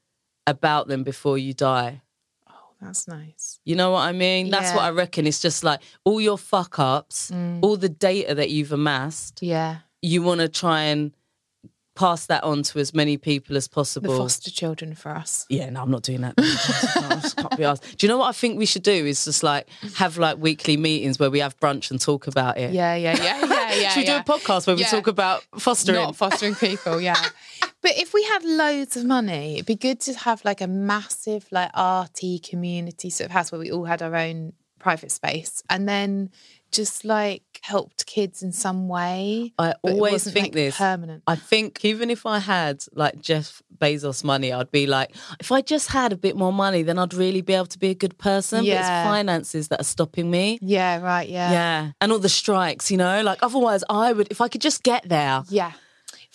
about 0.46 0.88
them 0.88 1.04
before 1.04 1.38
you 1.38 1.54
die. 1.54 2.04
Oh, 2.50 2.54
that's 2.82 3.10
nice. 3.10 3.60
You 3.66 3.76
know 3.76 3.92
what 3.92 4.04
I 4.04 4.14
mean? 4.14 4.50
That's 4.52 4.74
what 4.74 4.84
I 4.84 4.92
reckon. 4.92 5.28
It's 5.28 5.42
just 5.42 5.66
like 5.66 5.82
all 6.06 6.22
your 6.22 6.38
fuck 6.38 6.80
ups, 6.80 7.30
mm. 7.30 7.60
all 7.62 7.76
the 7.76 7.90
data 7.90 8.36
that 8.36 8.52
you've 8.52 8.72
amassed, 8.72 9.44
Yeah, 9.44 9.80
you 10.02 10.22
want 10.22 10.40
to 10.40 10.48
try 10.48 10.84
and 10.84 11.12
pass 11.98 12.28
that 12.28 12.44
on 12.44 12.62
to 12.62 12.80
as 12.80 12.94
many 12.94 13.18
people 13.18 13.58
as 13.58 13.68
the 13.68 13.74
possible. 13.74 14.16
foster 14.16 14.52
children 14.52 14.94
for 14.94 15.10
us. 15.10 15.48
Yeah, 15.50 15.70
no, 15.72 15.82
I'm 15.82 15.90
not 15.90 16.04
doing 16.04 16.22
that. 16.22 16.36
Can't 17.38 17.58
be 17.58 17.64
asked. 17.64 17.98
Do 17.98 18.06
you 18.06 18.12
know 18.12 18.20
what 18.20 18.28
I 18.28 18.32
think 18.34 18.60
we 18.60 18.68
should 18.68 18.84
do? 18.84 18.92
Is 18.92 19.26
just 19.26 19.42
like 19.42 19.68
have 19.96 20.18
like 20.18 20.38
weekly 20.38 20.78
meetings 20.78 21.18
where 21.18 21.32
we 21.32 21.40
have 21.40 21.60
brunch 21.60 21.90
and 21.90 22.00
talk 22.00 22.28
about 22.28 22.60
it. 22.60 22.72
Yeah, 22.72 22.94
yeah, 22.96 23.18
yeah, 23.18 23.46
yeah, 23.46 23.74
yeah. 23.74 23.90
Should 23.90 24.02
we 24.02 24.06
yeah. 24.06 24.24
do 24.24 24.32
a 24.32 24.38
podcast 24.38 24.68
where 24.68 24.76
we 24.76 24.84
talk 24.84 25.08
about 25.08 25.44
fostering? 25.58 26.00
Not 26.00 26.16
fostering 26.16 26.56
people, 26.56 27.02
yeah. 27.02 27.18
But 27.80 27.98
if 27.98 28.12
we 28.14 28.24
had 28.24 28.44
loads 28.44 28.98
of 28.98 29.06
money, 29.06 29.56
it'd 29.56 29.68
be 29.68 29.76
good 29.76 30.00
to 30.02 30.14
have 30.14 30.44
like 30.44 30.62
a 30.62 30.68
massive, 30.68 31.48
like 31.52 31.70
arty 31.74 32.40
community 32.40 33.10
sort 33.10 33.28
of 33.28 33.32
house 33.32 33.52
where 33.52 33.60
we 33.60 33.72
all 33.72 33.86
had 33.86 34.02
our 34.02 34.16
own 34.16 34.54
private 34.80 35.12
space, 35.12 35.64
and 35.70 35.88
then 35.88 36.32
just 36.72 37.06
like 37.06 37.44
helped 37.62 38.06
kids 38.06 38.44
in 38.44 38.52
some 38.52 38.88
way. 38.88 39.54
I 39.58 39.74
but 39.84 39.94
always 39.94 40.24
think 40.24 40.48
like, 40.48 40.52
this. 40.54 40.78
permanent. 40.78 41.24
I 41.28 41.36
think 41.36 41.84
even 41.84 42.10
if 42.10 42.26
I 42.26 42.40
had 42.40 42.84
like 42.94 43.20
Jeff 43.22 43.62
Bezos 43.78 44.24
money, 44.24 44.54
I'd 44.54 44.72
be 44.72 44.86
like, 44.88 45.16
if 45.40 45.52
I 45.52 45.62
just 45.62 45.90
had 45.90 46.14
a 46.14 46.18
bit 46.18 46.36
more 46.36 46.54
money, 46.54 46.84
then 46.84 46.98
I'd 47.00 47.14
really 47.14 47.42
be 47.42 47.54
able 47.54 47.66
to 47.68 47.80
be 47.80 47.90
a 47.90 47.96
good 47.96 48.18
person. 48.18 48.60
But 48.60 48.66
Yeah. 48.66 49.02
it's 49.02 49.10
finances 49.10 49.68
that 49.70 49.82
are 49.82 49.86
stopping 49.86 50.30
me. 50.32 50.60
yeah, 50.62 51.02
right. 51.02 51.28
Yeah, 51.28 51.52
Yeah. 51.52 51.92
And 52.02 52.12
all 52.12 52.20
the 52.20 52.30
strikes, 52.30 52.92
you 52.92 52.98
know, 52.98 53.22
like 53.24 53.40
otherwise 53.42 53.84
I 53.90 54.14
would, 54.14 54.28
if 54.32 54.42
I 54.42 54.48
could 54.48 54.62
just 54.62 54.84
get 54.84 55.08
there. 55.10 55.44
yeah. 55.50 55.72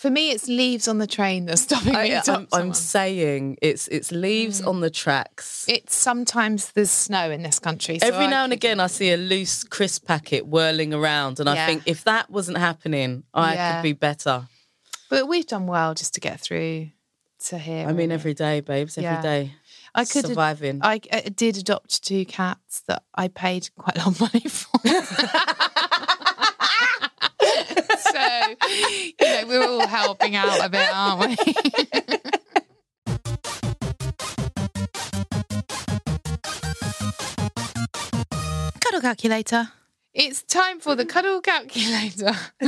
For 0.03 0.09
me, 0.09 0.31
it's 0.31 0.49
leaves 0.49 0.89
on 0.89 0.97
the 0.97 1.07
train 1.07 1.45
that's 1.45 1.61
stopping 1.67 1.93
me. 1.93 2.13
I, 2.13 2.19
to 2.19 2.33
am 2.33 2.47
I'm 2.51 2.73
saying 2.73 3.57
it's 3.61 3.87
it's 3.87 4.11
leaves 4.11 4.61
Mm. 4.61 4.67
on 4.67 4.81
the 4.81 4.89
tracks. 4.89 5.65
It's 5.69 5.95
sometimes 5.95 6.73
there's 6.73 6.91
snow 6.91 7.31
in 7.31 7.41
this 7.41 7.57
country. 7.57 7.99
so 7.99 8.07
Every 8.07 8.25
I 8.25 8.29
now 8.29 8.43
and 8.43 8.51
again, 8.51 8.81
I 8.81 8.87
see 8.87 9.13
a 9.13 9.15
loose 9.17 9.63
crisp 9.63 10.05
packet 10.05 10.45
whirling 10.45 10.93
around, 10.93 11.39
and 11.39 11.49
I 11.49 11.65
think 11.65 11.83
if 11.85 12.03
that 12.03 12.29
wasn't 12.29 12.57
happening, 12.57 13.23
I 13.33 13.53
Yeah. 13.53 13.75
could 13.75 13.81
be 13.83 13.93
better. 13.93 14.49
But 15.09 15.29
we've 15.29 15.47
done 15.47 15.67
well 15.67 15.93
just 15.93 16.13
to 16.15 16.19
get 16.19 16.41
through 16.41 16.89
to 17.47 17.57
here. 17.57 17.87
I 17.87 17.93
mean, 17.93 18.11
every 18.11 18.33
day, 18.33 18.59
babes, 18.59 18.97
every 18.97 19.09
Yeah. 19.09 19.21
day. 19.21 19.53
I 19.95 20.03
could 20.03 20.25
surviving. 20.27 20.79
I 20.81 20.99
uh, 21.13 21.21
did 21.33 21.55
adopt 21.55 22.03
two 22.03 22.25
cats 22.25 22.81
that 22.87 23.03
I 23.15 23.29
paid 23.29 23.69
quite 23.77 23.95
a 23.95 23.99
lot 23.99 24.07
of 24.07 24.19
money 24.19 24.49
for. 24.49 24.79
so, 28.03 28.55
you 28.69 29.13
know, 29.19 29.43
we're 29.47 29.67
all 29.67 29.87
helping 29.87 30.35
out 30.35 30.65
a 30.65 30.69
bit, 30.69 30.89
aren't 30.93 31.29
we? 31.29 31.35
Cuddle 38.81 39.01
calculator. 39.01 39.69
It's 40.13 40.43
time 40.43 40.79
for 40.79 40.95
the 40.95 41.05
cuddle 41.05 41.41
calculator. 41.41 42.33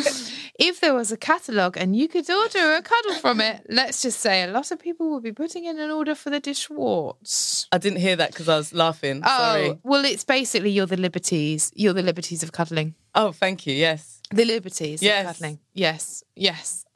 if 0.60 0.80
there 0.82 0.96
was 0.96 1.12
a 1.12 1.18
catalogue 1.18 1.78
and 1.78 1.96
you 1.96 2.08
could 2.08 2.28
order 2.28 2.74
a 2.74 2.82
cuddle 2.82 3.14
from 3.16 3.40
it, 3.40 3.64
let's 3.70 4.02
just 4.02 4.20
say 4.20 4.42
a 4.42 4.48
lot 4.48 4.72
of 4.72 4.80
people 4.80 5.12
would 5.12 5.22
be 5.22 5.32
putting 5.32 5.66
in 5.66 5.78
an 5.78 5.92
order 5.92 6.16
for 6.16 6.32
the 6.32 6.40
de 6.40 6.56
Swartes. 6.56 7.68
I 7.72 7.78
didn't 7.78 8.00
hear 8.00 8.16
that 8.16 8.32
because 8.32 8.50
I 8.50 8.58
was 8.58 8.74
laughing. 8.74 9.22
Oh, 9.24 9.28
Sorry. 9.28 9.80
well, 9.84 10.06
it's 10.06 10.24
basically 10.24 10.72
you're 10.72 10.88
the 10.88 10.98
liberties. 10.98 11.72
You're 11.76 11.94
the 11.94 12.02
liberties 12.02 12.42
of 12.42 12.52
cuddling. 12.52 12.96
Oh, 13.14 13.32
thank 13.32 13.68
you. 13.68 13.76
Yes. 13.76 14.15
The 14.32 14.46
liberties 14.46 15.02
Yes. 15.02 15.42
Yes, 15.74 16.24
yes. 16.36 16.86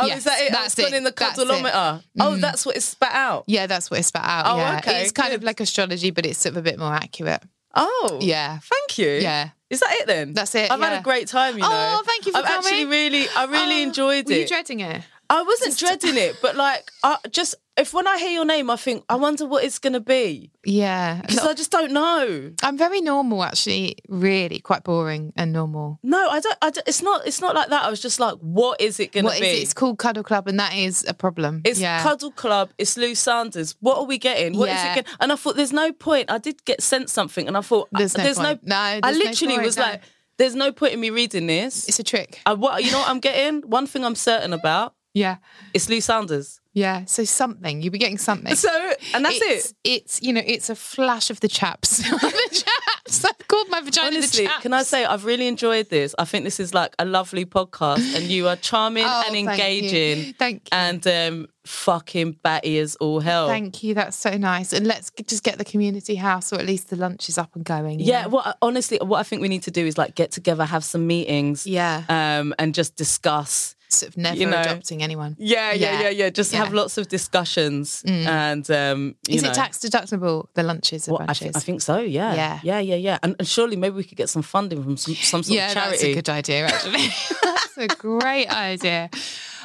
Oh, 0.00 0.06
Yes, 0.06 0.18
is 0.18 0.24
that 0.24 0.40
it? 0.40 0.50
That's 0.50 0.74
gone 0.74 0.92
in 0.92 1.04
the 1.04 1.14
That's 1.16 1.38
it. 1.38 1.46
cuddleometer. 1.46 2.02
Oh, 2.18 2.32
mm. 2.32 2.40
that's 2.40 2.66
what 2.66 2.74
it's 2.76 2.84
spat 2.84 3.14
out. 3.14 3.44
Yeah, 3.46 3.68
that's 3.68 3.90
what 3.90 4.00
it's 4.00 4.08
spat 4.08 4.24
out. 4.24 4.52
Oh, 4.52 4.56
yeah. 4.58 4.78
okay, 4.78 5.02
It's 5.02 5.12
kind 5.12 5.32
of 5.32 5.44
like 5.44 5.60
astrology, 5.60 6.10
but 6.10 6.26
it's 6.26 6.40
sort 6.40 6.54
of 6.54 6.56
a 6.56 6.62
bit 6.62 6.80
more 6.80 6.92
accurate. 6.92 7.44
Oh, 7.76 8.18
Yeah. 8.20 8.58
Thank 8.58 8.98
you. 8.98 9.08
Yeah. 9.22 9.50
Is 9.70 9.78
that 9.80 9.92
it 9.92 10.06
then? 10.06 10.32
That's 10.32 10.54
it, 10.56 10.70
I've 10.70 10.80
had 10.80 10.98
a 10.98 11.02
great 11.02 11.28
time. 11.28 11.58
You 11.58 11.64
oh, 11.64 11.68
know. 11.68 11.98
Oh, 12.00 12.02
thank 12.04 12.26
you 12.26 12.32
for 12.32 12.38
I've 12.38 12.46
actually 12.46 12.86
really, 12.86 13.28
I 13.36 13.44
really 13.44 13.80
Oh, 13.80 13.86
enjoyed 13.86 14.26
Were 14.26 14.32
it. 14.32 14.40
you 14.40 14.48
dreading 14.48 14.80
it? 14.80 15.02
I 15.30 15.42
wasn't 15.42 15.76
dreading 15.76 16.16
it, 16.16 16.36
but 16.40 16.56
like, 16.56 16.90
I 17.02 17.18
just 17.30 17.54
if 17.76 17.94
when 17.94 18.08
I 18.08 18.18
hear 18.18 18.30
your 18.30 18.44
name, 18.44 18.70
I 18.70 18.76
think 18.76 19.04
I 19.08 19.14
wonder 19.16 19.46
what 19.46 19.62
it's 19.62 19.78
gonna 19.78 20.00
be 20.00 20.50
Yeah. 20.64 21.20
because 21.20 21.38
I 21.46 21.54
just 21.54 21.70
don't 21.70 21.92
know. 21.92 22.50
I'm 22.62 22.76
very 22.78 23.00
normal, 23.00 23.44
actually. 23.44 23.96
Really, 24.08 24.58
quite 24.58 24.82
boring 24.84 25.32
and 25.36 25.52
normal. 25.52 26.00
No, 26.02 26.28
I 26.30 26.40
don't. 26.40 26.56
I 26.62 26.70
don't 26.70 26.88
it's 26.88 27.02
not. 27.02 27.26
It's 27.26 27.40
not 27.40 27.54
like 27.54 27.68
that. 27.68 27.84
I 27.84 27.90
was 27.90 28.00
just 28.00 28.18
like, 28.18 28.34
what 28.40 28.80
is 28.80 28.98
it 28.98 29.12
gonna 29.12 29.26
What 29.26 29.34
is 29.34 29.40
be? 29.40 29.46
it? 29.46 29.62
It's 29.62 29.74
called 29.74 29.98
Cuddle 29.98 30.24
Club, 30.24 30.48
and 30.48 30.58
that 30.58 30.74
is 30.74 31.04
a 31.06 31.14
problem. 31.14 31.60
It's 31.64 31.78
yeah. 31.78 32.02
Cuddle 32.02 32.32
Club. 32.32 32.70
It's 32.78 32.96
Lou 32.96 33.14
Sanders. 33.14 33.76
What 33.80 33.98
are 33.98 34.04
we 34.06 34.18
getting? 34.18 34.58
What 34.58 34.70
is 34.70 34.74
Yeah. 34.76 34.92
it? 34.92 34.94
Getting? 34.96 35.12
And 35.20 35.32
I 35.32 35.36
thought 35.36 35.56
there's 35.56 35.72
no 35.72 35.92
point. 35.92 36.30
I 36.32 36.38
did 36.38 36.64
get 36.64 36.82
sent 36.82 37.10
something, 37.10 37.46
and 37.46 37.56
I 37.56 37.60
thought 37.60 37.88
uh, 37.94 37.98
There's 37.98 38.16
no 38.16 38.24
there's 38.24 38.38
point. 38.38 38.62
no. 38.66 38.74
No, 38.74 38.76
I 38.76 39.00
there's 39.02 39.18
no 39.18 39.24
literally 39.24 39.54
point, 39.54 39.66
was 39.66 39.76
no. 39.76 39.82
like, 39.84 40.02
there's 40.38 40.54
no 40.54 40.72
point 40.72 40.94
in 40.94 41.00
me 41.00 41.10
reading 41.10 41.46
this. 41.46 41.86
It's 41.88 41.98
a 41.98 42.04
trick. 42.04 42.40
I, 42.46 42.54
what 42.54 42.82
you 42.82 42.90
know 42.92 42.98
what 43.00 43.08
I'm 43.08 43.20
getting? 43.20 43.62
One 43.68 43.86
thing 43.86 44.04
I'm 44.04 44.14
certain 44.16 44.52
about. 44.52 44.94
Yeah. 45.14 45.36
It's 45.74 45.88
Lou 45.88 46.00
Sanders. 46.00 46.60
Yeah, 46.74 47.06
so 47.06 47.24
something 47.24 47.82
you'll 47.82 47.90
be 47.92 47.98
getting 47.98 48.18
something. 48.18 48.54
So, 48.54 48.70
and 49.12 49.24
that's 49.24 49.40
it's, 49.40 49.70
it. 49.70 49.76
It's 49.82 50.22
you 50.22 50.32
know, 50.32 50.42
it's 50.46 50.70
a 50.70 50.76
flash 50.76 51.28
of 51.28 51.40
the 51.40 51.48
chaps. 51.48 51.98
the 52.08 52.64
chaps. 52.64 53.24
I've 53.24 53.48
called 53.48 53.68
my 53.68 53.80
vagina 53.80 54.08
Honestly, 54.08 54.44
the 54.44 54.48
chaps. 54.50 54.62
can 54.62 54.72
I 54.72 54.82
say 54.84 55.04
I've 55.04 55.24
really 55.24 55.48
enjoyed 55.48 55.88
this? 55.90 56.14
I 56.20 56.24
think 56.24 56.44
this 56.44 56.60
is 56.60 56.74
like 56.74 56.94
a 57.00 57.04
lovely 57.04 57.44
podcast, 57.46 58.14
and 58.14 58.26
you 58.26 58.46
are 58.46 58.54
charming 58.54 59.02
Oh, 59.08 59.22
and 59.26 59.34
thank 59.34 59.58
you. 59.58 59.64
engaging. 59.64 60.34
Thank 60.34 60.54
you. 60.54 60.68
And 60.70 61.04
um, 61.08 61.46
fucking 61.64 62.32
batty 62.44 62.78
as 62.78 62.94
all 62.96 63.18
hell. 63.18 63.48
Thank 63.48 63.82
you. 63.82 63.94
That's 63.94 64.16
so 64.16 64.36
nice. 64.36 64.72
And 64.72 64.86
let's 64.86 65.10
g- 65.10 65.24
just 65.24 65.42
get 65.42 65.58
the 65.58 65.64
community 65.64 66.14
house, 66.14 66.52
or 66.52 66.56
at 66.60 66.66
least 66.66 66.90
the 66.90 66.96
lunch 66.96 67.28
is 67.28 67.38
up 67.38 67.56
and 67.56 67.64
going. 67.64 67.98
Yeah, 67.98 68.22
know? 68.24 68.28
well, 68.28 68.54
honestly, 68.62 68.98
what 69.02 69.18
I 69.18 69.24
think 69.24 69.42
we 69.42 69.48
need 69.48 69.64
to 69.64 69.72
do 69.72 69.84
is 69.84 69.98
like 69.98 70.14
get 70.14 70.30
together, 70.30 70.64
have 70.64 70.84
some 70.84 71.08
meetings, 71.08 71.66
Yeah. 71.66 72.04
um, 72.08 72.54
and 72.58 72.72
just 72.72 72.94
discuss. 72.94 73.74
Sort 73.88 74.10
of 74.10 74.16
never 74.16 74.36
you 74.36 74.46
know- 74.46 74.60
adopting 74.60 75.02
anyone. 75.02 75.36
Yeah, 75.38 75.72
yeah, 75.72 76.00
Yeah, 76.02 76.08
yeah. 76.10 76.30
Just 76.30 76.52
have 76.52 76.68
yeah. 76.68 76.72
Mm. 76.72 76.76
lots 76.76 76.98
of 76.98 77.08
discussions, 77.08 78.02
and 78.06 78.70
um, 78.70 79.14
you 79.28 79.36
Is 79.36 79.42
know. 79.42 79.50
it 79.50 79.54
tax 79.54 79.78
deductible? 79.78 80.46
The 80.54 80.62
lunches 80.62 81.08
and 81.08 81.12
Well, 81.14 81.22
I, 81.22 81.26
lunches. 81.26 81.38
think, 81.40 81.56
I 81.56 81.60
think 81.60 81.80
so. 81.82 81.98
Yeah, 81.98 82.34
Yeah. 82.34 82.60
yeah, 82.62 82.78
yeah, 82.80 82.94
yeah. 82.96 83.18
And, 83.22 83.36
and 83.38 83.48
surely 83.48 83.76
maybe 83.76 83.96
we 83.96 84.04
could 84.04 84.18
get 84.18 84.28
some 84.28 84.42
funding 84.42 84.82
from 84.82 84.96
some, 84.96 85.14
some 85.14 85.42
sort 85.42 85.56
yeah, 85.56 85.68
of 85.68 85.74
charity. 85.74 85.96
that's 85.96 86.02
a 86.04 86.14
good 86.14 86.28
idea. 86.28 86.66
Actually, 86.66 87.08
that's 87.42 87.76
a 87.78 87.88
great 87.88 88.48
idea. 88.48 89.10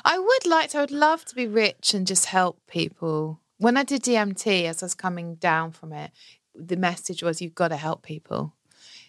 I 0.05 0.19
would 0.19 0.45
like 0.45 0.69
to. 0.71 0.77
I 0.79 0.81
would 0.81 0.91
love 0.91 1.25
to 1.25 1.35
be 1.35 1.47
rich 1.47 1.93
and 1.93 2.05
just 2.07 2.25
help 2.25 2.59
people. 2.67 3.39
When 3.57 3.77
I 3.77 3.83
did 3.83 4.03
DMT, 4.03 4.65
as 4.65 4.83
I 4.83 4.85
was 4.87 4.95
coming 4.95 5.35
down 5.35 5.71
from 5.71 5.93
it, 5.93 6.11
the 6.55 6.75
message 6.75 7.23
was 7.23 7.41
you've 7.41 7.55
got 7.55 7.69
to 7.69 7.77
help 7.77 8.03
people. 8.03 8.53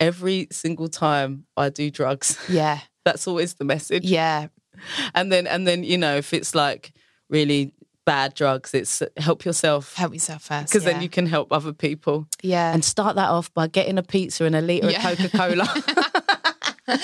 Every 0.01 0.49
single 0.51 0.89
time 0.89 1.47
I 1.57 1.69
do 1.71 1.91
drugs, 1.91 2.39
Yeah, 2.49 2.81
that's 3.05 3.27
always 3.27 3.55
the 3.55 3.65
message. 3.65 4.05
yeah, 4.05 4.49
And 5.15 5.31
then, 5.33 5.47
and 5.47 5.67
then, 5.67 5.85
you 5.85 5.99
know, 5.99 6.17
if 6.17 6.33
it's 6.35 6.55
like 6.55 6.93
really 7.29 7.73
bad 8.05 8.35
drugs, 8.35 8.75
it's 8.75 9.03
help 9.17 9.45
yourself 9.45 9.95
help 9.95 10.13
yourself 10.13 10.43
first. 10.43 10.69
because 10.69 10.85
yeah. 10.85 10.93
then 10.93 11.03
you 11.03 11.09
can 11.09 11.27
help 11.27 11.53
other 11.53 11.73
people. 11.73 12.27
yeah. 12.43 12.73
And 12.75 12.85
start 12.85 13.17
that 13.17 13.31
off 13.31 13.53
by 13.55 13.67
getting 13.67 13.97
a 13.99 14.03
pizza 14.03 14.45
and 14.45 14.55
a 14.55 14.61
litre 14.61 14.91
Yeah. 14.91 15.09
of 15.11 15.19
Coca 15.19 15.37
Cola. 15.37 15.67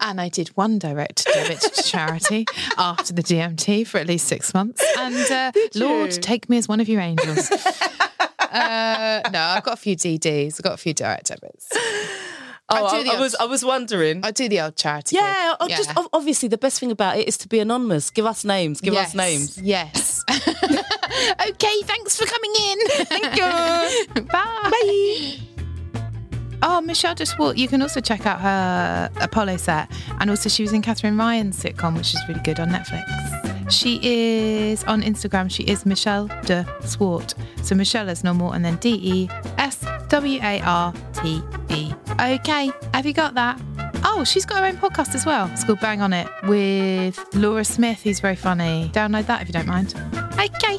And 0.00 0.20
I 0.20 0.28
did 0.28 0.48
one 0.50 0.78
direct 0.78 1.24
debit 1.24 1.60
to 1.60 1.82
charity 1.82 2.44
after 2.78 3.12
the 3.12 3.22
DMT 3.22 3.86
for 3.86 3.98
at 3.98 4.06
least 4.06 4.28
six 4.28 4.52
months. 4.54 4.84
And 4.98 5.16
uh, 5.30 5.50
Lord, 5.74 6.10
take 6.12 6.48
me 6.48 6.58
as 6.58 6.68
one 6.68 6.78
of 6.80 6.88
your 6.88 7.00
angels. 7.00 7.50
uh, 7.50 9.20
no, 9.32 9.40
I've 9.40 9.64
got 9.64 9.72
a 9.74 9.76
few 9.76 9.96
DDs. 9.96 10.54
I've 10.60 10.62
got 10.62 10.74
a 10.74 10.76
few 10.76 10.94
direct 10.94 11.26
debits. 11.28 11.68
Oh, 12.70 13.02
do 13.02 13.10
I, 13.10 13.14
I 13.16 13.20
was, 13.20 13.34
I 13.34 13.44
was 13.44 13.64
wondering. 13.64 14.24
I 14.24 14.30
do 14.30 14.48
the 14.48 14.60
old 14.60 14.76
charity. 14.76 15.16
yeah, 15.16 15.54
oh, 15.60 15.68
just 15.68 15.90
obviously 16.14 16.48
the 16.48 16.56
best 16.58 16.80
thing 16.80 16.90
about 16.90 17.18
it 17.18 17.28
is 17.28 17.36
to 17.38 17.48
be 17.48 17.58
anonymous. 17.58 18.10
Give 18.10 18.24
us 18.24 18.44
names. 18.44 18.80
Give 18.80 18.94
Yes, 18.94 19.08
us 19.08 19.14
names. 19.14 19.58
Yes. 19.60 20.24
okay, 20.30 21.82
thanks 21.82 22.16
for 22.18 22.24
coming 22.26 22.52
in. 22.58 22.78
Thank 23.04 23.36
you. 23.36 24.22
Bye. 24.32 24.70
Bye. 24.70 26.00
Oh, 26.62 26.80
Michelle 26.80 27.14
just 27.14 27.38
walked. 27.38 27.58
You 27.58 27.68
can 27.68 27.82
also 27.82 28.00
check 28.00 28.24
out 28.24 28.40
her 28.40 29.10
Apollo 29.20 29.58
set. 29.58 29.90
And 30.18 30.30
also, 30.30 30.48
she 30.48 30.62
was 30.62 30.72
in 30.72 30.80
Katherine 30.80 31.18
Ryan's 31.18 31.62
sitcom, 31.62 31.94
which 31.96 32.14
is 32.14 32.20
really 32.26 32.40
good 32.40 32.58
on 32.58 32.70
Netflix. 32.70 33.04
She 33.68 34.00
is 34.02 34.84
on 34.84 35.02
Instagram. 35.02 35.50
She 35.50 35.64
is 35.64 35.84
Michelle 35.86 36.28
de 36.44 36.66
Swarte. 36.84 37.34
So 37.62 37.74
Michelle 37.74 38.08
is 38.08 38.22
normal 38.24 38.52
and 38.52 38.64
then 38.64 38.76
D 38.76 39.00
E 39.02 39.28
S 39.58 39.84
W 40.08 40.40
A 40.42 40.60
R 40.60 40.92
T 41.14 41.40
E. 41.70 41.92
Okay, 42.20 42.70
have 42.92 43.06
you 43.06 43.12
got 43.12 43.34
that? 43.34 43.60
Oh, 44.04 44.22
she's 44.24 44.44
got 44.44 44.58
her 44.58 44.66
own 44.66 44.76
podcast 44.76 45.14
as 45.14 45.24
well. 45.24 45.48
It's 45.52 45.64
called 45.64 45.80
Bang 45.80 46.02
On 46.02 46.12
It 46.12 46.28
with 46.44 47.18
Laura 47.34 47.64
Smith, 47.64 48.02
who's 48.02 48.20
very 48.20 48.36
funny. 48.36 48.90
Download 48.92 49.26
that 49.26 49.42
if 49.42 49.48
you 49.48 49.52
don't 49.52 49.66
mind. 49.66 49.94
Okay. 50.38 50.78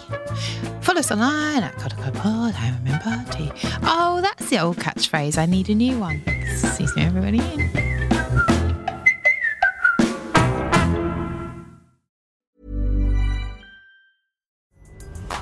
Follow 0.81 0.99
us 0.99 1.11
online 1.11 1.63
at 1.63 1.75
Cuddle 1.77 1.97
Club 1.97 2.15
Pod. 2.15 2.53
I 2.55 2.77
remember 2.77 3.31
tea. 3.31 3.51
Oh, 3.81 4.19
that's 4.21 4.49
the 4.51 4.59
old 4.59 4.77
catchphrase. 4.77 5.39
I 5.39 5.47
need 5.47 5.69
a 5.69 5.75
new 5.75 5.97
one. 5.99 6.21
Sees 6.55 6.95
me 6.95 7.03
everybody 7.03 7.39
in. 7.39 8.04